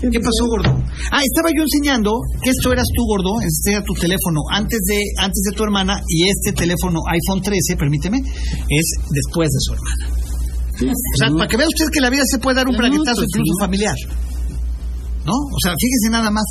¿Qué 0.00 0.20
pasó, 0.20 0.44
gordo? 0.48 0.68
Ah, 1.12 1.22
estaba 1.24 1.48
yo 1.56 1.62
enseñando 1.62 2.10
que 2.42 2.50
esto 2.50 2.72
eras 2.72 2.84
tú, 2.94 3.02
gordo. 3.08 3.40
Este 3.40 3.72
era 3.72 3.82
tu 3.82 3.94
teléfono 3.94 4.40
antes 4.50 4.80
de, 4.84 4.98
antes 5.16 5.40
de 5.48 5.56
tu 5.56 5.64
hermana 5.64 5.96
y 6.08 6.28
este 6.28 6.52
teléfono 6.52 7.00
iPhone 7.08 7.40
13, 7.40 7.76
permíteme, 7.76 8.18
es 8.18 8.86
después 9.08 9.48
de 9.48 9.60
su 9.60 9.72
hermana. 9.72 10.24
O 10.74 11.16
sea, 11.16 11.30
¿no? 11.30 11.36
para 11.36 11.48
que 11.48 11.56
vea 11.56 11.66
usted 11.68 11.88
que 11.90 12.00
la 12.00 12.10
vida 12.10 12.22
se 12.26 12.38
puede 12.38 12.56
dar 12.56 12.68
un 12.68 12.76
braguetazo 12.76 13.22
pues, 13.22 13.28
incluso 13.32 13.60
familiar. 13.60 13.96
¿No? 15.24 15.32
O 15.32 15.58
sea, 15.62 15.72
fíjese 15.72 16.10
nada 16.10 16.30
más. 16.30 16.44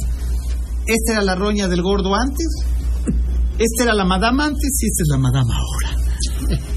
Esta 0.85 1.13
era 1.13 1.21
la 1.23 1.35
roña 1.35 1.67
del 1.67 1.81
gordo 1.81 2.13
antes, 2.15 2.47
esta 3.57 3.83
era 3.83 3.93
la 3.93 4.05
madama 4.05 4.45
antes 4.45 4.71
y 4.81 4.85
esta 4.87 5.03
es 5.03 5.09
la 5.11 5.17
madama 5.17 5.53
ahora. 5.55 5.97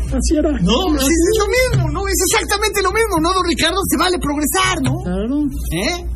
Así 0.07 0.37
era. 0.37 0.53
No, 0.61 0.79
sí, 0.99 1.11
es 1.11 1.39
lo 1.39 1.47
mismo, 1.51 1.91
¿no? 1.91 2.07
Es 2.07 2.15
exactamente 2.31 2.81
lo 2.83 2.93
mismo, 2.93 3.19
¿no, 3.21 3.35
don 3.35 3.45
Ricardo? 3.49 3.77
Se 3.91 3.97
vale 3.99 4.17
progresar, 4.19 4.81
¿no? 4.83 5.03
Claro. 5.03 5.43
¿Eh? 5.73 6.07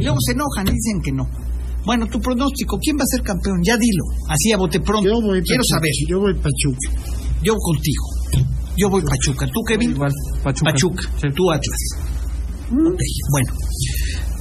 Y 0.00 0.02
luego 0.02 0.18
se 0.20 0.32
enojan 0.32 0.66
y 0.68 0.72
dicen 0.72 1.00
que 1.02 1.12
no. 1.12 1.28
Bueno, 1.86 2.06
tu 2.08 2.20
pronóstico, 2.20 2.78
¿quién 2.82 2.96
va 2.98 3.04
a 3.04 3.10
ser 3.16 3.22
campeón? 3.22 3.60
Ya 3.64 3.76
dilo, 3.76 4.04
así 4.28 4.52
a 4.52 4.56
bote 4.58 4.80
pronto. 4.80 5.08
Yo 5.08 5.14
voy 5.22 5.40
Quiero 5.42 5.62
Pachuca. 5.62 5.78
saber. 5.78 5.90
Yo 6.08 6.20
voy 6.20 6.34
Pachuca. 6.34 6.88
Yo 7.42 7.54
contigo. 7.56 8.04
Yo 8.76 8.90
voy 8.90 9.02
Pachuca. 9.02 9.46
¿Tú, 9.46 9.60
Kevin? 9.66 9.90
Igual, 9.92 10.12
Pachuca. 10.42 10.72
Pachuca. 10.72 11.02
Sí. 11.20 11.28
Tú, 11.34 11.50
Atlas. 11.50 11.82
Ok, 12.70 13.00
bueno. 13.30 13.52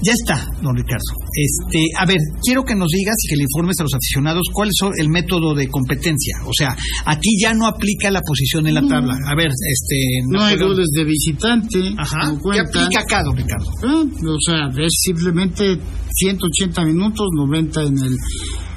Ya 0.01 0.13
está, 0.13 0.47
don 0.61 0.75
Ricardo. 0.75 1.11
Este, 1.39 1.79
a 1.97 2.05
ver, 2.05 2.17
quiero 2.43 2.63
que 2.63 2.75
nos 2.75 2.89
digas 2.89 3.15
y 3.23 3.29
que 3.29 3.37
le 3.37 3.43
informes 3.43 3.75
a 3.79 3.83
los 3.83 3.93
aficionados 3.93 4.43
cuál 4.51 4.69
es 4.69 4.75
el 4.97 5.09
método 5.09 5.55
de 5.55 5.67
competencia. 5.67 6.35
O 6.45 6.51
sea, 6.53 6.75
aquí 7.05 7.29
ya 7.41 7.53
no 7.53 7.65
aplica 7.65 8.11
la 8.11 8.21
posición 8.21 8.67
en 8.67 8.73
la 8.73 8.81
tabla. 8.81 9.15
A 9.25 9.35
ver, 9.35 9.47
este... 9.47 9.95
No 10.27 10.43
hay 10.43 10.55
Napoleón. 10.55 10.71
goles 10.71 10.87
de 10.93 11.03
visitante. 11.05 11.79
Ajá. 11.97 12.31
no 12.31 12.39
¿Qué 12.51 12.59
aplica 12.59 12.99
acá, 12.99 13.23
don 13.23 13.37
Ricardo? 13.37 13.71
Ah, 13.83 14.03
o 14.03 14.41
sea, 14.45 14.67
es 14.83 14.93
simplemente 15.01 15.77
180 16.11 16.85
minutos, 16.85 17.27
90 17.33 17.83
en 17.83 17.97
el 17.99 18.17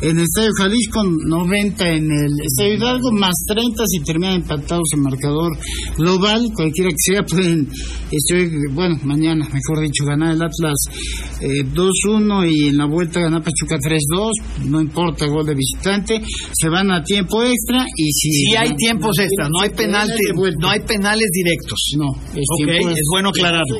en 0.02 0.18
el 0.18 0.24
Estadio 0.24 0.50
Jalisco, 0.58 1.04
90 1.04 1.88
en 1.90 2.10
el 2.10 2.32
Estadio 2.44 2.74
Hidalgo, 2.74 3.12
más 3.12 3.34
30 3.46 3.84
si 3.86 4.00
terminan 4.02 4.34
empatados 4.34 4.88
en 4.94 5.02
marcador 5.02 5.52
global, 5.96 6.50
cualquiera 6.56 6.90
que 6.90 6.96
sea, 6.98 7.22
pueden, 7.22 7.68
estoy, 8.10 8.50
bueno, 8.72 8.98
mañana, 9.04 9.44
mejor 9.44 9.80
dicho, 9.80 10.04
ganar 10.04 10.34
el 10.34 10.42
Atlas 10.42 10.74
eh, 11.40 11.64
2-1 11.72 12.50
y 12.50 12.51
en 12.68 12.76
la 12.78 12.86
vuelta 12.86 13.20
ganar 13.20 13.42
Pachuca 13.42 13.76
3-2, 13.78 14.30
no 14.66 14.80
importa 14.80 15.26
gol 15.26 15.46
de 15.46 15.54
visitante, 15.54 16.20
se 16.52 16.68
van 16.68 16.90
a 16.92 17.02
tiempo 17.02 17.42
extra 17.42 17.84
y 17.96 18.12
si... 18.12 18.30
Sí 18.32 18.56
hay 18.56 18.74
tiempos 18.76 19.18
extras, 19.18 19.48
no 19.52 19.60
hay 19.60 19.70
penales, 19.70 20.16
no 20.58 20.68
hay 20.68 20.80
penales 20.80 21.28
directos. 21.32 21.78
No, 21.98 22.06
es 22.34 22.44
Ok, 22.48 22.66
tiempo 22.66 22.88
es 22.90 23.06
bueno 23.12 23.28
aclararlo. 23.30 23.76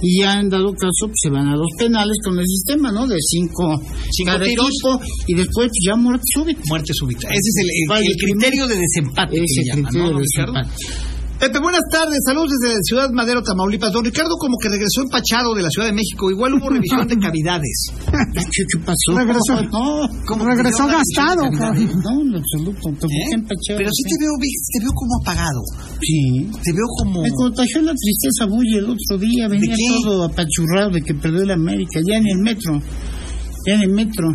Y 0.00 0.20
ya 0.20 0.40
en 0.40 0.48
dado 0.48 0.72
caso, 0.72 1.06
pues, 1.06 1.18
se 1.22 1.30
van 1.30 1.48
a 1.48 1.56
dos 1.56 1.68
penales 1.78 2.16
con 2.24 2.38
el 2.38 2.46
sistema, 2.46 2.90
¿no? 2.92 3.06
De 3.06 3.16
cinco, 3.20 3.80
Cinco 4.10 4.32
cada 4.32 4.44
tiros. 4.44 4.66
equipo, 4.68 5.00
y 5.28 5.34
después 5.34 5.68
pues, 5.68 5.70
ya 5.86 5.96
muerte 5.96 6.24
súbita. 6.34 6.60
Muerte 6.68 6.92
súbita. 6.94 7.28
Ese 7.28 7.38
es 7.38 7.56
el, 7.62 7.68
el- 7.96 8.06
el 8.12 8.16
criterio 8.16 8.66
de 8.66 8.76
desempate 8.76 9.36
Ese 9.36 9.70
criterio 9.72 10.10
¿no, 10.12 10.18
de 10.18 10.22
desempate. 10.22 10.70
Pepe, 11.42 11.58
buenas 11.58 11.82
tardes. 11.90 12.22
Saludos 12.24 12.54
desde 12.54 12.78
Ciudad 12.86 13.10
Madero, 13.10 13.42
Tamaulipas. 13.42 13.90
Don 13.90 14.04
Ricardo 14.04 14.38
como 14.38 14.54
que 14.62 14.68
regresó 14.68 15.02
empachado 15.02 15.52
de 15.56 15.62
la 15.62 15.70
Ciudad 15.70 15.88
de 15.88 15.92
México. 15.92 16.30
Igual 16.30 16.54
hubo 16.54 16.70
revisión 16.70 17.02
de 17.08 17.18
cavidades. 17.18 17.90
¿Qué, 18.06 18.62
qué 18.62 18.78
pasó? 18.78 19.10
Regresó. 19.10 19.58
No, 19.74 20.06
¿Cómo 20.24 20.46
Regresó 20.46 20.86
gastado, 20.86 21.42
no, 21.42 21.50
en 21.50 22.36
absoluto. 22.38 22.94
¿Por 22.94 23.10
¿Eh? 23.10 23.34
empachado? 23.34 23.74
Pero 23.74 23.90
sí 23.90 24.02
te 24.06 24.22
veo, 24.22 24.30
te 24.38 24.80
veo 24.86 24.92
como 24.94 25.18
apagado. 25.20 25.60
Sí. 25.98 26.46
Te 26.62 26.70
veo 26.70 26.86
como... 27.02 27.22
Me 27.22 27.30
contagió 27.32 27.82
la 27.82 27.94
tristeza 27.98 28.46
Bulle 28.46 28.78
el 28.78 28.84
otro 28.84 29.18
día, 29.18 29.48
venía 29.48 29.74
todo 30.04 30.22
apachurrado 30.22 30.90
de 30.90 31.02
que 31.02 31.14
perdió 31.14 31.44
la 31.44 31.54
América, 31.54 31.98
ya 32.06 32.18
en 32.18 32.26
el 32.28 32.38
metro, 32.38 32.80
ya 33.66 33.74
en 33.74 33.82
el 33.82 33.90
metro. 33.90 34.30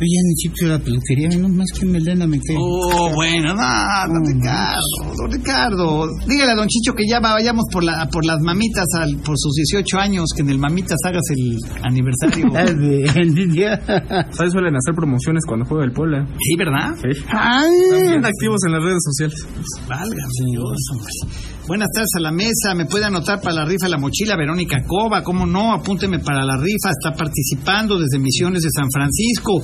Oye, 0.00 0.14
en 0.14 0.54
de 0.54 0.68
la 0.68 0.78
peluquería, 0.78 1.28
menos 1.28 1.50
más 1.50 1.66
que 1.76 1.84
melena 1.84 2.24
me 2.26 2.38
quedé. 2.38 2.56
Oh, 2.56 3.10
bueno, 3.14 3.52
no, 3.52 3.62
don 4.06 4.24
Ricardo, 4.26 5.14
don 5.16 5.32
Ricardo. 5.32 6.08
Dígale 6.24 6.52
a 6.52 6.54
don 6.54 6.68
Chicho 6.68 6.92
que 6.94 7.02
ya 7.08 7.18
vayamos 7.18 7.64
por, 7.72 7.82
la, 7.82 8.08
por 8.08 8.24
las 8.24 8.40
mamitas 8.40 8.86
al, 8.96 9.16
por 9.16 9.34
sus 9.36 9.54
18 9.54 9.98
años, 9.98 10.26
que 10.36 10.42
en 10.42 10.50
el 10.50 10.58
Mamitas 10.58 10.98
hagas 11.04 11.24
el 11.30 11.58
aniversario. 11.82 12.46
¿Sabes? 14.30 14.52
Suelen 14.52 14.76
hacer 14.76 14.94
promociones 14.94 15.44
cuando 15.46 15.66
juega 15.66 15.84
el 15.84 15.92
Puebla. 15.92 16.26
Sí, 16.38 16.56
¿verdad? 16.56 16.94
Sí. 17.02 17.20
Ay, 17.30 17.68
Bien 17.90 18.24
activos 18.24 18.60
en 18.66 18.72
las 18.72 18.82
redes 18.82 19.02
sociales. 19.02 19.46
Válgame 19.88 20.50
Dios, 20.52 20.78
hombre. 20.92 21.57
Buenas 21.68 21.88
tardes 21.92 22.08
a 22.16 22.20
la 22.20 22.32
mesa. 22.32 22.74
¿Me 22.74 22.86
puede 22.86 23.04
anotar 23.04 23.42
para 23.42 23.56
la 23.56 23.64
rifa 23.66 23.88
la 23.88 23.98
mochila 23.98 24.36
Verónica 24.36 24.82
Cova? 24.86 25.22
¿Cómo 25.22 25.44
no? 25.44 25.74
Apúnteme 25.74 26.18
para 26.18 26.42
la 26.42 26.56
rifa. 26.56 26.88
Está 26.90 27.12
participando 27.12 27.98
desde 27.98 28.18
Misiones 28.18 28.62
de 28.62 28.70
San 28.74 28.88
Francisco. 28.90 29.60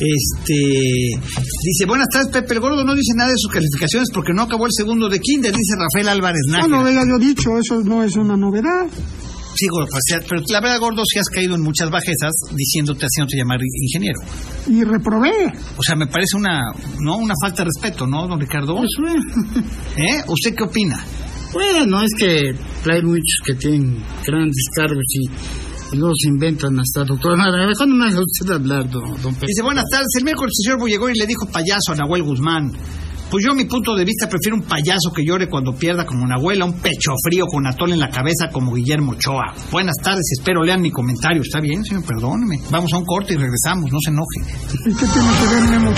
Este 0.00 0.58
dice, 1.62 1.86
buenas 1.86 2.08
tardes, 2.12 2.32
Pepe 2.32 2.54
el 2.54 2.60
Gordo. 2.60 2.84
No 2.84 2.92
dice 2.96 3.12
nada 3.14 3.30
de 3.30 3.36
sus 3.38 3.52
calificaciones 3.52 4.08
porque 4.12 4.32
no 4.34 4.42
acabó 4.42 4.66
el 4.66 4.72
segundo 4.76 5.08
de 5.08 5.20
Kinder, 5.20 5.52
dice 5.52 5.76
Rafael 5.78 6.08
Álvarez 6.08 6.40
no 6.48 6.56
Nájera. 6.58 6.76
lo 6.76 6.86
había 6.86 7.02
yo 7.02 7.24
dicho, 7.24 7.56
eso 7.56 7.80
no 7.84 8.02
es 8.02 8.16
una 8.16 8.36
novedad. 8.36 8.86
Sí, 9.56 9.66
gordo, 9.70 9.86
pues, 9.88 10.24
pero 10.28 10.42
la 10.48 10.60
verdad, 10.60 10.80
gordo, 10.80 11.02
sí 11.06 11.20
has 11.20 11.28
caído 11.28 11.54
en 11.54 11.62
muchas 11.62 11.88
bajezas 11.88 12.32
diciéndote, 12.56 13.06
haciéndote 13.06 13.36
llamar 13.36 13.60
ingeniero. 13.62 14.18
Y 14.66 14.82
reprobé. 14.82 15.30
O 15.76 15.82
sea, 15.86 15.94
me 15.94 16.08
parece 16.08 16.36
una, 16.36 16.72
¿no? 17.00 17.18
Una 17.18 17.34
falta 17.40 17.62
de 17.62 17.70
respeto, 17.72 18.04
¿no, 18.08 18.26
don 18.26 18.40
Ricardo? 18.40 18.74
Pues 18.74 18.90
bueno, 18.98 19.22
¿Eh? 19.96 20.24
¿Usted 20.26 20.56
qué 20.56 20.64
opina? 20.64 21.04
Bueno, 21.54 22.02
es 22.02 22.10
que 22.18 22.54
hay 22.90 23.02
muchos 23.02 23.40
que 23.44 23.54
tienen 23.54 24.02
grandes 24.26 24.64
cargos 24.76 25.04
y, 25.08 25.96
luego 25.96 26.12
se 26.20 26.28
inventan 26.28 26.78
hasta 26.78 27.04
doctorado. 27.04 27.56
Mejor 27.66 27.88
no 27.88 27.94
me 27.94 28.06
haga 28.06 28.20
usted 28.20 28.52
hablar, 28.52 28.90
don, 28.90 29.04
don 29.22 29.34
Pedro. 29.34 29.46
Dice, 29.46 29.62
buenas 29.62 29.84
tardes. 29.90 30.08
El 30.18 30.24
miércoles 30.24 30.52
el 30.58 30.64
señor 30.64 30.80
Bullegón 30.80 31.12
y 31.14 31.18
le 31.18 31.26
dijo 31.26 31.46
payaso 31.46 31.92
a 31.92 31.94
Nahuel 31.94 32.24
Guzmán. 32.24 32.72
Pues 33.30 33.44
yo, 33.44 33.52
a 33.52 33.54
mi 33.54 33.64
punto 33.64 33.96
de 33.96 34.04
vista, 34.04 34.28
prefiero 34.28 34.56
un 34.56 34.62
payaso 34.62 35.12
que 35.12 35.24
llore 35.24 35.48
cuando 35.48 35.74
pierda 35.74 36.04
como 36.06 36.26
Nahuel, 36.26 36.62
a 36.62 36.66
un 36.66 36.74
pecho 36.74 37.12
frío 37.20 37.46
con 37.46 37.66
atol 37.66 37.92
en 37.92 37.98
la 37.98 38.08
cabeza 38.08 38.48
como 38.50 38.72
Guillermo 38.74 39.12
Ochoa. 39.12 39.54
Buenas 39.72 39.96
tardes, 40.02 40.24
espero 40.38 40.62
lean 40.62 40.80
mi 40.80 40.90
comentario. 40.90 41.42
¿Está 41.42 41.60
bien, 41.60 41.84
señor? 41.84 42.04
Perdóneme. 42.04 42.60
Vamos 42.70 42.92
a 42.92 42.98
un 42.98 43.04
corte 43.04 43.34
y 43.34 43.36
regresamos, 43.36 43.90
no 43.90 43.98
se 44.00 44.10
enoje. 44.10 44.40
¿Y 44.86 44.94
qué 44.94 45.06
tiene 45.06 45.28
que 45.40 45.54
ver 45.54 45.68
Memo? 45.70 45.92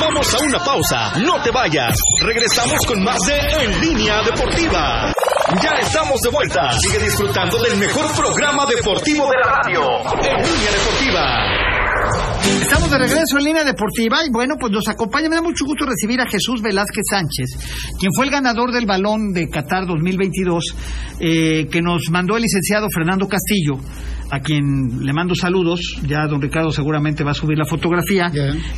Vamos 0.00 0.34
a 0.34 0.44
una 0.44 0.58
pausa, 0.58 1.12
no 1.20 1.42
te 1.42 1.50
vayas. 1.50 1.94
Regresamos 2.20 2.78
con 2.86 3.02
más 3.02 3.18
de 3.26 3.64
En 3.64 3.80
Línea 3.80 4.22
Deportiva. 4.22 5.12
Ya 5.62 5.70
estamos 5.80 6.20
de 6.20 6.30
vuelta. 6.30 6.70
Sigue 6.72 7.04
disfrutando 7.04 7.56
del 7.62 7.78
mejor 7.78 8.04
programa 8.14 8.66
deportivo 8.66 9.28
de 9.30 9.36
la 9.38 9.62
radio. 9.62 9.80
En 10.18 10.36
Línea 10.36 10.70
Deportiva. 10.72 11.66
Estamos 12.60 12.90
de 12.90 12.98
regreso 12.98 13.38
en 13.38 13.44
línea 13.44 13.64
deportiva 13.64 14.18
y 14.26 14.30
bueno, 14.32 14.54
pues 14.60 14.70
nos 14.70 14.86
acompaña, 14.88 15.28
me 15.28 15.36
da 15.36 15.42
mucho 15.42 15.64
gusto 15.64 15.86
recibir 15.86 16.20
a 16.20 16.28
Jesús 16.28 16.60
Velázquez 16.62 17.04
Sánchez, 17.10 17.96
quien 17.98 18.12
fue 18.14 18.26
el 18.26 18.30
ganador 18.30 18.72
del 18.72 18.86
balón 18.86 19.32
de 19.32 19.48
Qatar 19.48 19.86
2022, 19.86 20.64
eh, 21.20 21.66
que 21.70 21.82
nos 21.82 22.10
mandó 22.10 22.36
el 22.36 22.42
licenciado 22.42 22.86
Fernando 22.94 23.26
Castillo, 23.26 23.80
a 24.30 24.40
quien 24.40 25.04
le 25.04 25.12
mando 25.12 25.34
saludos, 25.34 25.80
ya 26.06 26.26
don 26.26 26.40
Ricardo 26.40 26.70
seguramente 26.70 27.24
va 27.24 27.30
a 27.30 27.34
subir 27.34 27.58
la 27.58 27.64
fotografía, 27.64 28.30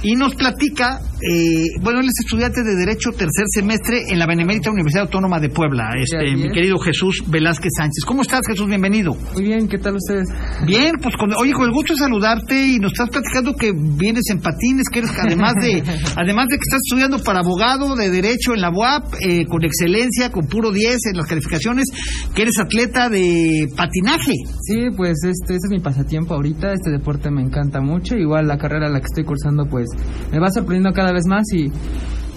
y 0.02 0.14
nos 0.14 0.34
platica, 0.34 1.00
eh, 1.22 1.64
bueno, 1.80 2.00
él 2.00 2.06
es 2.06 2.24
estudiante 2.24 2.62
de 2.62 2.74
Derecho 2.74 3.10
tercer 3.10 3.46
semestre 3.48 4.02
en 4.08 4.18
la 4.18 4.26
Benemérita 4.26 4.70
Universidad 4.70 5.04
Autónoma 5.04 5.40
de 5.40 5.48
Puebla, 5.48 5.90
este, 5.96 6.36
mi 6.36 6.46
es. 6.46 6.52
querido 6.52 6.78
Jesús 6.78 7.24
Velázquez 7.26 7.70
Sánchez. 7.76 8.04
¿Cómo 8.06 8.22
estás 8.22 8.40
Jesús? 8.46 8.68
Bienvenido. 8.68 9.16
Muy 9.34 9.44
bien, 9.44 9.68
¿qué 9.68 9.78
tal 9.78 9.96
ustedes? 9.96 10.28
Bien, 10.66 10.92
pues 11.02 11.16
con, 11.16 11.32
oye, 11.34 11.52
con 11.52 11.66
el 11.66 11.72
gusto 11.72 11.94
de 11.94 11.98
saludarte 11.98 12.66
y 12.66 12.78
nos 12.78 12.92
estás 12.92 13.10
platicando 13.10 13.54
que 13.54 13.72
vienes 13.72 14.24
en 14.30 14.40
patines, 14.40 14.88
que 14.92 15.00
eres 15.00 15.12
además 15.18 15.54
de 15.60 15.82
además 16.16 16.46
de 16.48 16.56
que 16.56 16.62
estás 16.62 16.80
estudiando 16.84 17.18
para 17.22 17.40
abogado 17.40 17.96
de 17.96 18.10
derecho 18.10 18.54
en 18.54 18.60
la 18.60 18.70
UAP 18.70 19.14
eh, 19.20 19.46
con 19.46 19.64
excelencia, 19.64 20.30
con 20.30 20.46
puro 20.46 20.70
10 20.70 20.98
en 21.12 21.16
las 21.16 21.26
calificaciones, 21.26 21.86
que 22.34 22.42
eres 22.42 22.58
atleta 22.58 23.08
de 23.08 23.68
patinaje. 23.76 24.32
Sí, 24.62 24.88
pues 24.96 25.16
este, 25.40 25.54
este 25.54 25.66
es 25.68 25.70
mi 25.70 25.80
pasatiempo 25.80 26.34
ahorita, 26.34 26.72
este 26.72 26.90
deporte 26.90 27.30
me 27.30 27.42
encanta 27.42 27.80
mucho, 27.80 28.16
igual 28.16 28.48
la 28.48 28.58
carrera 28.58 28.88
la 28.88 29.00
que 29.00 29.06
estoy 29.06 29.24
cursando 29.24 29.66
pues 29.66 29.86
me 30.32 30.38
va 30.38 30.50
sorprendiendo 30.50 30.92
cada 30.92 31.12
vez 31.12 31.26
más 31.26 31.44
y 31.52 31.70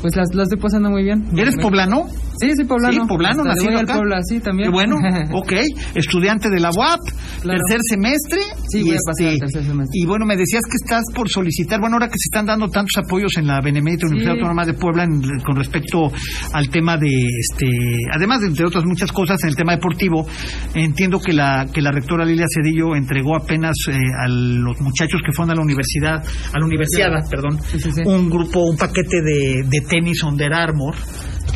pues 0.02 0.16
las, 0.16 0.28
las 0.34 0.43
estoy 0.45 0.60
pasando 0.62 0.89
muy 0.89 1.04
bien. 1.04 1.26
¿Eres 1.38 1.56
poblano? 1.58 2.08
Sí, 2.39 2.49
sí, 2.56 2.64
poblano. 2.64 2.93
Sí, 3.04 3.08
poblano, 3.08 3.43
Hasta 3.43 3.54
nacido 3.54 3.80
acá. 3.80 3.93
Puebla, 3.95 4.20
sí, 4.24 4.39
también. 4.39 4.70
Qué 4.70 4.74
bueno, 4.74 4.95
ok. 5.34 5.54
Estudiante 5.95 6.49
de 6.49 6.60
la 6.60 6.70
UAP, 6.76 6.99
Claro. 7.41 7.60
tercer 7.68 7.80
semestre. 7.88 8.39
Sí, 8.70 8.80
y, 8.80 8.84
voy 8.84 8.91
a 8.93 8.97
pasar 9.06 9.28
este, 9.28 9.30
al 9.30 9.39
tercer 9.39 9.64
semestre. 9.64 9.93
y 9.93 10.06
bueno, 10.08 10.26
me 10.26 10.36
decías 10.38 10.62
que 10.66 10.78
estás 10.84 11.04
por 11.14 11.30
solicitar, 11.30 11.80
bueno, 11.80 11.95
ahora 11.97 12.08
que 12.08 12.14
se 12.18 12.30
están 12.32 12.45
dando 12.47 12.68
tantos 12.70 12.93
apoyos 12.97 13.38
en 13.38 13.47
la 13.47 13.62
Benemérita 13.62 14.08
Universidad 14.08 14.36
Autónoma 14.38 14.66
de 14.66 14.74
Puebla 14.74 15.04
en- 15.04 15.22
con 15.45 15.56
respecto 15.56 16.12
al 16.54 16.70
tema 16.70 16.97
de, 16.97 17.08
este, 17.39 17.68
además 18.14 18.41
de 18.41 18.47
entre 18.47 18.66
otras 18.66 18.86
muchas 18.86 19.12
cosas, 19.12 19.38
en 19.43 19.49
el 19.49 19.56
tema 19.56 19.74
deportivo, 19.74 20.26
entiendo 20.74 21.20
que 21.20 21.34
la, 21.34 21.68
que 21.72 21.82
la 21.82 21.91
rectora 21.91 22.26
Lilia 22.26 22.45
Cedillo 22.54 22.95
entregó 22.95 23.36
apenas 23.36 23.76
eh, 23.89 23.93
a 23.93 24.28
los 24.28 24.80
muchachos 24.82 25.22
que 25.26 25.32
fueron 25.32 25.52
a 25.52 25.56
la 25.56 25.62
universidad, 25.62 26.24
a 26.54 26.60
la 26.60 26.66
universidad, 26.66 27.10
perdón, 27.30 27.60
Sí, 27.62 27.80
sí, 27.80 27.91
sí. 27.91 28.02
un 28.06 28.30
grupo, 28.30 28.62
un 28.70 28.78
paquete 28.78 29.22
de, 29.22 29.64
de 29.68 29.82
tenis 29.92 30.24
Under 30.24 30.54
Armour, 30.54 30.96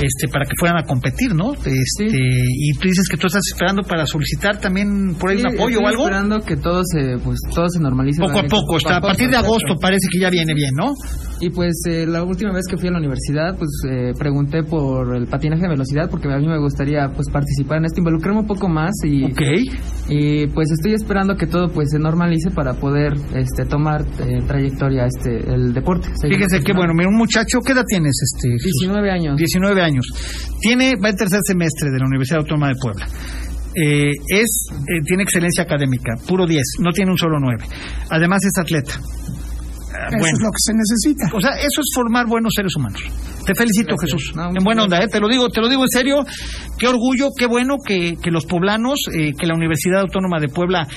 este, 0.02 0.28
para 0.32 0.46
que 0.46 0.54
fueran 0.60 0.78
a 0.78 0.84
competir, 0.84 1.34
¿no? 1.36 1.54
Este, 1.54 2.06
y 2.08 2.74
tú 2.74 2.88
dices 2.88 3.08
que 3.10 3.18
tú 3.18 3.28
estás 3.28 3.42
esperando 3.52 3.82
para 3.84 4.06
solicitar 4.06 4.58
también 4.60 5.16
por 5.20 5.30
ahí 5.32 5.38
Sí, 5.38 5.44
un 5.48 5.54
apoyo 5.56 5.80
o 5.80 5.88
algo. 5.88 6.04
esperando 6.04 6.40
que 6.42 6.56
todo 6.58 6.82
se, 6.86 7.18
pues, 7.24 7.40
todo 7.54 7.68
se 7.70 7.80
normalice. 7.80 8.20
Poco 8.20 8.32
a 8.32 8.34
realmente, 8.42 8.56
poco, 8.56 8.78
está, 8.78 8.98
a 8.98 9.02
partir 9.02 9.28
de 9.28 9.36
exacto. 9.36 9.48
agosto 9.48 9.76
parece 9.82 10.08
que 10.12 10.20
ya 10.20 10.30
viene 10.30 10.54
bien, 10.54 10.72
¿no? 10.76 10.94
Y 11.42 11.50
pues 11.50 11.74
eh, 11.90 12.06
la 12.08 12.24
última 12.24 12.54
vez 12.54 12.64
que 12.70 12.78
fui 12.78 12.88
a 12.88 12.92
la 12.92 12.98
universidad, 13.00 13.58
pues 13.58 13.70
eh, 13.90 14.14
pregunté 14.18 14.64
por 14.64 15.16
el 15.18 15.28
patinaje 15.28 15.64
de 15.64 15.68
velocidad 15.70 16.10
porque 16.10 16.32
a 16.32 16.38
mí 16.38 16.48
me 16.48 16.58
gustaría 16.60 17.10
pues 17.14 17.28
participar 17.30 17.80
en 17.80 17.86
esto, 17.86 18.00
involucrarme 18.00 18.40
un 18.40 18.48
poco 18.48 18.70
más 18.70 18.92
y, 19.04 19.26
Ok. 19.26 19.42
y 20.10 20.48
pues 20.48 20.72
estoy 20.72 20.94
esperando 20.94 21.36
que 21.36 21.46
todo 21.46 21.68
pues 21.68 21.90
se 21.92 22.00
normalice 22.00 22.52
para 22.52 22.74
poder 22.76 23.14
este 23.36 23.66
tomar 23.66 24.02
eh, 24.20 24.40
trayectoria 24.48 25.06
este 25.06 25.36
el 25.54 25.74
deporte. 25.74 26.08
Fíjese 26.22 26.62
qué 26.64 26.72
bueno, 26.74 26.94
mira, 26.96 27.10
un 27.10 27.18
muchacho, 27.18 27.60
¿qué 27.66 27.74
edad 27.74 27.84
tienes? 27.88 28.14
Este, 28.24 28.50
Jesús? 28.54 28.72
19 28.82 29.12
años. 29.12 29.36
19 29.38 29.82
años. 29.82 29.85
Tiene, 30.60 30.94
va 31.02 31.10
en 31.10 31.16
tercer 31.16 31.40
semestre 31.46 31.92
de 31.92 32.00
la 32.00 32.06
Universidad 32.06 32.40
Autónoma 32.40 32.70
de 32.70 32.76
Puebla. 32.82 33.08
Eh, 33.76 34.12
es, 34.30 34.68
eh, 34.72 35.02
tiene 35.06 35.24
excelencia 35.24 35.64
académica, 35.64 36.16
puro 36.28 36.48
10, 36.48 36.62
no 36.80 36.92
tiene 36.92 37.12
un 37.12 37.18
solo 37.18 37.40
9. 37.40 37.66
Además 38.10 38.40
es 38.46 38.58
atleta. 38.58 38.94
Ah, 39.96 40.08
Eso 40.10 40.18
bueno. 40.20 40.38
es 40.38 40.44
lo 40.44 40.52
que 40.52 40.60
se 40.62 40.74
necesita. 40.74 41.36
O 41.36 41.42
sea, 41.42 41.52
eso 41.58 41.80
es 41.82 41.88
formar 41.96 42.28
buenos 42.28 42.54
seres 42.56 42.76
humanos. 42.76 43.02
Te 43.46 43.54
felicito, 43.56 43.96
Gracias. 43.96 44.12
Jesús. 44.22 44.36
No, 44.36 44.50
en 44.50 44.64
buena 44.64 44.84
onda. 44.84 45.00
¿eh? 45.04 45.08
Te 45.08 45.20
lo 45.20 45.28
digo, 45.30 45.50
te 45.50 45.62
lo 45.62 45.70
digo 45.70 45.84
en 45.84 45.90
serio. 45.90 46.26
Qué 46.80 46.88
orgullo, 46.88 47.30
qué 47.38 47.46
bueno 47.46 47.78
que, 47.86 48.16
que 48.22 48.32
los 48.32 48.46
poblanos, 48.46 49.00
eh, 49.14 49.32
que 49.38 49.46
la 49.46 49.54
Universidad 49.56 50.02
Autónoma 50.02 50.40
de 50.40 50.48
Puebla 50.50 50.88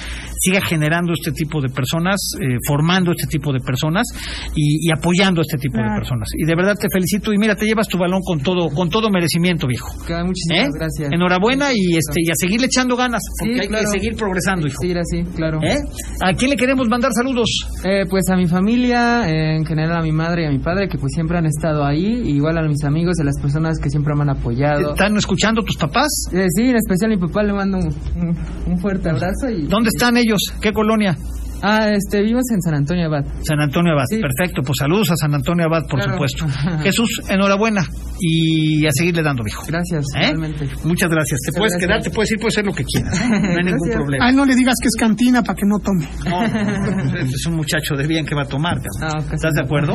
siga 0.40 0.60
generando 0.62 1.12
este 1.12 1.32
tipo 1.32 1.60
de 1.60 1.68
personas, 1.68 2.16
eh, 2.40 2.56
formando 2.66 3.10
este 3.12 3.26
tipo 3.26 3.52
de 3.52 3.60
personas 3.60 4.06
y, 4.54 4.88
y 4.88 4.90
apoyando 4.90 5.40
a 5.40 5.42
este 5.42 5.58
tipo 5.58 5.76
de 5.76 5.82
Claro. 5.84 6.00
personas. 6.00 6.28
Y 6.36 6.44
de 6.46 6.54
verdad 6.56 6.74
te 6.80 6.88
felicito. 6.92 7.32
Y 7.32 7.38
mira, 7.38 7.54
te 7.54 7.66
llevas 7.66 7.86
tu 7.88 7.98
balón 7.98 8.22
con 8.24 8.40
todo, 8.40 8.68
con 8.70 8.88
todo 8.88 9.10
merecimiento, 9.10 9.66
viejo. 9.66 9.88
¿Eh? 10.08 10.24
Muchísimas 10.24 10.70
gracias. 10.74 11.12
Enhorabuena 11.12 11.68
y 11.74 11.96
este 11.96 12.16
y 12.24 12.30
a 12.30 12.34
seguirle 12.36 12.66
echando 12.66 12.96
ganas, 12.96 13.20
porque 13.38 13.54
Sí, 13.54 13.60
hay 13.60 13.68
claro. 13.68 13.84
que 13.92 13.98
seguir 13.98 14.16
progresando, 14.16 14.66
hijo. 14.66 14.76
Sí, 14.80 14.92
así, 14.92 15.22
claro. 15.36 15.58
¿Eh? 15.62 15.78
¿A 16.22 16.32
quién 16.32 16.50
le 16.50 16.56
queremos 16.56 16.88
mandar 16.88 17.12
saludos? 17.12 17.48
Eh, 17.84 18.04
pues 18.08 18.24
a 18.30 18.36
mi 18.36 18.46
familia, 18.46 18.87
en 18.92 19.64
general 19.64 19.98
a 19.98 20.02
mi 20.02 20.12
madre 20.12 20.42
y 20.42 20.46
a 20.46 20.50
mi 20.50 20.58
padre, 20.58 20.88
que 20.88 20.98
pues 20.98 21.12
siempre 21.14 21.38
han 21.38 21.46
estado 21.46 21.84
ahí, 21.84 22.22
y 22.24 22.30
igual 22.36 22.56
a 22.58 22.62
mis 22.62 22.82
amigos, 22.84 23.14
a 23.20 23.24
las 23.24 23.38
personas 23.40 23.78
que 23.78 23.90
siempre 23.90 24.14
me 24.14 24.22
han 24.22 24.30
apoyado. 24.30 24.90
¿Están 24.92 25.16
escuchando 25.16 25.62
tus 25.62 25.76
papás? 25.76 26.08
Eh, 26.32 26.46
sí, 26.54 26.62
en 26.70 26.76
especial 26.76 27.12
a 27.12 27.14
mi 27.16 27.20
papá 27.20 27.42
le 27.42 27.52
mando 27.52 27.78
un, 27.78 27.86
un- 27.86 28.36
un 28.72 28.78
fuerte 28.78 29.10
abrazo. 29.10 29.48
Y, 29.50 29.62
¿Dónde 29.66 29.88
están 29.94 30.16
ellos? 30.16 30.40
¿Qué 30.60 30.72
colonia? 30.72 31.16
Ah, 31.62 31.90
este, 31.90 32.20
vivimos 32.20 32.44
en 32.52 32.60
San 32.62 32.74
Antonio 32.74 33.06
Abad. 33.06 33.24
San 33.42 33.60
Antonio 33.60 33.92
Abad, 33.92 34.04
Sí. 34.08 34.18
perfecto. 34.20 34.62
Pues 34.62 34.76
saludos 34.78 35.10
a 35.10 35.16
San 35.16 35.34
Antonio 35.34 35.66
Abad, 35.66 35.82
por 35.88 35.98
Claro. 36.00 36.12
supuesto. 36.12 36.46
Jesús, 36.82 37.20
enhorabuena 37.28 37.84
y 38.20 38.86
a 38.86 38.90
seguirle 38.92 39.22
dando, 39.22 39.42
viejo. 39.42 39.64
Gracias, 39.66 40.04
¿Eh? 40.16 40.20
realmente. 40.20 40.68
Muchas 40.84 41.10
gracias. 41.10 41.40
Te 41.40 41.50
Muchas 41.50 41.58
puedes 41.58 41.72
gracias. 41.72 41.80
quedar, 41.80 42.02
te 42.02 42.10
puedes 42.10 42.30
ir, 42.32 42.38
puedes 42.38 42.54
hacer 42.56 42.66
lo 42.66 42.72
que 42.72 42.84
quieras. 42.84 43.20
¿eh? 43.20 43.28
No 43.28 43.58
hay 43.58 43.64
ningún 43.64 43.90
problema. 43.90 44.26
A 44.26 44.30
él 44.30 44.36
no 44.36 44.44
le 44.44 44.54
digas 44.54 44.74
que 44.80 44.88
es 44.88 44.94
cantina 44.98 45.42
para 45.42 45.54
que 45.56 45.66
no 45.66 45.78
tome. 45.78 46.08
No, 46.28 46.42
es 47.22 47.46
un 47.46 47.56
muchacho 47.56 47.94
de 47.96 48.06
bien 48.06 48.24
que 48.24 48.34
va 48.34 48.42
a 48.42 48.48
tomar. 48.48 48.78
Ah, 49.02 49.18
¿Estás 49.32 49.54
de 49.54 49.60
acuerdo? 49.62 49.94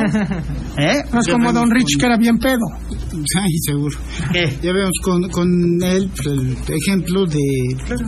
¿Eh? 0.77 1.03
No 1.13 1.19
es 1.21 1.27
como 1.27 1.51
Don 1.53 1.69
Rich 1.71 1.97
que 1.99 2.05
era 2.05 2.17
bien 2.17 2.37
pedo. 2.37 2.65
Ay, 3.39 3.51
seguro. 3.65 3.97
¿Qué? 4.31 4.49
Ya 4.61 4.73
vemos 4.73 4.93
con, 5.03 5.29
con 5.29 5.47
él 5.83 6.09
pues, 6.15 6.27
el 6.27 6.57
ejemplo 6.75 7.25
de 7.25 7.39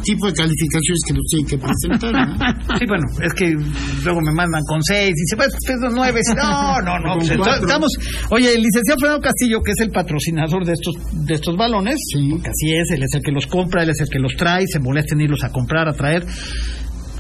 tipo 0.03 0.28
de 0.28 0.34
calificaciones 0.34 1.01
que 1.08 1.14
nos 1.14 1.24
tiene 1.30 1.47
que 1.49 1.58
presentar. 1.58 2.28
¿no? 2.28 2.78
Sí, 2.80 2.86
bueno, 2.88 3.03
es 3.22 3.34
que 3.34 3.45
luego 3.54 4.22
me 4.22 4.32
mandan 4.34 4.62
con 4.68 4.82
seis 4.84 5.12
y 5.12 5.26
se 5.30 5.36
va 5.36 5.46
ustedes 5.46 5.93
nueve. 5.93 6.20
No, 6.36 6.82
no, 6.82 7.00
no. 7.00 7.16
Pues, 7.18 7.30
estamos. 7.62 7.91
Oye, 8.32 8.50
el 8.56 8.62
licenciado 8.62 9.00
Fernando 9.00 9.22
Castillo, 9.22 9.62
que 9.62 9.72
es 9.72 9.80
el 9.82 9.91
patrocinador 9.91 10.66
de 10.66 10.74
estos 10.74 10.96
de 11.12 11.34
estos 11.34 11.56
balones, 11.58 11.96
Sí. 12.14 12.30
porque 12.32 12.50
así 12.50 12.74
es, 12.74 12.91
él 12.91 13.04
es 13.04 13.14
el 13.14 13.22
que 13.22 13.32
los 13.32 13.48
compra, 13.48 13.84
él 13.84 13.89
es 13.89 14.00
el 14.02 14.10
que 14.10 14.20
los 14.20 14.34
trae, 14.36 14.66
se 14.68 14.80
molesta 14.80 15.16
en 15.16 15.22
irlos 15.22 15.43
a 15.43 15.50
comprar, 15.50 15.88
a 15.88 15.93
traer. 15.93 16.26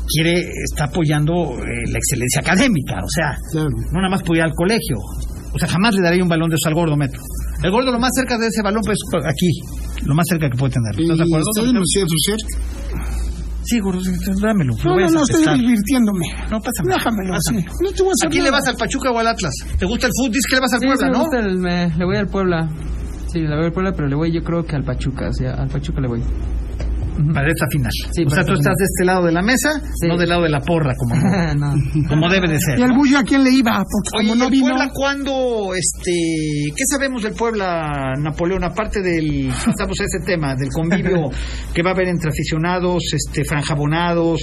Quiere, 0.07 0.39
está 0.63 0.85
apoyando 0.85 1.33
eh, 1.33 1.89
la 1.91 1.97
excelencia 1.97 2.41
académica, 2.41 2.95
o 3.03 3.09
sea, 3.09 3.35
Claro. 3.51 3.69
no 3.91 3.97
nada 4.01 4.09
más 4.09 4.21
puede 4.23 4.39
ir 4.41 4.45
al 4.45 4.53
colegio. 4.53 4.97
O 5.51 5.57
sea, 5.57 5.67
jamás 5.67 5.95
le 5.95 6.01
daría 6.01 6.21
un 6.21 6.29
balón 6.29 6.49
de 6.49 6.55
eso 6.57 6.67
al 6.69 6.75
gordo 6.75 6.95
metro. 6.95 7.21
El 7.63 7.71
gordo 7.71 7.91
lo 7.91 7.97
más 7.99 8.11
cerca 8.15 8.37
de 8.37 8.47
ese 8.47 8.61
balón, 8.61 8.81
pues 8.85 8.99
aquí, 9.25 9.49
lo 10.05 10.13
más 10.13 10.25
cerca 10.29 10.47
que 10.49 10.57
puede 10.57 10.73
tener. 10.73 10.91
¿Estás 10.99 11.17
de 11.17 11.23
acuerdo? 11.23 11.45
está 11.55 11.65
demasiado 11.65 12.07
cerca. 12.25 13.14
Sí, 13.65 13.79
gordo, 13.79 13.99
dámelo. 14.41 14.73
lo 14.83 14.95
No, 14.95 14.95
a 14.95 15.07
no, 15.07 15.09
no, 15.11 15.21
estoy 15.23 15.59
divirtiéndome. 15.59 16.25
No, 16.51 16.59
pásame. 16.61 16.93
Déjamelo. 16.93 17.33
Pásame. 17.33 17.65
No 17.81 17.91
te 17.91 18.01
voy 18.03 18.09
a 18.09 18.11
¿A 18.11 18.13
hacer 18.13 18.29
quién 18.29 18.43
le 18.43 18.51
vas 18.51 18.67
al 18.67 18.75
Pachuca 18.75 19.11
o 19.11 19.17
al 19.19 19.27
Atlas? 19.27 19.53
¿Te 19.79 19.85
gusta 19.85 20.07
el 20.07 20.11
fútbol? 20.15 20.31
Dices 20.31 20.45
que 20.49 20.55
le 20.55 20.61
vas 20.61 20.73
al 20.73 20.79
Sí, 20.79 20.85
Puebla, 20.87 21.09
¿no? 21.09 21.19
gusta 21.21 21.39
el- 21.39 21.57
me- 21.57 21.89
le 21.97 22.05
voy 22.05 22.17
al 22.17 22.27
Puebla. 22.27 22.69
Sí, 23.27 23.39
le 23.39 23.55
voy 23.55 23.65
al 23.65 23.71
Puebla, 23.73 23.91
pero 23.95 24.07
le 24.07 24.15
voy 24.15 24.31
yo 24.31 24.41
creo 24.43 24.63
que 24.63 24.75
al 24.75 24.83
Pachuca, 24.83 25.29
o 25.29 25.33
sea, 25.33 25.55
al 25.55 25.67
Pachuca 25.67 25.99
le 25.99 26.07
voy. 26.07 26.21
Para 27.33 27.47
esta 27.49 27.65
final. 27.71 27.91
Sí, 28.11 28.23
o 28.25 28.29
sea, 28.29 28.43
tú 28.43 28.53
estás 28.53 28.75
de 28.77 28.85
este 28.85 29.05
lado 29.05 29.25
de 29.25 29.31
la 29.31 29.41
mesa, 29.41 29.69
Sí. 29.99 30.07
no 30.07 30.17
del 30.17 30.29
lado 30.29 30.43
de 30.43 30.49
la 30.49 30.59
porra, 30.59 30.93
como, 30.97 31.15
no. 31.55 31.73
como 32.09 32.29
debe 32.29 32.47
de 32.47 32.59
ser. 32.59 32.79
¿Y 32.79 32.83
el 32.83 32.93
Bullo 32.93 33.19
a 33.19 33.23
quién 33.23 33.43
le 33.43 33.51
iba? 33.51 33.71
Porque 33.77 34.09
Oye, 34.19 34.29
como 34.29 34.35
¿y 34.35 34.39
no 34.39 34.45
el 34.45 34.51
vino... 34.51 34.65
Puebla 34.67 34.89
cuándo, 34.93 35.71
este, 35.75 36.11
qué 36.75 36.83
sabemos 36.89 37.23
del 37.23 37.33
Puebla, 37.33 38.13
Napoleón, 38.19 38.63
aparte 38.63 39.01
del, 39.01 39.49
estamos 39.49 39.99
a 39.99 40.03
ese 40.03 40.19
tema, 40.25 40.55
del 40.55 40.69
convivio 40.69 41.29
que 41.73 41.81
va 41.83 41.91
a 41.91 41.93
haber 41.93 42.07
entre 42.09 42.29
aficionados, 42.29 43.03
este, 43.13 43.43
franjabonados 43.45 44.41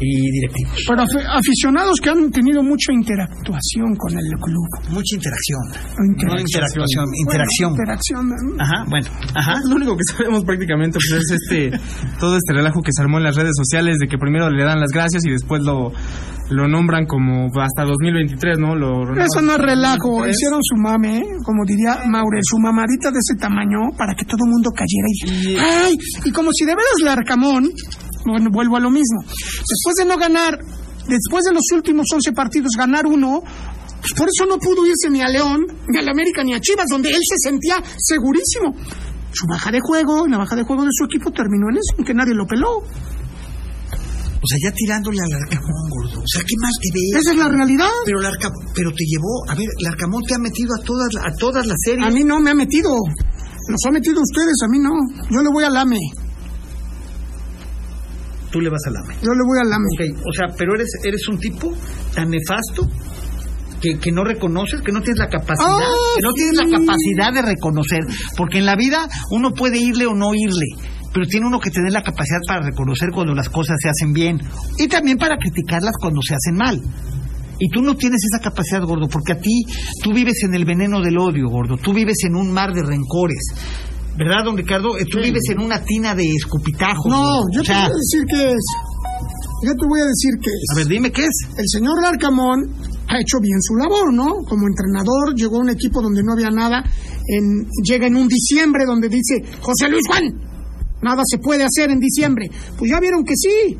y 0.00 0.30
directivos? 0.30 0.84
Pero 0.88 1.02
afi- 1.02 1.26
aficionados 1.28 1.98
que 2.02 2.10
han 2.10 2.30
tenido 2.30 2.62
mucha 2.62 2.92
interactuación 2.92 3.94
con 3.96 4.12
el 4.12 4.28
club. 4.40 4.68
Mucha 4.90 5.14
interacción. 5.16 5.60
Interacción. 6.06 6.34
No 6.34 6.40
interactuación, 6.40 7.04
interacción. 7.26 7.70
Bueno, 7.74 7.82
interacción. 7.82 8.60
Ajá, 8.60 8.84
bueno, 8.88 9.06
ajá. 9.34 9.54
Lo 9.68 9.76
único 9.76 9.96
que 9.96 10.04
sabemos 10.12 10.44
prácticamente 10.44 10.98
pues, 10.98 11.22
es 11.22 11.30
este 11.42 11.70
todo 12.18 12.36
este 12.36 12.52
relajo 12.52 12.82
que 12.82 12.90
se 12.94 13.02
armó 13.02 13.18
en 13.18 13.24
las 13.24 13.36
redes 13.36 13.52
sociales 13.56 13.96
de 14.00 14.08
que 14.08 14.18
primero 14.18 14.50
le 14.50 14.64
dan 14.64 14.80
las 14.80 14.90
gracias 14.92 15.24
y 15.26 15.30
después 15.30 15.62
lo 15.62 15.92
lo 16.50 16.66
nombran 16.66 17.06
como 17.06 17.46
hasta 17.62 17.84
2023, 17.84 18.58
¿no? 18.58 18.74
Lo, 18.74 19.04
lo 19.04 19.22
Eso 19.22 19.40
no 19.40 19.52
es 19.52 19.58
relajo, 19.58 20.26
2023. 20.26 20.34
hicieron 20.34 20.60
su 20.62 20.76
mame, 20.76 21.18
¿eh? 21.18 21.26
como 21.44 21.64
diría 21.64 22.02
Maure, 22.06 22.40
su 22.42 22.58
mamadita 22.58 23.10
de 23.10 23.18
ese 23.18 23.38
tamaño 23.38 23.78
para 23.96 24.14
que 24.14 24.24
todo 24.24 24.42
el 24.44 24.50
mundo 24.50 24.70
cayera 24.74 25.06
y 25.14 25.56
¡ay! 25.56 25.94
Y 26.24 26.30
como 26.32 26.50
si 26.52 26.64
de 26.64 26.74
veras 26.74 27.00
Larcamón, 27.04 27.70
bueno, 28.26 28.50
vuelvo 28.52 28.76
a 28.76 28.80
lo 28.80 28.90
mismo, 28.90 29.22
después 29.22 29.94
de 29.98 30.04
no 30.06 30.18
ganar, 30.18 30.58
después 31.06 31.44
de 31.44 31.52
los 31.54 31.64
últimos 31.72 32.06
11 32.12 32.32
partidos 32.32 32.72
ganar 32.76 33.06
uno, 33.06 33.42
pues 34.00 34.12
por 34.14 34.26
eso 34.28 34.46
no 34.46 34.58
pudo 34.58 34.86
irse 34.86 35.08
ni 35.10 35.20
a 35.20 35.28
León, 35.28 35.66
ni 35.88 35.98
a 35.98 36.02
la 36.02 36.10
América, 36.10 36.42
ni 36.42 36.54
a 36.54 36.60
Chivas, 36.60 36.86
donde 36.90 37.10
él 37.10 37.20
se 37.22 37.48
sentía 37.48 37.76
segurísimo. 37.96 38.74
Su 39.32 39.46
baja 39.48 39.70
de 39.70 39.80
juego, 39.80 40.26
la 40.26 40.38
baja 40.38 40.56
de 40.56 40.64
juego 40.64 40.82
de 40.84 40.90
su 40.92 41.04
equipo 41.04 41.30
terminó 41.30 41.68
en 41.70 41.76
eso, 41.76 41.94
en 41.98 42.04
que 42.04 42.14
nadie 42.14 42.34
lo 42.34 42.46
peló. 42.46 42.78
O 44.42 44.46
sea, 44.48 44.58
ya 44.64 44.72
tirándole 44.74 45.18
al 45.20 45.32
Arcamón, 45.42 45.90
gordo. 45.90 46.20
O 46.20 46.26
sea, 46.26 46.40
¿qué 46.42 46.54
más 46.62 46.72
te 46.80 46.88
ves? 46.94 47.20
Esa 47.22 47.32
es 47.32 47.36
la 47.38 47.48
realidad. 47.48 47.90
Pero, 48.06 48.20
el 48.20 48.26
Arca- 48.26 48.50
pero 48.74 48.90
te 48.90 49.04
llevó, 49.04 49.44
a 49.48 49.54
ver, 49.54 49.68
el 49.78 49.86
Arcamón 49.86 50.22
te 50.26 50.34
ha 50.34 50.38
metido 50.38 50.70
a 50.80 50.82
todas, 50.82 51.08
a 51.20 51.30
todas 51.38 51.66
las 51.66 51.76
series. 51.84 52.06
A 52.06 52.10
mí 52.10 52.24
no 52.24 52.40
me 52.40 52.50
ha 52.50 52.54
metido. 52.54 52.88
Los 53.68 53.80
ha 53.86 53.90
metido 53.92 54.20
ustedes, 54.20 54.56
a 54.64 54.68
mí 54.68 54.78
no. 54.80 54.90
Yo 55.30 55.42
le 55.42 55.50
voy 55.52 55.62
al 55.64 55.76
AME. 55.76 55.98
Tú 58.50 58.60
le 58.60 58.68
vas 58.70 58.80
al 58.86 58.96
AME. 58.96 59.14
Yo 59.22 59.30
le 59.30 59.44
voy 59.46 59.58
al 59.60 59.72
AME. 59.72 60.20
O 60.26 60.32
sea, 60.32 60.46
pero 60.56 60.74
eres, 60.74 60.88
eres 61.04 61.28
un 61.28 61.38
tipo 61.38 61.72
tan 62.14 62.30
nefasto 62.30 62.82
que, 63.80 63.98
que 63.98 64.12
no 64.12 64.24
reconoces, 64.24 64.80
que 64.82 64.92
no 64.92 65.00
tienes 65.00 65.18
la 65.18 65.28
capacidad, 65.28 65.66
Ah, 65.68 66.16
que 66.16 66.22
no 66.22 66.32
tienes 66.32 66.54
la 66.56 66.78
capacidad 66.78 67.32
de 67.32 67.42
reconocer, 67.54 68.00
porque 68.36 68.58
en 68.58 68.66
la 68.66 68.76
vida 68.76 69.08
uno 69.30 69.52
puede 69.52 69.78
irle 69.78 70.06
o 70.06 70.14
no 70.14 70.34
irle, 70.34 70.66
pero 71.12 71.26
tiene 71.26 71.46
uno 71.46 71.58
que 71.58 71.70
tener 71.70 71.92
la 71.92 72.02
capacidad 72.02 72.40
para 72.46 72.60
reconocer 72.66 73.10
cuando 73.12 73.34
las 73.34 73.48
cosas 73.48 73.76
se 73.82 73.88
hacen 73.88 74.12
bien 74.12 74.38
y 74.78 74.86
también 74.88 75.18
para 75.18 75.36
criticarlas 75.38 75.92
cuando 76.00 76.20
se 76.22 76.34
hacen 76.34 76.56
mal. 76.56 76.80
Y 77.62 77.68
tú 77.68 77.82
no 77.82 77.94
tienes 77.94 78.20
esa 78.32 78.42
capacidad, 78.42 78.80
gordo, 78.84 79.06
porque 79.06 79.32
a 79.32 79.38
ti, 79.38 79.64
tú 80.02 80.14
vives 80.14 80.42
en 80.44 80.54
el 80.54 80.64
veneno 80.64 81.02
del 81.02 81.18
odio, 81.18 81.46
gordo. 81.46 81.76
Tú 81.76 81.92
vives 81.92 82.16
en 82.24 82.34
un 82.34 82.50
mar 82.50 82.72
de 82.72 82.82
rencores. 82.82 83.38
¿Verdad, 84.16 84.44
don 84.46 84.56
Ricardo? 84.56 84.96
Eh, 84.96 85.04
Tú 85.04 85.18
vives 85.20 85.42
en 85.50 85.60
una 85.60 85.84
tina 85.84 86.14
de 86.14 86.24
escupitajos. 86.24 87.04
No, 87.06 87.20
gordo. 87.20 87.44
yo 87.52 87.60
O 87.60 87.64
te 87.64 87.72
voy 87.74 87.82
a 87.82 87.88
decir 87.88 88.24
qué 88.30 88.50
es. 88.52 88.64
Yo 89.62 89.72
te 89.74 89.86
voy 89.86 90.00
a 90.00 90.04
decir 90.04 90.32
qué 90.42 90.50
es. 90.50 90.64
a 90.72 90.76
ver, 90.76 90.86
dime 90.86 91.12
qué 91.12 91.22
es. 91.24 91.58
El 91.58 91.68
señor 91.68 92.02
Larcamón 92.02 92.64
ha 93.10 93.20
hecho 93.20 93.40
bien 93.40 93.60
su 93.60 93.74
labor, 93.74 94.14
¿no? 94.14 94.44
Como 94.46 94.68
entrenador, 94.68 95.34
llegó 95.34 95.56
a 95.56 95.60
un 95.60 95.70
equipo 95.70 96.00
donde 96.00 96.22
no 96.22 96.32
había 96.32 96.50
nada. 96.50 96.84
En, 97.26 97.66
llega 97.82 98.06
en 98.06 98.16
un 98.16 98.28
diciembre 98.28 98.84
donde 98.86 99.08
dice, 99.08 99.42
José 99.60 99.88
Luis 99.88 100.06
Juan, 100.06 100.30
nada 101.02 101.22
se 101.26 101.38
puede 101.38 101.64
hacer 101.64 101.90
en 101.90 101.98
diciembre. 101.98 102.48
Pues 102.78 102.88
ya 102.88 103.00
vieron 103.00 103.24
que 103.24 103.34
sí. 103.34 103.76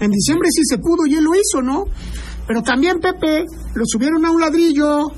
En 0.00 0.10
diciembre 0.10 0.48
sí 0.50 0.62
se 0.68 0.76
pudo 0.78 1.06
y 1.06 1.14
él 1.14 1.24
lo 1.24 1.34
hizo, 1.34 1.62
¿no? 1.62 1.84
Pero 2.46 2.62
también 2.62 3.00
Pepe 3.00 3.46
lo 3.74 3.84
subieron 3.86 4.22
a 4.26 4.30
un 4.30 4.40
ladrillo, 4.40 5.08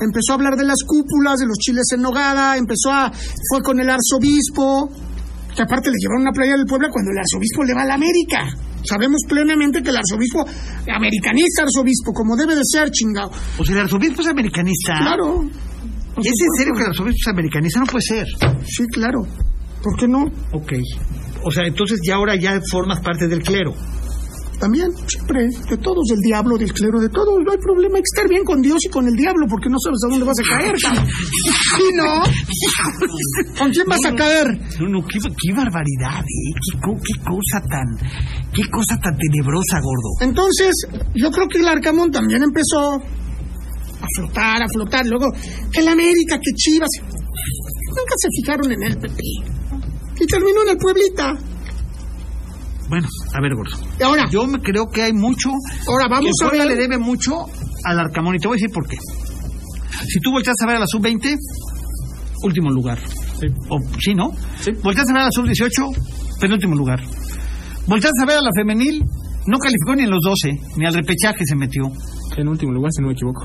empezó 0.00 0.32
a 0.32 0.34
hablar 0.34 0.54
de 0.56 0.64
las 0.64 0.84
cúpulas, 0.86 1.40
de 1.40 1.46
los 1.46 1.56
chiles 1.56 1.86
en 1.94 2.02
nogada, 2.02 2.58
empezó 2.58 2.90
a... 2.90 3.10
fue 3.48 3.62
con 3.62 3.80
el 3.80 3.88
arzobispo, 3.88 4.90
que 5.56 5.62
aparte 5.62 5.88
le 5.88 5.96
llevaron 5.98 6.22
una 6.22 6.32
playa 6.32 6.58
del 6.58 6.66
Puebla 6.66 6.90
cuando 6.92 7.10
el 7.10 7.18
arzobispo 7.18 7.64
le 7.64 7.72
va 7.72 7.82
a 7.82 7.86
la 7.86 7.94
América. 7.94 8.52
Sabemos 8.84 9.22
plenamente 9.28 9.82
que 9.82 9.90
el 9.90 9.96
arzobispo, 9.96 10.44
americanista 10.94 11.62
arzobispo, 11.62 12.12
como 12.12 12.36
debe 12.36 12.54
de 12.54 12.62
ser, 12.64 12.90
chingado. 12.90 13.30
O 13.58 13.64
sea, 13.64 13.74
el 13.74 13.82
arzobispo 13.82 14.22
es 14.22 14.28
americanista. 14.28 14.94
Claro. 14.98 15.42
¿Es 16.16 16.26
en 16.26 16.58
serio 16.58 16.74
que 16.74 16.82
el 16.82 16.88
arzobispo 16.88 17.18
es 17.18 17.32
americanista? 17.32 17.80
No 17.80 17.86
puede 17.86 18.02
ser. 18.02 18.26
Sí, 18.66 18.84
claro. 18.92 19.22
¿Por 19.82 19.96
qué 19.96 20.06
no? 20.06 20.24
Ok. 20.52 20.72
O 21.42 21.50
sea, 21.50 21.66
entonces 21.66 22.00
ya 22.06 22.14
ahora 22.14 22.36
ya 22.36 22.58
formas 22.70 23.00
parte 23.00 23.26
del 23.26 23.42
clero. 23.42 23.74
También, 24.58 24.90
siempre, 25.06 25.48
de 25.68 25.76
todos, 25.76 26.04
del 26.08 26.20
diablo, 26.20 26.56
del 26.56 26.72
clero, 26.72 27.00
de 27.00 27.08
todos. 27.08 27.42
No 27.44 27.52
hay 27.52 27.58
problema, 27.58 27.96
hay 27.96 28.02
que 28.02 28.12
estar 28.14 28.28
bien 28.28 28.44
con 28.44 28.62
Dios 28.62 28.78
y 28.84 28.88
con 28.88 29.06
el 29.06 29.14
diablo, 29.14 29.46
porque 29.48 29.68
no 29.68 29.76
sabes 29.78 29.98
a 30.04 30.08
dónde 30.10 30.24
vas 30.24 30.38
a 30.38 30.58
caer. 30.58 30.74
¿Sí, 31.76 31.82
no? 31.94 32.22
¿Con 33.58 33.70
quién 33.70 33.86
vas 33.86 34.04
a 34.06 34.14
caer? 34.14 34.46
No, 34.80 34.88
no, 34.88 35.06
qué, 35.06 35.18
qué 35.18 35.52
barbaridad, 35.54 36.22
¿eh? 36.22 36.54
Qué, 36.54 36.78
qué 36.80 37.20
cosa 37.20 37.60
tan... 37.68 37.86
Qué 38.54 38.62
cosa 38.70 38.96
tan 39.02 39.16
tenebrosa, 39.18 39.80
gordo. 39.82 40.10
Entonces, 40.20 40.70
yo 41.14 41.30
creo 41.30 41.48
que 41.48 41.58
el 41.58 41.66
Arcamón 41.66 42.12
también 42.12 42.42
empezó 42.42 42.94
a 42.94 44.06
flotar, 44.16 44.62
a 44.62 44.66
flotar. 44.72 45.04
Luego, 45.06 45.26
que 45.72 45.80
el 45.80 45.88
América, 45.88 46.38
que 46.38 46.52
Chivas. 46.54 46.90
Nunca 47.02 48.14
se 48.16 48.28
fijaron 48.40 48.70
en 48.70 48.82
él, 48.82 48.96
Pepe. 48.98 49.22
Y 50.20 50.26
terminó 50.26 50.62
en 50.62 50.68
el 50.70 50.78
Pueblita. 50.78 51.36
Bueno, 52.94 53.08
a 53.34 53.40
ver, 53.40 53.54
gordo. 53.56 53.76
Y 53.98 54.02
ahora, 54.04 54.28
Yo 54.30 54.46
me 54.46 54.60
creo 54.60 54.86
que 54.88 55.02
hay 55.02 55.12
mucho... 55.12 55.50
ahora 55.88 56.06
vamos 56.08 56.30
a 56.44 56.48
Puebla 56.48 56.64
ver. 56.64 56.76
le 56.76 56.82
debe 56.82 56.96
mucho 56.98 57.46
al 57.84 57.98
Arcamón 57.98 58.36
y 58.36 58.38
te 58.38 58.46
voy 58.46 58.54
a 58.54 58.58
decir 58.60 58.70
por 58.72 58.86
qué. 58.86 58.96
Si 60.06 60.20
tú 60.20 60.30
volteas 60.30 60.54
a 60.62 60.66
ver 60.66 60.76
a 60.76 60.78
la 60.78 60.86
sub-20, 60.86 61.36
último 62.44 62.70
lugar. 62.70 63.00
Sí. 63.40 63.46
O, 63.68 63.78
sí, 64.00 64.14
¿no? 64.14 64.30
Sí. 64.60 64.70
Volteas 64.80 65.08
a 65.10 65.12
ver 65.12 65.22
a 65.22 65.24
la 65.24 65.30
sub-18, 65.32 66.38
penúltimo 66.40 66.76
lugar. 66.76 67.00
Volteas 67.88 68.12
a 68.22 68.26
ver 68.26 68.38
a 68.38 68.42
la 68.42 68.50
femenil, 68.54 69.02
no 69.46 69.58
calificó 69.58 69.96
ni 69.96 70.04
en 70.04 70.10
los 70.10 70.20
12, 70.22 70.60
ni 70.76 70.86
al 70.86 70.94
repechaje 70.94 71.44
se 71.44 71.56
metió. 71.56 71.90
En 72.36 72.46
último 72.46 72.72
lugar, 72.72 72.92
si 72.92 73.02
no 73.02 73.08
me 73.08 73.14
equivoco. 73.14 73.44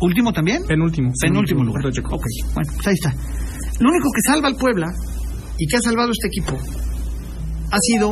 ¿Último 0.00 0.32
también? 0.32 0.62
Penúltimo. 0.68 1.10
Penúltimo 1.20 1.64
lugar. 1.64 1.82
Punto 1.82 1.96
checo. 1.96 2.14
Ok, 2.14 2.22
bueno, 2.54 2.70
pues 2.76 2.86
ahí 2.86 2.94
está. 2.94 3.10
Lo 3.80 3.90
único 3.90 4.08
que 4.14 4.20
salva 4.30 4.46
al 4.46 4.54
Puebla 4.54 4.86
y 5.58 5.66
que 5.66 5.76
ha 5.76 5.80
salvado 5.80 6.12
este 6.12 6.28
equipo 6.28 6.52
ha 7.70 7.78
sido 7.80 8.10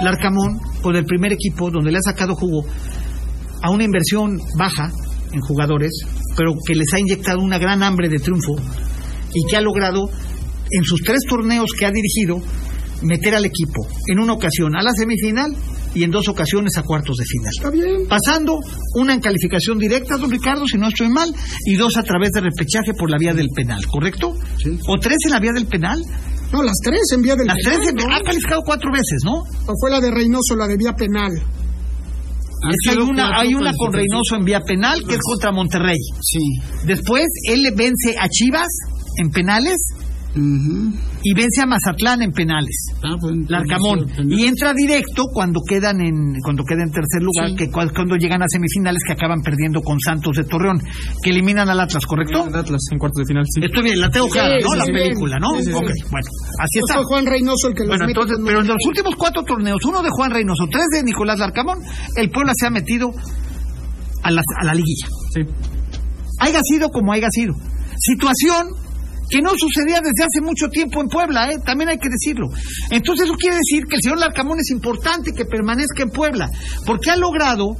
Larcamón 0.00 0.58
con 0.82 0.96
el 0.96 1.04
primer 1.04 1.32
equipo 1.32 1.70
donde 1.70 1.90
le 1.90 1.98
ha 1.98 2.02
sacado 2.02 2.34
jugo 2.34 2.64
a 3.62 3.70
una 3.70 3.84
inversión 3.84 4.38
baja 4.58 4.90
en 5.32 5.40
jugadores, 5.40 5.92
pero 6.36 6.52
que 6.66 6.74
les 6.74 6.86
ha 6.94 7.00
inyectado 7.00 7.40
una 7.40 7.58
gran 7.58 7.82
hambre 7.82 8.08
de 8.08 8.18
triunfo 8.18 8.56
y 9.34 9.44
que 9.48 9.56
ha 9.56 9.60
logrado 9.60 10.08
en 10.70 10.84
sus 10.84 11.00
tres 11.02 11.20
torneos 11.28 11.70
que 11.78 11.86
ha 11.86 11.90
dirigido 11.90 12.40
meter 13.02 13.34
al 13.34 13.44
equipo 13.44 13.86
en 14.06 14.18
una 14.18 14.32
ocasión 14.32 14.76
a 14.76 14.82
la 14.82 14.92
semifinal 14.92 15.54
y 15.94 16.02
en 16.04 16.10
dos 16.10 16.28
ocasiones 16.28 16.76
a 16.76 16.82
cuartos 16.82 17.16
de 17.16 17.24
final 17.24 17.52
Está 17.56 17.70
bien. 17.70 18.06
pasando 18.08 18.58
una 18.94 19.14
en 19.14 19.20
calificación 19.20 19.78
directa, 19.78 20.16
don 20.16 20.30
Ricardo, 20.30 20.66
si 20.66 20.76
no 20.78 20.88
estoy 20.88 21.08
mal, 21.08 21.32
y 21.64 21.74
dos 21.76 21.96
a 21.96 22.02
través 22.02 22.32
de 22.32 22.40
repechaje 22.42 22.92
por 22.98 23.10
la 23.10 23.16
vía 23.18 23.32
del 23.32 23.48
penal, 23.54 23.86
¿correcto? 23.86 24.34
Sí. 24.62 24.78
¿O 24.88 24.98
tres 24.98 25.16
en 25.24 25.30
la 25.32 25.40
vía 25.40 25.52
del 25.52 25.66
penal? 25.66 26.02
No, 26.52 26.62
las 26.62 26.76
tres 26.82 27.00
en 27.12 27.22
vía 27.22 27.34
del 27.34 27.46
Las 27.46 27.56
penal, 27.56 27.80
tres 27.82 27.94
¿no? 27.94 28.14
ha 28.14 28.20
calificado 28.20 28.62
cuatro 28.64 28.90
veces, 28.92 29.22
¿no? 29.24 29.40
¿O 29.40 29.74
fue 29.80 29.90
la 29.90 30.00
de 30.00 30.10
Reynoso, 30.10 30.54
la 30.56 30.66
de 30.66 30.76
vía 30.76 30.92
penal? 30.92 31.32
Hay 32.62 32.96
una, 32.98 33.38
hay 33.38 33.54
una 33.54 33.72
con 33.76 33.92
Reynoso 33.92 34.36
en 34.38 34.44
vía 34.44 34.60
penal 34.60 35.00
que 35.06 35.14
es 35.14 35.20
contra 35.20 35.52
Monterrey. 35.52 35.98
Sí. 36.20 36.38
Después 36.84 37.24
él 37.48 37.62
le 37.62 37.70
vence 37.70 38.16
a 38.18 38.28
Chivas 38.28 38.68
en 39.18 39.30
penales 39.30 39.76
Y 40.38 41.32
vence 41.34 41.62
a 41.62 41.66
Mazatlán 41.66 42.20
en 42.22 42.30
penales. 42.32 42.76
Ah, 43.02 43.16
pues, 43.20 43.34
Larcamón 43.48 44.06
y 44.28 44.44
entra 44.44 44.74
directo 44.74 45.24
cuando 45.32 45.60
quedan 45.66 46.00
en 46.00 46.34
cuando 46.42 46.62
queda 46.64 46.82
en 46.82 46.90
tercer 46.92 47.22
lugar 47.22 47.50
Sí. 47.50 47.56
que 47.56 47.70
cua- 47.70 47.90
cuando 47.94 48.16
llegan 48.16 48.42
a 48.42 48.46
semifinales 48.48 49.00
que 49.06 49.14
acaban 49.14 49.40
perdiendo 49.40 49.80
con 49.80 49.98
Santos 49.98 50.36
de 50.36 50.44
Torreón 50.44 50.78
que 51.22 51.30
eliminan 51.30 51.68
al 51.68 51.80
Atlas 51.80 52.04
correcto 52.04 52.46
El 52.48 52.54
Atlas 52.54 52.80
en 52.92 52.98
cuartos 52.98 53.20
de 53.22 53.26
final, 53.32 53.44
sí. 53.48 53.60
Estoy 53.64 53.82
bien, 53.82 53.98
la 54.00 54.10
tengo 54.10 54.28
clara, 54.28 54.54
¿no? 54.60 54.68
sí, 54.70 54.78
la 54.78 54.84
película, 54.84 55.38
¿no? 55.38 55.50
Sí, 55.56 55.64
sí, 55.64 55.70
sí. 55.70 55.74
Ok, 55.74 55.90
bueno, 56.10 56.28
así 56.60 56.78
está. 56.80 56.94
fue 56.96 57.04
Juan 57.04 57.26
Reynoso 57.26 57.68
el 57.68 57.74
que 57.74 57.86
Bueno, 57.86 58.04
entonces, 58.06 58.36
pero 58.44 58.60
en 58.60 58.66
los 58.66 58.76
últimos 58.86 59.14
cuatro 59.16 59.42
torneos, 59.44 59.78
uno 59.84 60.02
de 60.02 60.10
Juan 60.10 60.30
Reynoso, 60.30 60.64
tres 60.70 60.84
de 60.92 61.02
Nicolás 61.02 61.38
Larcamón, 61.38 61.78
el 62.16 62.30
Puebla 62.30 62.52
se 62.54 62.66
ha 62.66 62.70
metido 62.70 63.10
a 64.22 64.30
la, 64.30 64.42
a 64.60 64.64
la 64.64 64.74
liguilla. 64.74 65.06
Sí. 65.32 65.40
Haya 66.40 66.60
sido 66.62 66.90
como 66.90 67.12
haya 67.12 67.28
sido. 67.30 67.54
Situación 67.98 68.66
que 69.28 69.42
no 69.42 69.50
sucedía 69.56 70.00
desde 70.00 70.24
hace 70.24 70.40
mucho 70.40 70.68
tiempo 70.68 71.00
en 71.00 71.08
Puebla, 71.08 71.50
¿eh? 71.50 71.58
también 71.64 71.90
hay 71.90 71.98
que 71.98 72.08
decirlo. 72.08 72.48
Entonces 72.90 73.26
eso 73.26 73.34
quiere 73.34 73.56
decir 73.56 73.84
que 73.88 73.96
el 73.96 74.02
señor 74.02 74.18
Larcamón 74.18 74.58
es 74.60 74.70
importante 74.70 75.32
que 75.32 75.44
permanezca 75.44 76.02
en 76.02 76.10
Puebla, 76.10 76.50
porque 76.84 77.10
ha 77.10 77.16
logrado 77.16 77.76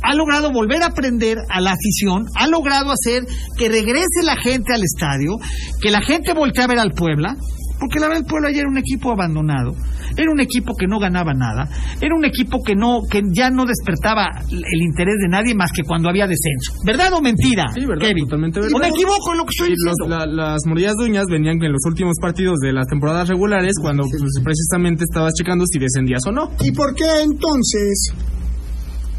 ha 0.00 0.14
logrado 0.14 0.52
volver 0.52 0.82
a 0.84 0.86
aprender 0.86 1.38
a 1.50 1.60
la 1.60 1.72
afición, 1.72 2.26
ha 2.36 2.46
logrado 2.46 2.92
hacer 2.92 3.26
que 3.56 3.68
regrese 3.68 4.22
la 4.22 4.36
gente 4.36 4.72
al 4.72 4.82
estadio, 4.84 5.38
que 5.80 5.90
la 5.90 6.00
gente 6.00 6.34
voltee 6.34 6.62
a 6.62 6.68
ver 6.68 6.78
al 6.78 6.92
Puebla 6.92 7.36
Porque 7.78 8.00
la 8.00 8.08
verdad 8.08 8.22
el 8.24 8.28
Puebla 8.28 8.50
ya 8.50 8.60
era 8.60 8.68
un 8.68 8.76
equipo 8.78 9.12
abandonado, 9.12 9.70
era 10.16 10.30
un 10.32 10.40
equipo 10.40 10.74
que 10.76 10.86
no 10.88 10.98
ganaba 10.98 11.32
nada, 11.32 11.68
era 12.00 12.14
un 12.16 12.24
equipo 12.24 12.58
que 12.64 12.74
no 12.74 13.00
que 13.08 13.22
ya 13.32 13.50
no 13.50 13.64
despertaba 13.66 14.26
el 14.50 14.82
interés 14.82 15.14
de 15.22 15.28
nadie 15.28 15.54
más 15.54 15.70
que 15.72 15.82
cuando 15.84 16.08
había 16.08 16.26
descenso. 16.26 16.72
¿Verdad 16.84 17.12
o 17.14 17.20
mentira? 17.22 17.66
Sí, 17.72 17.86
verdad, 17.86 18.06
Kevin? 18.08 18.24
totalmente 18.24 18.58
¿O 18.58 18.62
verdad. 18.64 18.78
me 18.80 18.88
equivoco 18.88 19.32
en 19.32 19.38
lo 19.38 19.44
que 19.44 19.50
estoy 19.54 19.68
Y 19.68 19.76
los- 19.78 19.94
diciendo? 19.94 20.16
la- 20.18 20.26
las 20.26 20.60
mordidas 20.66 20.94
de 20.98 21.04
uñas 21.06 21.24
venían 21.30 21.62
en 21.62 21.72
los 21.72 21.82
últimos 21.86 22.16
partidos 22.20 22.58
de 22.58 22.72
las 22.72 22.86
temporadas 22.88 23.28
regulares 23.28 23.74
cuando 23.80 24.02
pues, 24.10 24.22
precisamente 24.42 25.04
estabas 25.08 25.32
checando 25.38 25.64
si 25.70 25.78
descendías 25.78 26.20
o 26.26 26.32
no. 26.32 26.50
¿Y 26.60 26.72
por 26.72 26.94
qué 26.94 27.06
entonces 27.22 28.12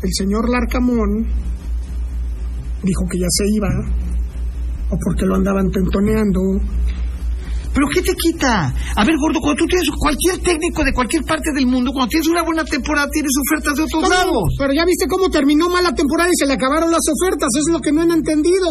el 0.03 0.09
señor 0.13 0.49
Larcamón 0.49 1.27
dijo 2.83 3.05
que 3.09 3.19
ya 3.19 3.27
se 3.29 3.43
iba? 3.55 3.69
¿O 4.89 4.97
porque 4.97 5.25
lo 5.25 5.35
andaban 5.35 5.69
tentoneando? 5.71 6.39
¿Pero 7.73 7.87
qué 7.93 8.01
te 8.01 8.13
quita? 8.15 8.73
A 8.95 9.05
ver, 9.05 9.15
gordo, 9.21 9.39
cuando 9.39 9.61
tú 9.61 9.65
tienes 9.67 9.87
cualquier 9.97 10.37
técnico 10.39 10.83
de 10.83 10.91
cualquier 10.93 11.23
parte 11.23 11.51
del 11.53 11.67
mundo, 11.67 11.91
cuando 11.91 12.09
tienes 12.09 12.27
una 12.27 12.43
buena 12.43 12.63
temporada, 12.65 13.07
tienes 13.11 13.31
ofertas 13.47 13.77
de 13.77 13.83
otros 13.83 14.09
lados. 14.09 14.55
Pero 14.57 14.73
ya 14.73 14.85
viste 14.85 15.05
cómo 15.07 15.29
terminó 15.29 15.69
mal 15.69 15.83
la 15.83 15.93
temporada 15.93 16.29
y 16.29 16.37
se 16.37 16.47
le 16.47 16.53
acabaron 16.53 16.91
las 16.91 17.05
ofertas. 17.07 17.49
Es 17.57 17.71
lo 17.71 17.79
que 17.79 17.91
no 17.91 18.01
han 18.01 18.11
entendido. 18.11 18.67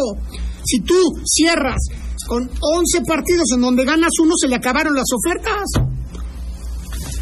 Si 0.65 0.81
tú 0.81 0.99
cierras 1.25 1.81
con 2.27 2.43
11 2.43 3.01
partidos 3.07 3.47
en 3.55 3.63
donde 3.63 3.85
ganas 3.85 4.11
uno, 4.21 4.35
se 4.37 4.49
le 4.49 4.57
acabaron 4.57 4.95
las 4.95 5.07
ofertas. 5.15 5.88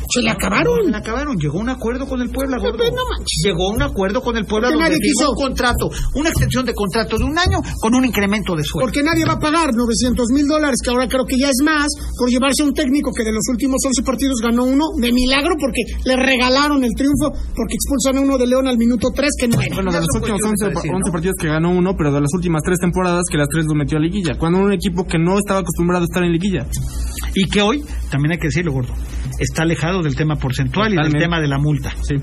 Se 0.09 0.23
le 0.23 0.31
acabaron. 0.31 0.85
Se 0.85 0.91
le 0.91 0.97
acabaron. 0.97 1.37
Llegó 1.37 1.59
un 1.59 1.69
acuerdo 1.69 2.07
con 2.07 2.21
el 2.21 2.31
Puebla, 2.31 2.59
gordo. 2.59 2.85
No 2.85 3.03
manches. 3.11 3.43
Llegó 3.45 3.69
un 3.71 3.83
acuerdo 3.83 4.21
con 4.23 4.37
el 4.37 4.45
Puebla 4.47 4.69
Porque 4.69 4.83
donde 4.85 4.99
quiso. 5.01 5.31
un 5.31 5.37
contrato, 5.37 5.89
una 6.15 6.29
extensión 6.31 6.65
de 6.65 6.75
contrato 6.75 7.19
de 7.19 7.25
un 7.25 7.39
año 7.39 7.59
con 7.81 7.95
un 7.95 8.05
incremento 8.05 8.55
de 8.57 8.63
sueldo. 8.65 8.87
Porque 8.87 9.03
nadie 9.03 9.25
va 9.25 9.35
a 9.35 9.39
pagar 9.39 9.71
900 9.75 10.27
mil 10.31 10.47
dólares, 10.47 10.77
que 10.83 10.91
ahora 10.91 11.09
creo 11.09 11.25
que 11.27 11.37
ya 11.39 11.49
es 11.49 11.61
más, 11.65 11.87
por 12.19 12.29
llevarse 12.31 12.63
a 12.63 12.67
un 12.67 12.75
técnico 12.75 13.11
que 13.13 13.25
de 13.25 13.33
los 13.33 13.43
últimos 13.51 13.77
11 13.85 14.03
partidos 14.03 14.39
ganó 14.43 14.65
uno 14.65 14.85
de 15.01 15.13
milagro 15.13 15.55
porque 15.61 15.83
le 16.05 16.17
regalaron 16.17 16.83
el 16.85 16.93
triunfo 16.95 17.33
porque 17.55 17.75
expulsan 17.75 18.17
a 18.19 18.21
uno 18.21 18.39
de 18.39 18.47
León 18.47 18.67
al 18.69 18.79
minuto 18.79 19.09
3 19.15 19.31
que 19.39 19.49
no 19.49 19.61
era. 19.61 19.75
Bueno, 19.75 19.93
de 19.93 19.99
los 20.01 20.09
últimos 20.15 20.41
cuestiones 20.41 20.61
11, 20.63 20.65
a 20.65 20.69
decir, 20.69 20.91
pa- 20.91 20.97
11 20.97 21.09
¿no? 21.09 21.13
partidos 21.13 21.35
que 21.41 21.49
ganó 21.49 21.71
uno, 21.71 21.95
pero 21.97 22.13
de 22.13 22.21
las 22.21 22.31
últimas 22.35 22.63
tres 22.63 22.79
temporadas 22.79 23.23
que 23.31 23.37
las 23.39 23.49
tres 23.49 23.65
lo 23.69 23.75
metió 23.75 23.99
a 23.99 24.01
liguilla. 24.01 24.39
Cuando 24.39 24.59
un 24.61 24.73
equipo 24.73 25.05
que 25.05 25.19
no 25.19 25.39
estaba 25.39 25.61
acostumbrado 25.61 26.03
a 26.05 26.07
estar 26.07 26.23
en 26.25 26.33
liguilla. 26.33 26.67
Y 27.35 27.45
que 27.51 27.61
hoy, 27.61 27.85
también 28.11 28.33
hay 28.33 28.39
que 28.39 28.47
decirlo, 28.49 28.73
gordo, 28.73 28.95
está 29.39 29.63
alejado 29.63 29.96
del 30.03 30.15
tema 30.17 30.37
porcentual 30.37 30.93
y 30.93 30.97
Totalmente. 30.97 31.19
del 31.19 31.25
tema 31.27 31.41
de 31.41 31.49
la 31.49 31.59
multa. 31.59 31.93
Sí. 32.03 32.15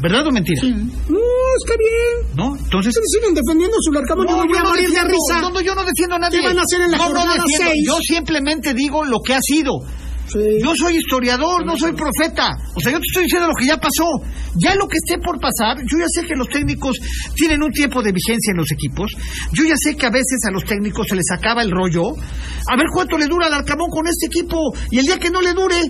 ¿Verdad 0.00 0.26
o 0.28 0.30
mentira? 0.30 0.62
No, 0.62 1.18
está 1.58 1.74
bien. 1.76 2.36
¿No? 2.36 2.54
Entonces... 2.56 2.94
Ustedes 2.94 3.10
siguen 3.18 3.34
defendiendo 3.34 3.76
su 3.80 3.90
larcamón. 3.92 4.26
yo 4.28 4.36
me 4.36 4.46
voy 4.46 4.58
a 4.58 4.62
morir 4.62 4.88
de 4.90 5.02
risa. 5.02 5.40
no, 5.42 5.50
no, 5.50 5.60
yo 5.60 5.74
no 5.74 5.82
defiendo 5.84 6.14
a 6.14 6.18
nadie. 6.20 6.38
¿Qué 6.40 6.46
van 6.46 6.58
a 6.58 6.62
hacer 6.62 6.80
en 6.82 6.90
la 6.92 6.98
No, 6.98 7.04
no 7.08 7.10
jornada 7.18 7.34
defiendo. 7.42 7.66
seis? 7.66 7.84
Yo 7.84 7.96
simplemente 8.00 8.74
digo 8.74 9.04
lo 9.04 9.18
que 9.20 9.34
ha 9.34 9.40
sido. 9.42 9.72
Sí. 10.28 10.38
Yo 10.62 10.72
soy 10.76 10.98
historiador, 10.98 11.64
no 11.66 11.76
soy 11.76 11.92
profeta. 11.94 12.50
O 12.76 12.80
sea, 12.80 12.92
yo 12.92 12.98
te 13.00 13.06
estoy 13.10 13.24
diciendo 13.24 13.48
lo 13.48 13.54
que 13.58 13.64
ya 13.66 13.78
pasó. 13.78 14.06
Ya 14.62 14.74
lo 14.76 14.86
que 14.86 14.98
esté 15.02 15.18
por 15.24 15.40
pasar, 15.40 15.78
yo 15.78 15.98
ya 15.98 16.06
sé 16.14 16.26
que 16.28 16.36
los 16.36 16.46
técnicos 16.48 16.96
tienen 17.34 17.62
un 17.62 17.72
tiempo 17.72 18.00
de 18.02 18.12
vigencia 18.12 18.52
en 18.52 18.58
los 18.58 18.70
equipos. 18.70 19.10
Yo 19.52 19.64
ya 19.64 19.74
sé 19.82 19.96
que 19.96 20.06
a 20.06 20.10
veces 20.10 20.38
a 20.46 20.52
los 20.52 20.62
técnicos 20.64 21.06
se 21.08 21.16
les 21.16 21.24
acaba 21.32 21.62
el 21.62 21.70
rollo. 21.72 22.02
A 22.70 22.76
ver 22.76 22.86
cuánto 22.92 23.16
le 23.18 23.26
dura 23.26 23.46
al 23.46 23.54
Arcamón 23.54 23.88
con 23.90 24.06
este 24.06 24.26
equipo. 24.26 24.58
Y 24.92 24.98
el 24.98 25.06
día 25.06 25.18
que 25.18 25.30
no 25.30 25.40
le 25.40 25.54
dure, 25.54 25.80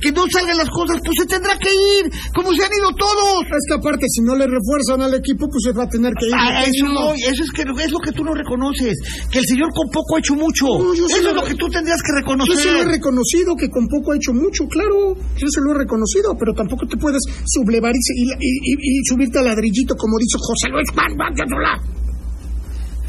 que 0.00 0.12
no 0.12 0.24
salgan 0.30 0.56
las 0.56 0.70
cosas, 0.70 0.98
pues 1.04 1.14
se 1.20 1.26
tendrá 1.26 1.56
que 1.58 1.70
ir, 1.70 2.10
como 2.34 2.52
se 2.52 2.64
han 2.64 2.72
ido 2.72 2.90
todos. 2.96 3.44
Es 3.46 3.64
que 3.68 3.74
aparte, 3.74 4.06
si 4.08 4.22
no 4.22 4.34
le 4.36 4.46
refuerzan 4.46 5.02
al 5.02 5.14
equipo, 5.14 5.46
pues 5.48 5.62
se 5.64 5.72
va 5.72 5.84
a 5.84 5.88
tener 5.88 6.12
que 6.14 6.26
ir. 6.26 6.34
A 6.34 6.64
eso 6.64 6.86
No. 6.86 7.14
eso 7.14 7.42
es, 7.44 7.50
que, 7.52 7.62
es 7.62 7.90
lo 7.92 8.00
que 8.00 8.12
tú 8.12 8.24
no 8.24 8.34
reconoces, 8.34 8.94
que 9.30 9.38
el 9.40 9.46
señor 9.46 9.70
con 9.74 9.88
poco 9.90 10.16
ha 10.16 10.18
hecho 10.20 10.34
mucho. 10.34 10.66
No, 10.78 10.94
yo 10.94 11.06
eso 11.06 11.14
sí 11.14 11.20
es 11.20 11.24
lo- 11.24 11.34
lo 11.34 11.44
que 11.44 11.54
tú 11.54 11.68
tendrías 11.68 12.00
que 12.02 12.12
Yo 12.12 12.20
reconocer. 12.20 12.56
se 12.56 12.72
lo 12.72 12.80
he 12.82 12.84
reconocido, 12.96 13.54
que 13.56 13.68
con 13.68 13.86
poco 13.88 14.12
ha 14.12 14.16
hecho 14.16 14.32
mucho, 14.32 14.64
claro. 14.68 15.14
Yo 15.36 15.46
se 15.48 15.60
lo 15.60 15.72
he 15.72 15.78
reconocido, 15.78 16.36
pero 16.38 16.52
tampoco 16.54 16.86
te 16.86 16.96
puedes 16.96 17.20
sublevar 17.46 17.92
y, 17.94 18.00
y, 18.00 18.24
y- 18.40 19.00
y 19.00 19.04
subirte 19.04 19.38
al 19.38 19.46
ladrillito, 19.46 19.94
como 19.96 20.16
dice 20.18 20.36
José 20.40 20.68
Luis 20.72 20.88
Guardiola. 20.94 21.80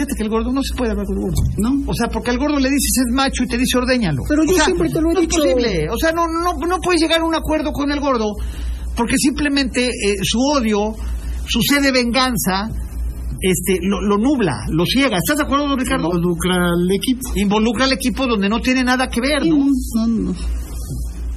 Fíjate 0.02 0.16
que 0.18 0.24
el 0.24 0.30
gordo 0.30 0.52
no 0.52 0.64
se 0.64 0.74
puede 0.76 0.92
hablar 0.92 1.06
con 1.06 1.16
el 1.18 1.22
gordo. 1.22 1.42
¿No? 1.58 1.70
O 1.86 1.94
sea, 1.94 2.08
porque 2.10 2.32
al 2.32 2.40
gordo 2.40 2.58
le 2.58 2.70
dices 2.70 3.06
es 3.06 3.14
macho 3.14 3.44
y 3.44 3.48
te 3.48 3.58
dice 3.58 3.78
ordéñalo. 3.78 4.24
Pero 4.28 4.44
yo 4.46 4.52
O 4.52 4.56
sea, 4.56 4.66
siempre 4.66 4.90
te 4.90 5.00
lo 5.00 5.12
he 5.12 5.14
no 5.14 5.22
dicho. 5.22 5.44
es 5.44 5.54
posible. 5.54 5.90
O 5.92 5.98
sea, 5.98 6.12
no, 6.12 6.26
no, 6.28 6.54
no 6.58 6.78
puedes 6.82 7.02
llegar 7.02 7.22
a 7.22 7.24
un 7.26 7.36
acuerdo 7.36 7.72
con 7.72 7.92
el 7.92 8.00
gordo 8.00 8.34
porque 8.96 9.14
simplemente 9.18 9.86
eh, 9.90 10.16
su 10.24 10.40
odio, 10.40 10.96
su 11.48 11.62
sed 11.62 11.84
de 11.84 11.92
venganza, 11.92 12.68
este, 13.42 13.78
lo, 13.84 14.02
lo 14.02 14.18
nubla, 14.18 14.66
lo 14.70 14.86
ciega. 14.86 15.18
¿Estás 15.18 15.38
de 15.38 15.44
acuerdo, 15.44 15.68
don 15.68 15.78
Ricardo? 15.80 16.08
Involucra 16.08 16.56
al 16.56 16.92
equipo. 16.92 17.22
Involucra 17.36 17.86
al 17.86 17.92
equipo 17.94 18.26
donde 18.26 18.50
no 18.50 18.60
tiene 18.60 18.84
nada 18.84 19.08
que 19.08 19.22
ver, 19.22 19.46
¿no? 19.46 19.58
No, 19.96 20.08
no. 20.08 20.34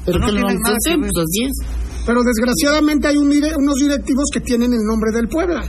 Pero 0.06 0.18
no 0.20 0.26
que 0.26 0.32
lo 0.32 0.38
tiene 0.38 0.42
vamos 0.42 0.56
a 0.56 0.62
nada 0.64 0.76
hacer, 0.76 0.94
que 0.94 1.00
ver. 1.00 1.10
así 1.10 1.44
es. 1.44 1.52
Pero 2.06 2.20
desgraciadamente 2.22 3.08
hay 3.08 3.16
un 3.16 3.28
unos 3.28 3.74
directivos 3.76 4.24
que 4.32 4.40
tienen 4.40 4.72
el 4.72 4.80
nombre 4.84 5.10
del 5.12 5.28
Puebla. 5.28 5.62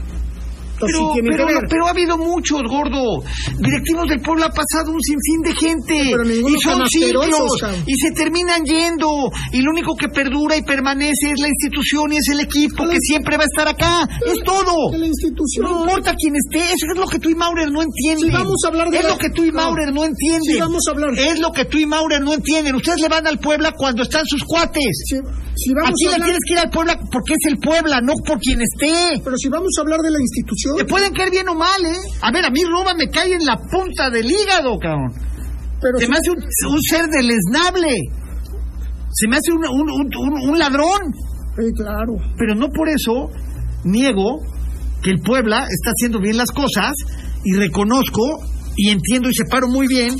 Pero, 0.78 1.12
sí 1.14 1.20
pero, 1.22 1.46
pero 1.68 1.86
ha 1.86 1.90
habido 1.90 2.18
muchos, 2.18 2.60
gordo. 2.68 3.22
Directivos 3.58 4.08
del 4.08 4.20
pueblo 4.20 4.44
ha 4.44 4.50
pasado 4.50 4.92
un 4.92 5.00
sinfín 5.00 5.40
de 5.42 5.54
gente. 5.54 6.10
Pero 6.12 6.24
y 6.48 6.54
son 6.62 6.86
ciclos. 6.88 7.26
Y 7.86 7.94
se 7.96 8.10
terminan 8.12 8.64
yendo. 8.64 9.30
Y 9.52 9.62
lo 9.62 9.70
único 9.70 9.94
que 9.96 10.08
perdura 10.08 10.56
y 10.56 10.62
permanece 10.62 11.32
es 11.32 11.40
la 11.40 11.48
institución 11.48 12.12
y 12.12 12.16
es 12.18 12.28
el 12.30 12.40
equipo 12.40 12.84
que 12.88 12.98
siempre 13.00 13.36
va 13.36 13.44
a 13.44 13.46
estar 13.46 13.68
acá. 13.68 14.08
Es 14.26 14.42
todo. 14.44 14.92
la 14.96 15.06
institución. 15.06 15.64
No 15.64 15.80
importa 15.80 16.14
quién 16.18 16.34
esté, 16.36 16.58
eso 16.58 16.86
es 16.92 16.98
lo 16.98 17.06
que 17.06 17.18
tú 17.18 17.30
y 17.30 17.34
Maurer 17.34 17.70
no 17.70 17.82
entienden. 17.82 18.30
Si 18.30 18.36
vamos 18.36 18.56
a 18.64 18.68
hablar 18.68 18.90
de 18.90 18.98
es 18.98 19.04
la- 19.04 19.10
lo 19.10 19.18
que 19.18 19.30
tú 19.30 19.44
y 19.44 19.50
no. 19.50 19.62
Maurer 19.62 19.92
no 19.92 20.04
entienden. 20.04 20.42
Si 20.54 20.58
vamos 20.60 20.82
a 20.86 20.90
hablar- 20.92 21.14
Es 21.18 21.38
lo 21.40 21.52
que 21.52 21.64
tú 21.64 21.78
y 21.78 21.86
Maurer 21.86 22.20
no 22.20 22.34
entienden. 22.34 22.74
Ustedes 22.74 23.00
le 23.00 23.08
van 23.08 23.26
al 23.26 23.38
Puebla 23.38 23.72
cuando 23.72 24.02
están 24.02 24.24
sus 24.26 24.42
cuates. 24.44 25.04
Si, 25.06 25.16
si 25.16 25.72
vamos 25.74 25.90
Aquí 25.90 26.06
a 26.06 26.08
le 26.08 26.14
hablar, 26.14 26.26
tienes 26.28 26.40
que 26.46 26.52
ir 26.52 26.58
al 26.58 26.70
Puebla 26.70 26.98
porque 27.10 27.32
es 27.34 27.50
el 27.52 27.58
Puebla, 27.58 28.00
no 28.02 28.12
por 28.26 28.38
quien 28.38 28.60
esté. 28.60 29.20
pero 29.24 29.36
si 29.36 29.48
vamos 29.48 29.70
a 29.78 29.80
hablar 29.82 30.00
de 30.00 30.10
la 30.10 30.18
institución, 30.20 30.65
Te 30.76 30.84
pueden 30.84 31.12
caer 31.12 31.30
bien 31.30 31.48
o 31.48 31.54
mal, 31.54 31.84
¿eh? 31.84 31.96
A 32.22 32.30
ver, 32.32 32.44
a 32.44 32.50
mí 32.50 32.60
Roma 32.64 32.94
me 32.94 33.06
cae 33.08 33.32
en 33.32 33.44
la 33.44 33.56
punta 33.70 34.10
del 34.10 34.26
hígado, 34.30 34.76
cabrón. 34.78 35.12
pero 35.80 35.98
Se 35.98 36.08
me 36.08 36.16
hace 36.16 36.30
un, 36.30 36.38
un 36.72 36.82
ser 36.82 37.06
deleznable. 37.08 37.88
Se 39.12 39.28
me 39.28 39.36
hace 39.36 39.52
un- 39.52 39.64
un- 39.66 40.50
un 40.50 40.58
ladrón. 40.58 41.00
Sí, 41.58 41.72
claro. 41.76 42.14
Pero 42.38 42.54
no 42.54 42.68
por 42.68 42.88
eso 42.88 43.30
niego 43.84 44.40
que 45.02 45.10
el 45.10 45.20
Puebla 45.20 45.60
está 45.60 45.90
haciendo 45.94 46.20
bien 46.20 46.36
las 46.36 46.50
cosas 46.50 46.92
y 47.44 47.54
reconozco 47.54 48.22
y 48.76 48.90
entiendo 48.90 49.28
y 49.30 49.34
separo 49.34 49.68
muy 49.68 49.86
bien 49.86 50.14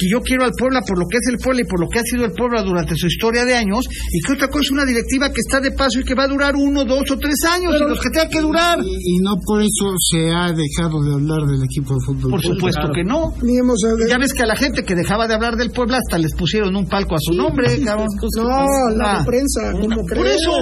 que 0.00 0.08
yo 0.08 0.20
quiero 0.24 0.44
al 0.44 0.52
Puebla 0.56 0.80
por 0.80 0.96
lo 0.98 1.04
que 1.06 1.18
es 1.20 1.28
el 1.28 1.36
Puebla 1.36 1.60
y 1.60 1.68
por 1.68 1.78
lo 1.80 1.88
que 1.88 1.98
ha 1.98 2.02
sido 2.02 2.24
el 2.24 2.32
Puebla 2.32 2.62
durante 2.62 2.94
su 2.96 3.06
historia 3.06 3.44
de 3.44 3.54
años 3.54 3.84
y 4.10 4.20
que 4.24 4.32
otra 4.32 4.48
cosa 4.48 4.62
es 4.64 4.70
una 4.72 4.86
directiva 4.86 5.28
que 5.28 5.40
está 5.44 5.60
de 5.60 5.72
paso 5.72 6.00
y 6.00 6.04
que 6.04 6.14
va 6.14 6.24
a 6.24 6.28
durar 6.28 6.56
uno, 6.56 6.84
dos 6.86 7.04
o 7.10 7.16
tres 7.18 7.36
años 7.52 7.74
y 7.76 7.84
los 7.84 8.00
que 8.00 8.08
tenga 8.08 8.28
que 8.30 8.40
durar. 8.40 8.78
Y, 8.82 8.88
y 8.88 9.18
no 9.20 9.36
por 9.44 9.60
eso 9.60 9.92
se 9.98 10.32
ha 10.32 10.48
dejado 10.56 11.04
de 11.04 11.12
hablar 11.12 11.44
del 11.44 11.62
equipo 11.64 11.92
de 11.94 12.00
fútbol. 12.06 12.30
Por 12.30 12.42
supuesto 12.42 12.88
que 12.94 13.04
no. 13.04 13.34
Ni 13.42 13.58
hemos 13.58 13.76
Ya 14.08 14.16
ves 14.18 14.32
que 14.32 14.42
a 14.42 14.46
la 14.46 14.56
gente 14.56 14.82
que 14.82 14.94
dejaba 14.94 15.28
de 15.28 15.34
hablar 15.34 15.56
del 15.56 15.70
Puebla 15.70 15.98
hasta 15.98 16.16
les 16.16 16.32
pusieron 16.34 16.74
un 16.76 16.86
palco 16.88 17.14
a 17.14 17.18
su 17.20 17.34
nombre, 17.34 17.68
cabrón. 17.84 18.08
No, 18.36 18.96
la 18.96 19.20
Ah, 19.20 19.24
prensa, 19.26 19.72
¿cómo 19.72 19.96
por 20.02 20.06
crees? 20.06 20.36
eso. 20.36 20.52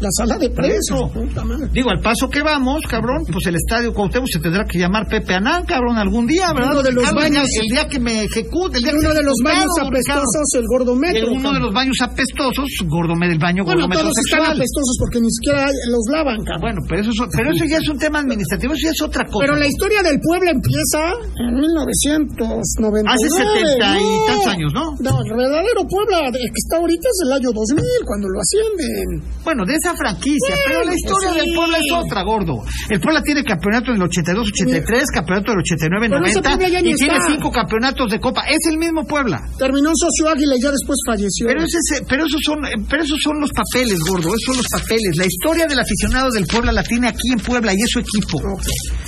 La 0.00 0.08
sala 0.10 0.36
de 0.38 0.50
madre. 0.50 1.68
Digo, 1.72 1.90
al 1.90 2.00
paso 2.00 2.28
que 2.28 2.42
vamos, 2.42 2.82
cabrón, 2.88 3.24
pues 3.30 3.46
el 3.46 3.54
estadio 3.56 3.92
Cuauhtémoc 3.94 4.28
se 4.28 4.40
tendrá 4.40 4.64
que 4.64 4.78
llamar 4.78 5.06
Pepe 5.08 5.34
Anán, 5.34 5.64
cabrón, 5.64 5.96
algún 5.98 6.26
día, 6.26 6.52
¿verdad? 6.52 6.72
Uno 6.72 6.82
de 6.82 6.92
los 6.92 7.04
Ricardo? 7.08 7.20
baños- 7.20 7.48
El 7.62 7.68
día 7.68 7.88
que 7.88 7.98
me 8.00 8.24
ejecute, 8.24 8.78
el 8.78 8.82
día 8.84 8.92
que 8.92 8.98
Uno 8.98 9.10
sea 9.12 9.20
de 9.20 9.26
los 9.26 9.38
baños 9.44 9.70
apestosos, 9.80 10.46
el 10.54 10.64
gordometro. 10.66 11.32
Uno 11.32 11.52
de 11.52 11.60
los 11.60 11.72
baños 11.72 11.96
apestosos, 12.02 12.68
gordomé 12.86 13.28
del 13.28 13.38
baño, 13.38 13.64
Bueno, 13.64 13.86
gordo 13.86 14.00
todos 14.02 14.12
están 14.18 14.40
metrosexual. 14.42 14.56
apestosos 14.58 14.94
porque 14.98 15.18
ni 15.20 15.30
siquiera 15.30 15.62
los 15.88 16.04
lavan, 16.10 16.38
cabrón. 16.44 16.60
Bueno, 16.60 16.80
pero 16.88 17.00
eso, 17.00 17.10
es- 17.14 17.30
pero 17.36 17.46
eso 17.54 17.64
ya 17.64 17.78
es 17.78 17.88
un 17.88 17.98
tema 17.98 18.18
administrativo, 18.18 18.74
eso 18.74 18.84
ya 18.84 18.90
es 18.92 19.02
otra 19.02 19.24
cosa. 19.24 19.40
Pero 19.46 19.56
la 19.56 19.66
historia 19.66 20.02
del 20.02 20.18
pueblo 20.20 20.50
empieza 20.50 21.00
en 21.38 21.54
1999. 21.54 23.08
Hace 23.08 23.28
70 23.30 23.88
y 23.98 24.04
No. 24.04 24.26
tantos 24.26 24.46
años, 24.48 24.70
¿no? 24.74 24.84
No, 25.00 25.22
el 25.22 25.32
verdadero 25.36 25.80
Puebla, 25.88 26.26
el 26.28 26.32
que 26.50 26.60
está 26.60 26.76
ahorita 26.78 27.06
es 27.08 27.18
el 27.26 27.32
año 27.32 27.50
2000, 27.54 28.00
cuando 28.06 28.26
lo 28.28 28.40
ascienden. 28.40 29.06
Bueno, 29.44 29.64
de 29.64 29.74
esa 29.74 29.93
franquicia, 29.96 30.54
Sí, 30.56 30.62
pero 30.66 30.84
la 30.84 30.94
historia 30.94 31.30
sí. 31.32 31.36
del 31.40 31.54
Puebla 31.54 31.78
es 31.78 31.92
otra, 31.92 32.22
gordo. 32.22 32.54
El 32.90 33.00
Puebla 33.00 33.22
tiene 33.22 33.42
campeonato 33.44 33.90
en 33.92 34.02
el 34.02 34.08
82-83, 34.08 35.02
campeonato 35.14 35.52
del 35.52 35.60
89-90 35.60 36.08
Pero 36.10 36.26
ese 36.26 36.42
Puebla 36.42 36.68
ya 36.68 36.80
ni 36.82 36.90
y 36.90 36.94
tiene 36.94 37.14
está. 37.16 37.26
cinco 37.32 37.50
campeonatos 37.50 38.10
de 38.10 38.18
Copa. 38.20 38.42
Es 38.48 38.58
el 38.70 38.78
mismo 38.78 39.04
Puebla. 39.04 39.40
Terminó 39.58 39.88
en 39.90 39.96
socio 39.96 40.28
águila 40.28 40.56
y 40.56 40.62
ya 40.62 40.70
después 40.70 40.98
falleció. 41.06 41.46
Pero, 41.46 41.60
ese, 41.64 41.78
es- 41.78 42.02
pero, 42.08 42.26
esos 42.26 42.40
son, 42.44 42.58
pero 42.88 43.02
esos 43.02 43.18
son 43.22 43.40
los 43.40 43.50
papeles, 43.52 43.98
gordo, 44.08 44.28
esos 44.28 44.42
son 44.46 44.56
los 44.58 44.66
papeles. 44.70 45.16
La 45.16 45.26
historia 45.26 45.66
del 45.66 45.78
aficionado 45.80 46.30
del 46.30 46.46
Puebla 46.46 46.72
la 46.72 46.82
tiene 46.82 47.08
aquí 47.08 47.32
en 47.32 47.40
Puebla 47.40 47.72
y 47.72 47.76
es 47.80 47.90
su 47.90 47.98
equipo. 48.00 48.40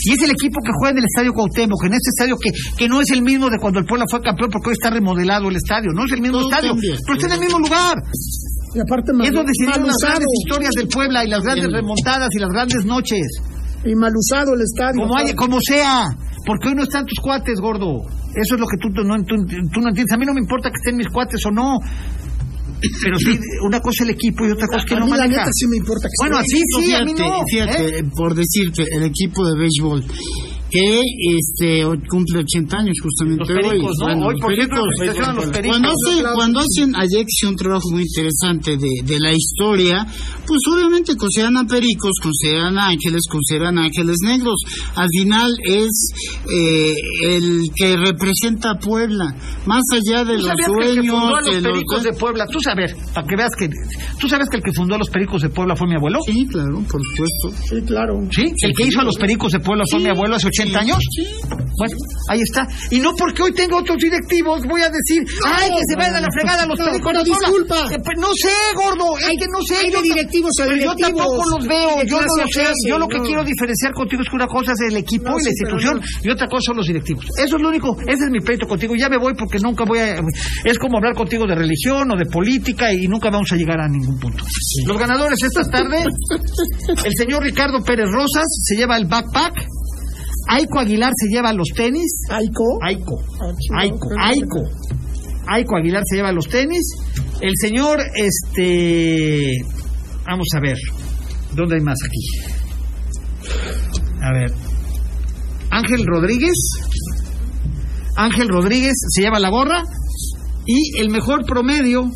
Y 0.00 0.12
es 0.12 0.22
el 0.22 0.30
equipo 0.30 0.60
que 0.62 0.70
juega 0.78 0.92
en 0.92 0.98
el 0.98 1.04
Estadio 1.04 1.32
Cuauhtémoc, 1.32 1.84
en 1.84 1.92
este 1.94 2.10
estadio 2.10 2.36
que, 2.38 2.50
que 2.76 2.88
no 2.88 3.00
es 3.00 3.10
el 3.10 3.22
mismo 3.22 3.50
de 3.50 3.58
cuando 3.58 3.80
el 3.80 3.86
Puebla 3.86 4.04
fue 4.10 4.20
campeón 4.22 4.50
porque 4.50 4.68
hoy 4.70 4.74
está 4.74 4.90
remodelado 4.90 5.48
el 5.48 5.56
estadio, 5.56 5.90
no 5.92 6.04
es 6.04 6.12
el 6.12 6.20
mismo 6.20 6.40
estadio, 6.40 6.70
cambia. 6.70 6.96
pero 7.04 7.14
está 7.18 7.26
en 7.26 7.32
el 7.34 7.40
mismo 7.40 7.58
lugar. 7.58 7.96
Y 8.76 8.80
aparte 8.84 9.08
mal, 9.16 9.24
es 9.26 9.32
donde 9.32 9.52
se 9.56 9.64
dieron 9.64 9.80
mal 9.82 9.88
las 9.88 9.96
usado. 9.96 10.12
grandes 10.20 10.32
historias 10.44 10.72
del 10.76 10.88
Puebla 10.88 11.24
y 11.24 11.28
las 11.32 11.40
grandes 11.42 11.68
remontadas 11.72 12.28
y 12.36 12.38
las 12.38 12.50
grandes 12.52 12.84
noches. 12.84 13.24
Y 13.88 13.94
mal 13.96 14.12
usado 14.12 14.52
el 14.52 14.60
estadio. 14.60 15.00
Como, 15.00 15.16
haya, 15.16 15.34
como 15.34 15.58
sea. 15.64 16.04
Porque 16.44 16.68
hoy 16.68 16.74
no 16.74 16.82
están 16.84 17.06
tus 17.06 17.18
cuates, 17.24 17.58
gordo. 17.60 18.02
Eso 18.36 18.54
es 18.54 18.60
lo 18.60 18.66
que 18.66 18.76
tú, 18.76 18.88
no, 19.02 19.16
tú, 19.24 19.34
tú 19.72 19.80
no 19.80 19.88
entiendes. 19.88 20.12
A 20.12 20.18
mí 20.18 20.26
no 20.26 20.34
me 20.34 20.40
importa 20.40 20.68
que 20.68 20.76
estén 20.76 20.96
mis 20.96 21.08
cuates 21.08 21.40
o 21.46 21.50
no. 21.50 21.78
Pero 23.02 23.16
sí, 23.18 23.38
una 23.66 23.80
cosa 23.80 24.04
es 24.04 24.08
el 24.08 24.14
equipo 24.14 24.44
y 24.46 24.50
otra 24.50 24.66
cosa 24.66 24.78
es 24.80 24.84
que 24.84 24.94
a 24.94 24.98
no 25.00 25.06
mí 25.06 25.12
la 25.12 25.18
maneja. 25.24 25.40
neta 25.40 25.50
sí 25.52 25.66
me 25.66 25.76
importa 25.78 26.08
que 26.08 26.12
Bueno, 26.20 26.36
así 26.36 26.60
sí, 26.76 26.94
a 26.94 27.00
mí 27.04 27.14
fíjate, 27.16 27.22
no. 27.22 27.40
fíjate, 27.50 27.98
¿eh? 27.98 28.02
por 28.14 28.34
decirte, 28.34 28.84
el 28.92 29.02
equipo 29.04 29.46
de 29.48 29.58
béisbol 29.58 30.04
que 30.76 31.00
este 31.38 31.84
hoy 31.84 31.98
cumple 32.08 32.40
80 32.40 32.76
años 32.76 32.94
justamente 33.02 33.44
Los 33.44 33.48
Pericos, 33.48 33.92
hoy. 34.02 34.06
¿no? 34.06 34.06
Bueno, 34.06 34.26
Hoy, 34.26 34.32
los 34.32 34.40
por 34.40 34.54
Pericos. 34.54 34.78
a 34.78 35.32
los 35.32 35.46
Pericos. 35.46 35.68
Cuando, 35.70 35.88
hace- 35.88 36.22
cuando 36.34 36.58
hacen 36.60 36.94
Ajax 36.96 37.26
un 37.48 37.56
trabajo 37.56 37.90
muy 37.92 38.02
interesante 38.02 38.76
de, 38.76 38.88
de 39.04 39.20
la 39.20 39.32
historia, 39.32 40.06
pues 40.46 40.60
obviamente 40.72 41.16
consideran 41.16 41.56
a 41.56 41.64
Pericos, 41.64 42.12
consideran 42.22 42.78
a 42.78 42.88
Ángeles, 42.88 43.22
consideran 43.30 43.78
a 43.78 43.84
Ángeles 43.84 44.16
Negros. 44.24 44.56
Al 44.94 45.08
final 45.16 45.52
es 45.64 46.12
eh, 46.52 46.94
el 47.22 47.62
que 47.74 47.96
representa 47.96 48.70
a 48.72 48.78
Puebla, 48.78 49.34
más 49.66 49.82
allá 49.92 50.24
de 50.24 50.36
¿Tú 50.38 50.46
los 50.46 50.96
fundó 50.96 51.36
a 51.36 51.40
los 51.40 51.44
de 51.54 51.60
los- 51.60 51.72
Pericos 51.72 52.02
de 52.02 52.12
Puebla, 52.12 52.46
tú 52.46 52.58
sabes, 52.60 52.94
para 53.14 53.26
que 53.26 53.36
veas 53.36 53.50
que, 53.58 53.68
tú 54.20 54.28
sabes 54.28 54.48
que 54.48 54.56
el 54.58 54.62
que 54.62 54.72
fundó 54.72 54.94
a 54.94 54.98
los 54.98 55.10
Pericos 55.10 55.42
de 55.42 55.48
Puebla 55.50 55.74
fue 55.76 55.88
mi 55.88 55.94
abuelo? 55.96 56.18
Sí, 56.26 56.46
claro, 56.46 56.82
por 56.90 57.00
supuesto. 57.02 57.64
Sí, 57.68 57.82
claro. 57.86 58.20
¿Sí? 58.30 58.44
¿El 58.62 58.74
que 58.74 58.84
hizo 58.86 59.00
a 59.00 59.04
los 59.04 59.16
Pericos 59.16 59.52
de 59.52 59.60
Puebla 59.60 59.84
fue 59.90 60.00
mi 60.00 60.08
abuelo 60.08 60.36
hace 60.36 60.48
80 60.48 60.65
años? 60.74 60.98
Bueno, 61.76 61.94
ahí 62.30 62.40
está. 62.40 62.66
Y 62.90 63.00
no 63.00 63.14
porque 63.14 63.42
hoy 63.42 63.52
tenga 63.52 63.76
otros 63.76 63.98
directivos 63.98 64.64
voy 64.64 64.82
a 64.82 64.88
decir, 64.88 65.22
ay, 65.44 65.68
que 65.68 65.82
se 65.88 65.96
vayan 65.96 66.16
a 66.16 66.20
la 66.20 66.28
fregada 66.32 66.66
los 66.66 66.78
no, 66.78 67.24
disculpa. 67.24 67.76
Eh, 67.92 67.98
pues 68.02 68.16
no 68.18 68.32
sé, 68.34 68.56
gordo, 68.74 69.16
es 69.18 69.36
que 69.36 69.46
no 69.52 69.60
sé. 69.62 69.76
hay 69.76 69.90
de 69.90 69.96
yo 69.96 70.02
directivos 70.02 70.52
a 70.60 70.64
pero 70.64 70.76
yo 70.76 70.94
tampoco 70.96 71.42
los 71.50 71.66
veo, 71.66 72.02
yo 72.04 72.16
no 72.16 72.24
clase 72.24 72.38
lo 72.38 72.44
a 72.44 72.46
sé. 72.46 72.60
clase, 72.60 72.88
Yo 72.88 72.98
lo 72.98 73.08
que 73.08 73.18
no. 73.18 73.24
quiero 73.24 73.44
diferenciar 73.44 73.92
contigo 73.92 74.22
es 74.22 74.28
que 74.28 74.36
una 74.36 74.46
cosa 74.46 74.72
es 74.72 74.80
el 74.88 74.96
equipo 74.96 75.30
y 75.30 75.44
la 75.44 75.50
sí, 75.50 75.50
institución 75.50 76.00
y 76.22 76.30
otra 76.30 76.46
cosa 76.48 76.62
son 76.66 76.76
los 76.76 76.86
directivos. 76.86 77.24
Eso 77.36 77.56
es 77.56 77.62
lo 77.62 77.68
único, 77.68 77.96
ese 78.06 78.24
es 78.24 78.30
mi 78.30 78.40
pleito 78.40 78.66
contigo. 78.66 78.94
Ya 78.96 79.08
me 79.08 79.18
voy 79.18 79.34
porque 79.34 79.58
nunca 79.58 79.84
voy 79.84 79.98
a... 79.98 80.16
Es 80.64 80.78
como 80.78 80.96
hablar 80.98 81.14
contigo 81.14 81.46
de 81.46 81.54
religión 81.54 82.10
o 82.10 82.16
de 82.16 82.24
política 82.26 82.92
y 82.92 83.06
nunca 83.06 83.30
vamos 83.30 83.52
a 83.52 83.56
llegar 83.56 83.80
a 83.80 83.88
ningún 83.88 84.18
punto. 84.18 84.44
Los 84.86 84.98
ganadores 84.98 85.38
esta 85.42 85.62
tarde, 85.70 86.04
el 87.04 87.12
señor 87.16 87.42
Ricardo 87.42 87.82
Pérez 87.84 88.08
Rosas 88.10 88.44
se 88.64 88.76
lleva 88.76 88.96
el 88.96 89.06
backpack. 89.06 89.75
Aiko 90.48 90.78
Aguilar 90.78 91.12
se 91.16 91.28
lleva 91.28 91.52
los 91.52 91.68
tenis. 91.74 92.22
Aiko. 92.30 92.78
Aiko. 92.82 93.22
Chingado, 93.58 93.80
Aiko. 93.80 94.08
qué 94.08 94.14
Aiko. 94.20 94.62
Aiko 95.48 95.76
Aguilar 95.76 96.02
se 96.06 96.16
lleva 96.16 96.32
los 96.32 96.48
tenis. 96.48 96.86
El 97.40 97.52
señor, 97.60 97.98
este. 98.14 99.50
Vamos 100.26 100.46
a 100.56 100.60
ver. 100.60 100.76
¿Dónde 101.54 101.76
hay 101.76 101.80
más 101.82 101.98
aquí? 102.04 102.56
A 104.22 104.32
ver. 104.32 104.52
Ángel 105.70 106.04
Rodríguez. 106.06 106.54
Ángel 108.16 108.48
Rodríguez 108.48 108.94
se 109.10 109.22
lleva 109.22 109.38
la 109.40 109.50
gorra. 109.50 109.82
Y 110.66 110.98
el 111.00 111.10
mejor 111.10 111.44
promedio. 111.44 112.10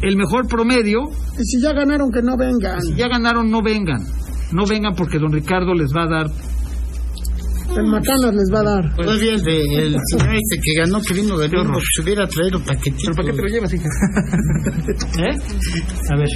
El 0.00 0.16
mejor 0.16 0.48
promedio. 0.48 1.00
Y 1.38 1.44
si 1.44 1.62
ya 1.62 1.72
ganaron, 1.72 2.10
que 2.10 2.22
no 2.22 2.36
vengan. 2.36 2.80
Si 2.80 2.94
ya 2.94 3.08
ganaron, 3.08 3.50
no 3.50 3.62
vengan. 3.62 4.02
No 4.52 4.66
vengan 4.66 4.94
porque 4.94 5.18
don 5.18 5.32
Ricardo 5.32 5.74
les 5.74 5.92
va 5.94 6.04
a 6.04 6.08
dar 6.08 6.26
El 7.76 7.86
Macanas 7.86 8.34
les 8.34 8.50
va 8.52 8.60
a 8.60 8.62
dar. 8.62 8.96
Todavía 8.96 9.34
el, 9.34 9.42
de, 9.42 9.60
el 9.60 9.96
señor 10.10 10.34
este 10.34 10.60
que 10.62 10.74
ganó 10.80 11.00
que 11.00 11.14
vino 11.14 11.38
de 11.38 11.48
pues 11.48 11.84
se 11.96 12.02
hubiera 12.02 12.26
traído 12.26 12.58
paquetitos. 12.60 13.02
¿Pero 13.04 13.16
para 13.16 13.30
qué 13.30 13.36
te 13.36 13.42
lo 13.42 13.48
llevas, 13.48 13.72
hija? 13.74 13.88
¿Eh? 15.18 15.36
A 16.10 16.16
ver. 16.16 16.28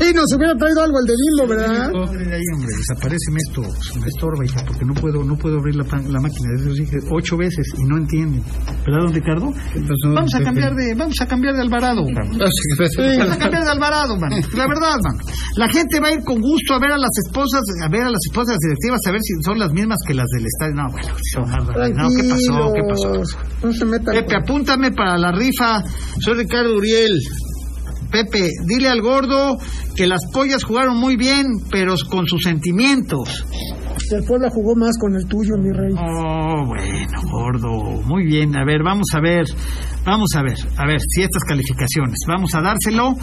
Sí, 0.00 0.14
nos 0.14 0.24
hubiera 0.36 0.54
traído 0.54 0.82
algo 0.82 0.98
el 1.00 1.06
de 1.06 1.14
Limbo, 1.18 1.48
¿verdad? 1.48 1.90
Hombre, 1.94 2.34
ahí, 2.34 2.42
hombre, 2.54 2.68
desapareceme 2.76 3.38
esto, 3.48 3.62
me 4.00 4.06
estorba, 4.06 4.44
hija, 4.44 4.62
porque 4.66 4.84
no 4.84 4.94
puedo, 4.94 5.24
no 5.24 5.36
puedo 5.36 5.58
abrir 5.58 5.74
la, 5.74 5.84
la 5.84 6.20
máquina. 6.20 6.48
Eso 6.56 6.70
dije 6.72 6.96
ocho 7.10 7.36
veces 7.36 7.66
y 7.78 7.84
no 7.84 7.96
entienden. 7.98 8.42
¿Verdad, 8.86 9.00
don 9.06 9.12
Ricardo? 9.14 9.46
Vamos 10.14 10.34
a 10.34 10.38
cambiar 10.44 10.74
de, 10.74 10.94
vamos 10.94 11.16
a 11.20 11.26
cambiar 11.26 11.54
de 11.56 11.62
Alvarado. 11.62 12.02
Vamos 13.18 13.32
a 13.32 13.38
cambiar 13.38 13.64
de 13.64 13.70
Alvarado, 13.70 14.16
mano. 14.18 14.36
La 14.54 14.66
verdad, 14.68 14.96
mano. 15.02 15.18
La 15.56 15.68
gente 15.68 15.98
va 16.00 16.08
a 16.08 16.12
ir 16.14 16.22
con 16.24 16.40
gusto 16.40 16.74
a 16.74 16.78
ver 16.78 16.92
a 16.92 16.98
las 16.98 17.10
esposas, 17.26 17.62
a 17.82 17.88
ver 17.88 18.02
a 18.02 18.10
las 18.10 18.20
esposas 18.30 18.56
directivas, 18.58 19.00
a 19.06 19.10
ver 19.10 19.20
si 19.20 19.32
son 19.42 19.58
las 19.58 19.72
mismas 19.72 19.98
que 20.06 20.14
las 20.14 20.26
del 20.34 20.46
estadio. 20.46 20.74
No, 20.76 20.90
bueno, 20.92 21.08
son 21.32 21.42
las- 21.50 21.90
no, 21.96 22.08
¿qué 22.14 22.22
pasó? 22.28 22.72
¿Qué 22.72 22.82
pasó? 22.88 23.66
No 23.66 23.72
se 23.72 23.84
metan. 23.84 24.14
Pepe, 24.14 24.36
apúntame 24.36 24.92
para 24.92 25.18
la 25.18 25.32
rifa. 25.32 25.82
Soy 26.20 26.34
Ricardo 26.34 26.76
Uriel. 26.76 27.10
Pepe, 28.10 28.50
dile 28.66 28.88
al 28.88 29.02
gordo 29.02 29.58
que 29.94 30.06
las 30.06 30.20
pollas 30.32 30.64
jugaron 30.64 30.96
muy 30.98 31.16
bien, 31.16 31.46
pero 31.70 31.94
con 32.10 32.26
sus 32.26 32.42
sentimientos. 32.42 33.44
El 34.10 34.24
Puebla 34.24 34.48
jugó 34.50 34.74
más 34.74 34.96
con 34.98 35.14
el 35.14 35.26
tuyo, 35.26 35.56
mi 35.58 35.70
rey. 35.70 35.92
Oh, 35.92 36.64
bueno, 36.66 37.20
gordo. 37.30 38.02
Muy 38.06 38.24
bien. 38.24 38.56
A 38.56 38.64
ver, 38.64 38.82
vamos 38.82 39.06
a 39.14 39.20
ver. 39.20 39.44
Vamos 40.06 40.30
a 40.34 40.42
ver. 40.42 40.56
A 40.78 40.86
ver, 40.86 40.98
si 41.06 41.22
estas 41.22 41.44
calificaciones. 41.44 42.16
Vamos 42.26 42.54
a 42.54 42.62
dárselo. 42.62 43.14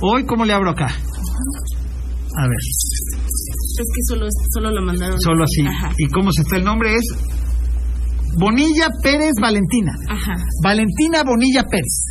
Hoy, 0.00 0.24
¿cómo 0.24 0.46
le 0.46 0.54
abro 0.54 0.70
acá? 0.70 0.86
A 0.86 2.42
ver, 2.46 2.56
Es 2.56 3.76
que 3.76 4.02
solo, 4.14 4.26
solo 4.54 4.70
lo 4.70 4.82
mandaron. 4.86 5.20
solo 5.20 5.44
así. 5.44 5.60
Ajá. 5.66 5.92
¿Y 5.98 6.06
cómo 6.08 6.32
se 6.32 6.40
está 6.42 6.56
el 6.56 6.64
nombre? 6.64 6.94
Es 6.94 7.04
Bonilla 8.38 8.86
Pérez 9.02 9.32
Valentina. 9.42 9.92
Ajá. 10.08 10.34
Valentina 10.62 11.22
Bonilla 11.24 11.64
Pérez. 11.64 12.04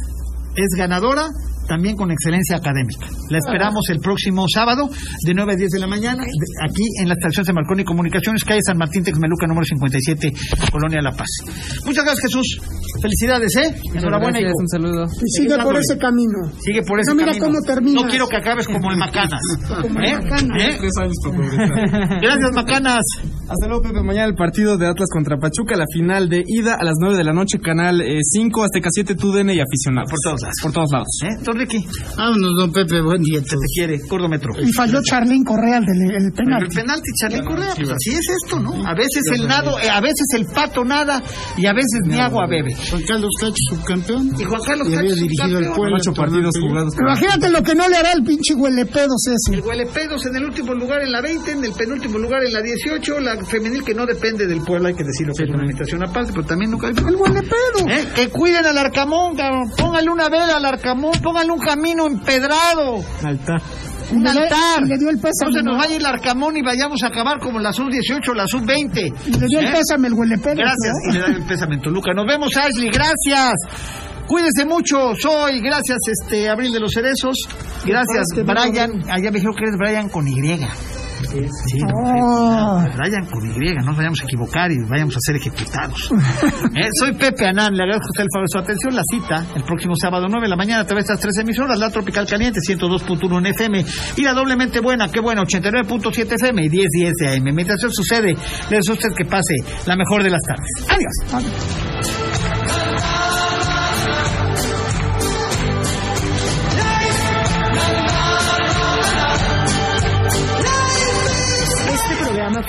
Es 0.55 0.77
ganadora 0.77 1.27
también 1.69 1.95
con 1.95 2.09
excelencia 2.11 2.57
académica. 2.57 3.05
La 3.29 3.37
esperamos 3.37 3.85
el 3.89 3.99
próximo 3.99 4.45
sábado 4.51 4.89
de 5.23 5.33
9 5.33 5.53
a 5.53 5.55
10 5.55 5.69
de 5.69 5.79
la 5.79 5.87
mañana 5.87 6.23
aquí 6.67 6.83
en 7.01 7.07
la 7.07 7.13
estación 7.13 7.45
de 7.45 7.53
Marconi 7.53 7.83
Comunicaciones, 7.85 8.43
calle 8.43 8.61
San 8.65 8.77
Martín 8.77 9.03
Texmeluca 9.03 9.45
número 9.45 9.65
57, 9.65 10.33
Colonia 10.71 11.01
La 11.01 11.11
Paz. 11.11 11.29
Muchas 11.85 12.03
gracias 12.03 12.25
Jesús. 12.25 12.59
Felicidades, 13.01 13.55
¿eh? 13.55 13.75
Enhorabuena, 13.93 14.39
Gracias, 14.39 14.55
un 14.59 14.67
saludo. 14.67 15.03
Y 15.05 15.29
sigue 15.29 15.57
por 15.63 15.77
ese 15.77 15.97
camino. 15.97 16.39
Sigue 16.59 16.81
por 16.81 16.99
ese 16.99 17.11
No, 17.11 17.15
mira 17.15 17.31
camino. 17.33 17.45
cómo 17.45 17.61
terminas. 17.61 18.03
No 18.03 18.09
quiero 18.09 18.27
que 18.27 18.37
acabes 18.37 18.65
como 18.67 18.89
el 18.91 18.97
Macanas. 18.97 19.39
Como 19.81 19.99
el 19.99 20.05
¿Eh? 20.05 20.13
Macanas. 20.17 20.63
¿Eh? 20.63 20.77
Gracias, 22.21 22.51
Macanas. 22.53 23.03
Hasta 23.47 23.67
luego, 23.67 23.83
Pepe. 23.83 24.01
Mañana 24.03 24.27
el 24.27 24.35
partido 24.35 24.77
de 24.77 24.87
Atlas 24.87 25.09
contra 25.11 25.37
Pachuca, 25.37 25.75
la 25.75 25.85
final 25.93 26.29
de 26.29 26.43
ida 26.45 26.75
a 26.79 26.83
las 26.83 26.95
9 26.99 27.17
de 27.17 27.23
la 27.23 27.33
noche, 27.33 27.59
canal 27.59 28.01
5, 28.21 28.63
Azteca 28.63 28.89
7, 28.91 29.15
TUDN 29.15 29.49
y 29.51 29.59
aficionados. 29.59 30.09
Por 30.09 30.19
todos 30.23 30.41
lados. 30.41 30.55
Por 30.61 30.71
todos 30.71 30.89
lados. 30.91 31.07
¿Eh? 31.23 31.43
Ricky, 31.59 31.85
Vámonos, 32.17 32.51
don 32.57 32.71
Pepe, 32.71 33.01
buen 33.01 33.21
día. 33.21 33.41
te 33.41 33.55
quiere. 33.75 33.99
Cordómetro. 34.07 34.51
Y 34.61 34.71
falló 34.73 34.99
Charlín 35.03 35.43
Correa 35.43 35.77
el, 35.77 35.85
del, 35.85 36.01
el 36.15 36.25
El 36.27 36.31
penalti. 36.33 36.75
penalti, 36.75 37.09
Charly 37.19 37.41
Correa, 37.45 37.73
pues 37.75 37.89
así 37.89 38.11
es 38.11 38.25
esto, 38.43 38.59
¿no? 38.59 38.71
A 38.87 38.93
veces 38.93 39.21
el 39.35 39.47
nado, 39.47 39.77
eh, 39.79 39.89
a 39.89 39.99
veces 40.01 40.25
el 40.35 40.45
pato 40.45 40.83
nada 40.85 41.21
y 41.57 41.65
a 41.65 41.73
veces 41.73 42.01
ni 42.05 42.19
agua 42.19 42.47
bebe. 42.47 42.73
Juan 42.89 43.01
Carlos 43.03 43.31
Cacho, 43.39 43.53
subcampeón. 43.71 44.31
Y 44.39 44.43
Juan 44.43 44.61
Carlos 44.65 44.87
Cacho, 44.89 45.15
dirigido 45.15 45.59
el. 45.59 45.69
Puebla. 45.71 45.97
Ocho 45.99 46.13
partidos 46.13 46.53
jugados. 46.61 46.93
Imagínate 46.99 47.49
lo 47.49 47.61
que 47.61 47.75
no 47.75 47.87
le 47.89 47.97
hará 47.97 48.11
el 48.13 48.23
pinche 48.23 48.53
huelepedos 48.55 49.21
ese. 49.27 49.55
El 49.55 49.61
Huelepedos 49.61 50.25
en 50.25 50.35
el 50.37 50.45
último 50.45 50.73
lugar 50.73 51.01
en 51.01 51.11
la 51.11 51.21
20, 51.21 51.51
en 51.51 51.63
el 51.65 51.73
penúltimo 51.73 52.17
lugar 52.17 52.43
en 52.43 52.53
la 52.53 52.61
18, 52.61 53.19
la 53.19 53.43
femenil 53.45 53.83
que 53.83 53.93
no 53.93 54.05
depende 54.05 54.47
del 54.47 54.61
pueblo, 54.61 54.87
hay 54.87 54.93
que 54.95 55.03
decirlo 55.03 55.33
que 55.37 55.43
es 55.43 55.49
una 55.49 55.63
invitación 55.63 56.03
aparte, 56.03 56.31
pero 56.33 56.45
también 56.45 56.71
nunca... 56.71 56.87
El 56.87 57.15
huelepedo. 57.15 57.87
¿Eh? 57.89 58.07
Que 58.15 58.29
cuiden 58.29 58.65
al 58.65 58.77
Arcamón, 58.77 59.35
cabrón. 59.35 59.69
Póngale 59.77 60.09
una 60.09 60.29
vela 60.29 60.57
al 60.57 60.65
Arcamón, 60.65 61.11
póngale 61.21 61.48
un 61.51 61.59
camino 61.59 62.07
empedrado, 62.07 63.03
Altar. 63.23 63.61
un 64.11 64.23
le- 64.23 64.29
altar. 64.29 64.81
le 64.87 64.97
dio 64.97 65.09
el 65.09 65.17
pésame, 65.19 65.51
No 65.51 65.57
se 65.57 65.63
nos 65.63 65.73
¿no? 65.75 65.77
vaya 65.79 65.95
el 65.97 66.05
Arcamón 66.05 66.57
y 66.57 66.61
vayamos 66.61 67.01
a 67.03 67.07
acabar 67.07 67.39
como 67.39 67.59
la 67.59 67.71
sub-18 67.73 68.29
o 68.31 68.33
la 68.33 68.47
sub-20. 68.47 69.13
Y 69.27 69.31
le 69.31 69.45
dio 69.47 69.59
el 69.59 69.67
¿Eh? 69.67 69.71
pésame 69.73 70.07
el 70.07 70.13
huelepedos. 70.13 70.57
Gracias. 70.57 70.93
¿no? 71.05 71.09
Y 71.11 71.13
le 71.13 71.19
da 71.19 71.27
el 71.27 71.43
pésame 71.45 71.75
en 71.75 71.81
Toluca. 71.81 72.13
Nos 72.13 72.25
vemos, 72.27 72.55
Ashley. 72.55 72.89
Gracias. 72.91 73.53
Cuídense 74.27 74.63
mucho. 74.65 75.15
Soy, 75.15 75.59
gracias, 75.59 75.97
este, 76.07 76.49
Abril 76.49 76.71
de 76.71 76.79
los 76.79 76.93
Cerezos. 76.93 77.35
Gracias, 77.85 78.25
Brian. 78.45 78.91
Allá 79.09 79.31
me 79.31 79.39
dijeron 79.39 79.55
que 79.55 79.63
eres 79.63 79.77
Brian 79.77 80.09
con 80.09 80.27
Y. 80.27 80.35
Sí, 81.27 81.77
no, 81.79 81.93
Oh. 82.01 82.83
Con 83.31 83.45
Y, 83.45 83.73
no 83.75 83.85
nos 83.85 83.97
vayamos 83.97 84.21
a 84.21 84.23
equivocar 84.23 84.71
y 84.71 84.77
vayamos 84.87 85.15
a 85.15 85.19
ser 85.21 85.35
ejecutados. 85.35 86.09
Eh, 86.75 86.89
Soy 86.99 87.13
Pepe 87.13 87.47
Anán, 87.47 87.73
le 87.75 87.83
agradezco 87.83 88.05
a 88.07 88.11
usted 88.11 88.23
el 88.23 88.29
favor 88.31 88.47
de 88.47 88.51
su 88.51 88.59
atención. 88.59 88.95
La 88.95 89.01
cita 89.11 89.45
el 89.55 89.63
próximo 89.63 89.93
sábado 89.99 90.27
9 90.29 90.45
de 90.45 90.49
la 90.49 90.55
mañana 90.55 90.81
a 90.81 90.85
través 90.85 91.05
de 91.07 91.13
estas 91.13 91.21
tres 91.21 91.37
emisoras, 91.39 91.77
la 91.79 91.89
Tropical 91.89 92.25
Caliente 92.27 92.59
102.1 92.61 93.37
en 93.39 93.45
FM 93.47 93.85
y 94.17 94.21
la 94.21 94.33
doblemente 94.33 94.79
buena, 94.79 95.09
qué 95.11 95.19
buena, 95.19 95.41
89.7 95.43 96.33
FM 96.35 96.63
y 96.65 96.69
10.10 96.69 97.13
de 97.19 97.27
AM. 97.35 97.55
Mientras 97.55 97.79
eso 97.79 97.89
sucede, 97.91 98.33
le 98.69 98.77
deseo 98.77 98.93
a 98.93 98.97
usted 98.97 99.09
que 99.17 99.25
pase 99.25 99.55
la 99.85 99.95
mejor 99.95 100.23
de 100.23 100.29
las 100.29 100.41
tardes. 100.41 100.67
Adiós. 100.89 101.13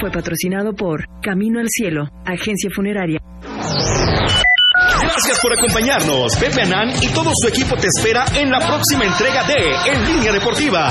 Fue 0.00 0.10
patrocinado 0.10 0.72
por 0.72 1.06
Camino 1.20 1.60
al 1.60 1.66
Cielo, 1.68 2.08
agencia 2.24 2.70
funeraria. 2.74 3.20
Gracias 5.02 5.38
por 5.42 5.52
acompañarnos. 5.52 6.36
Pepe 6.36 6.62
Anán 6.62 6.90
y 7.02 7.08
todo 7.08 7.30
su 7.34 7.48
equipo 7.48 7.76
te 7.76 7.88
espera 7.88 8.24
en 8.34 8.50
la 8.50 8.60
próxima 8.60 9.04
entrega 9.04 9.44
de 9.44 9.92
En 9.92 10.04
Línea 10.06 10.32
Deportiva. 10.32 10.90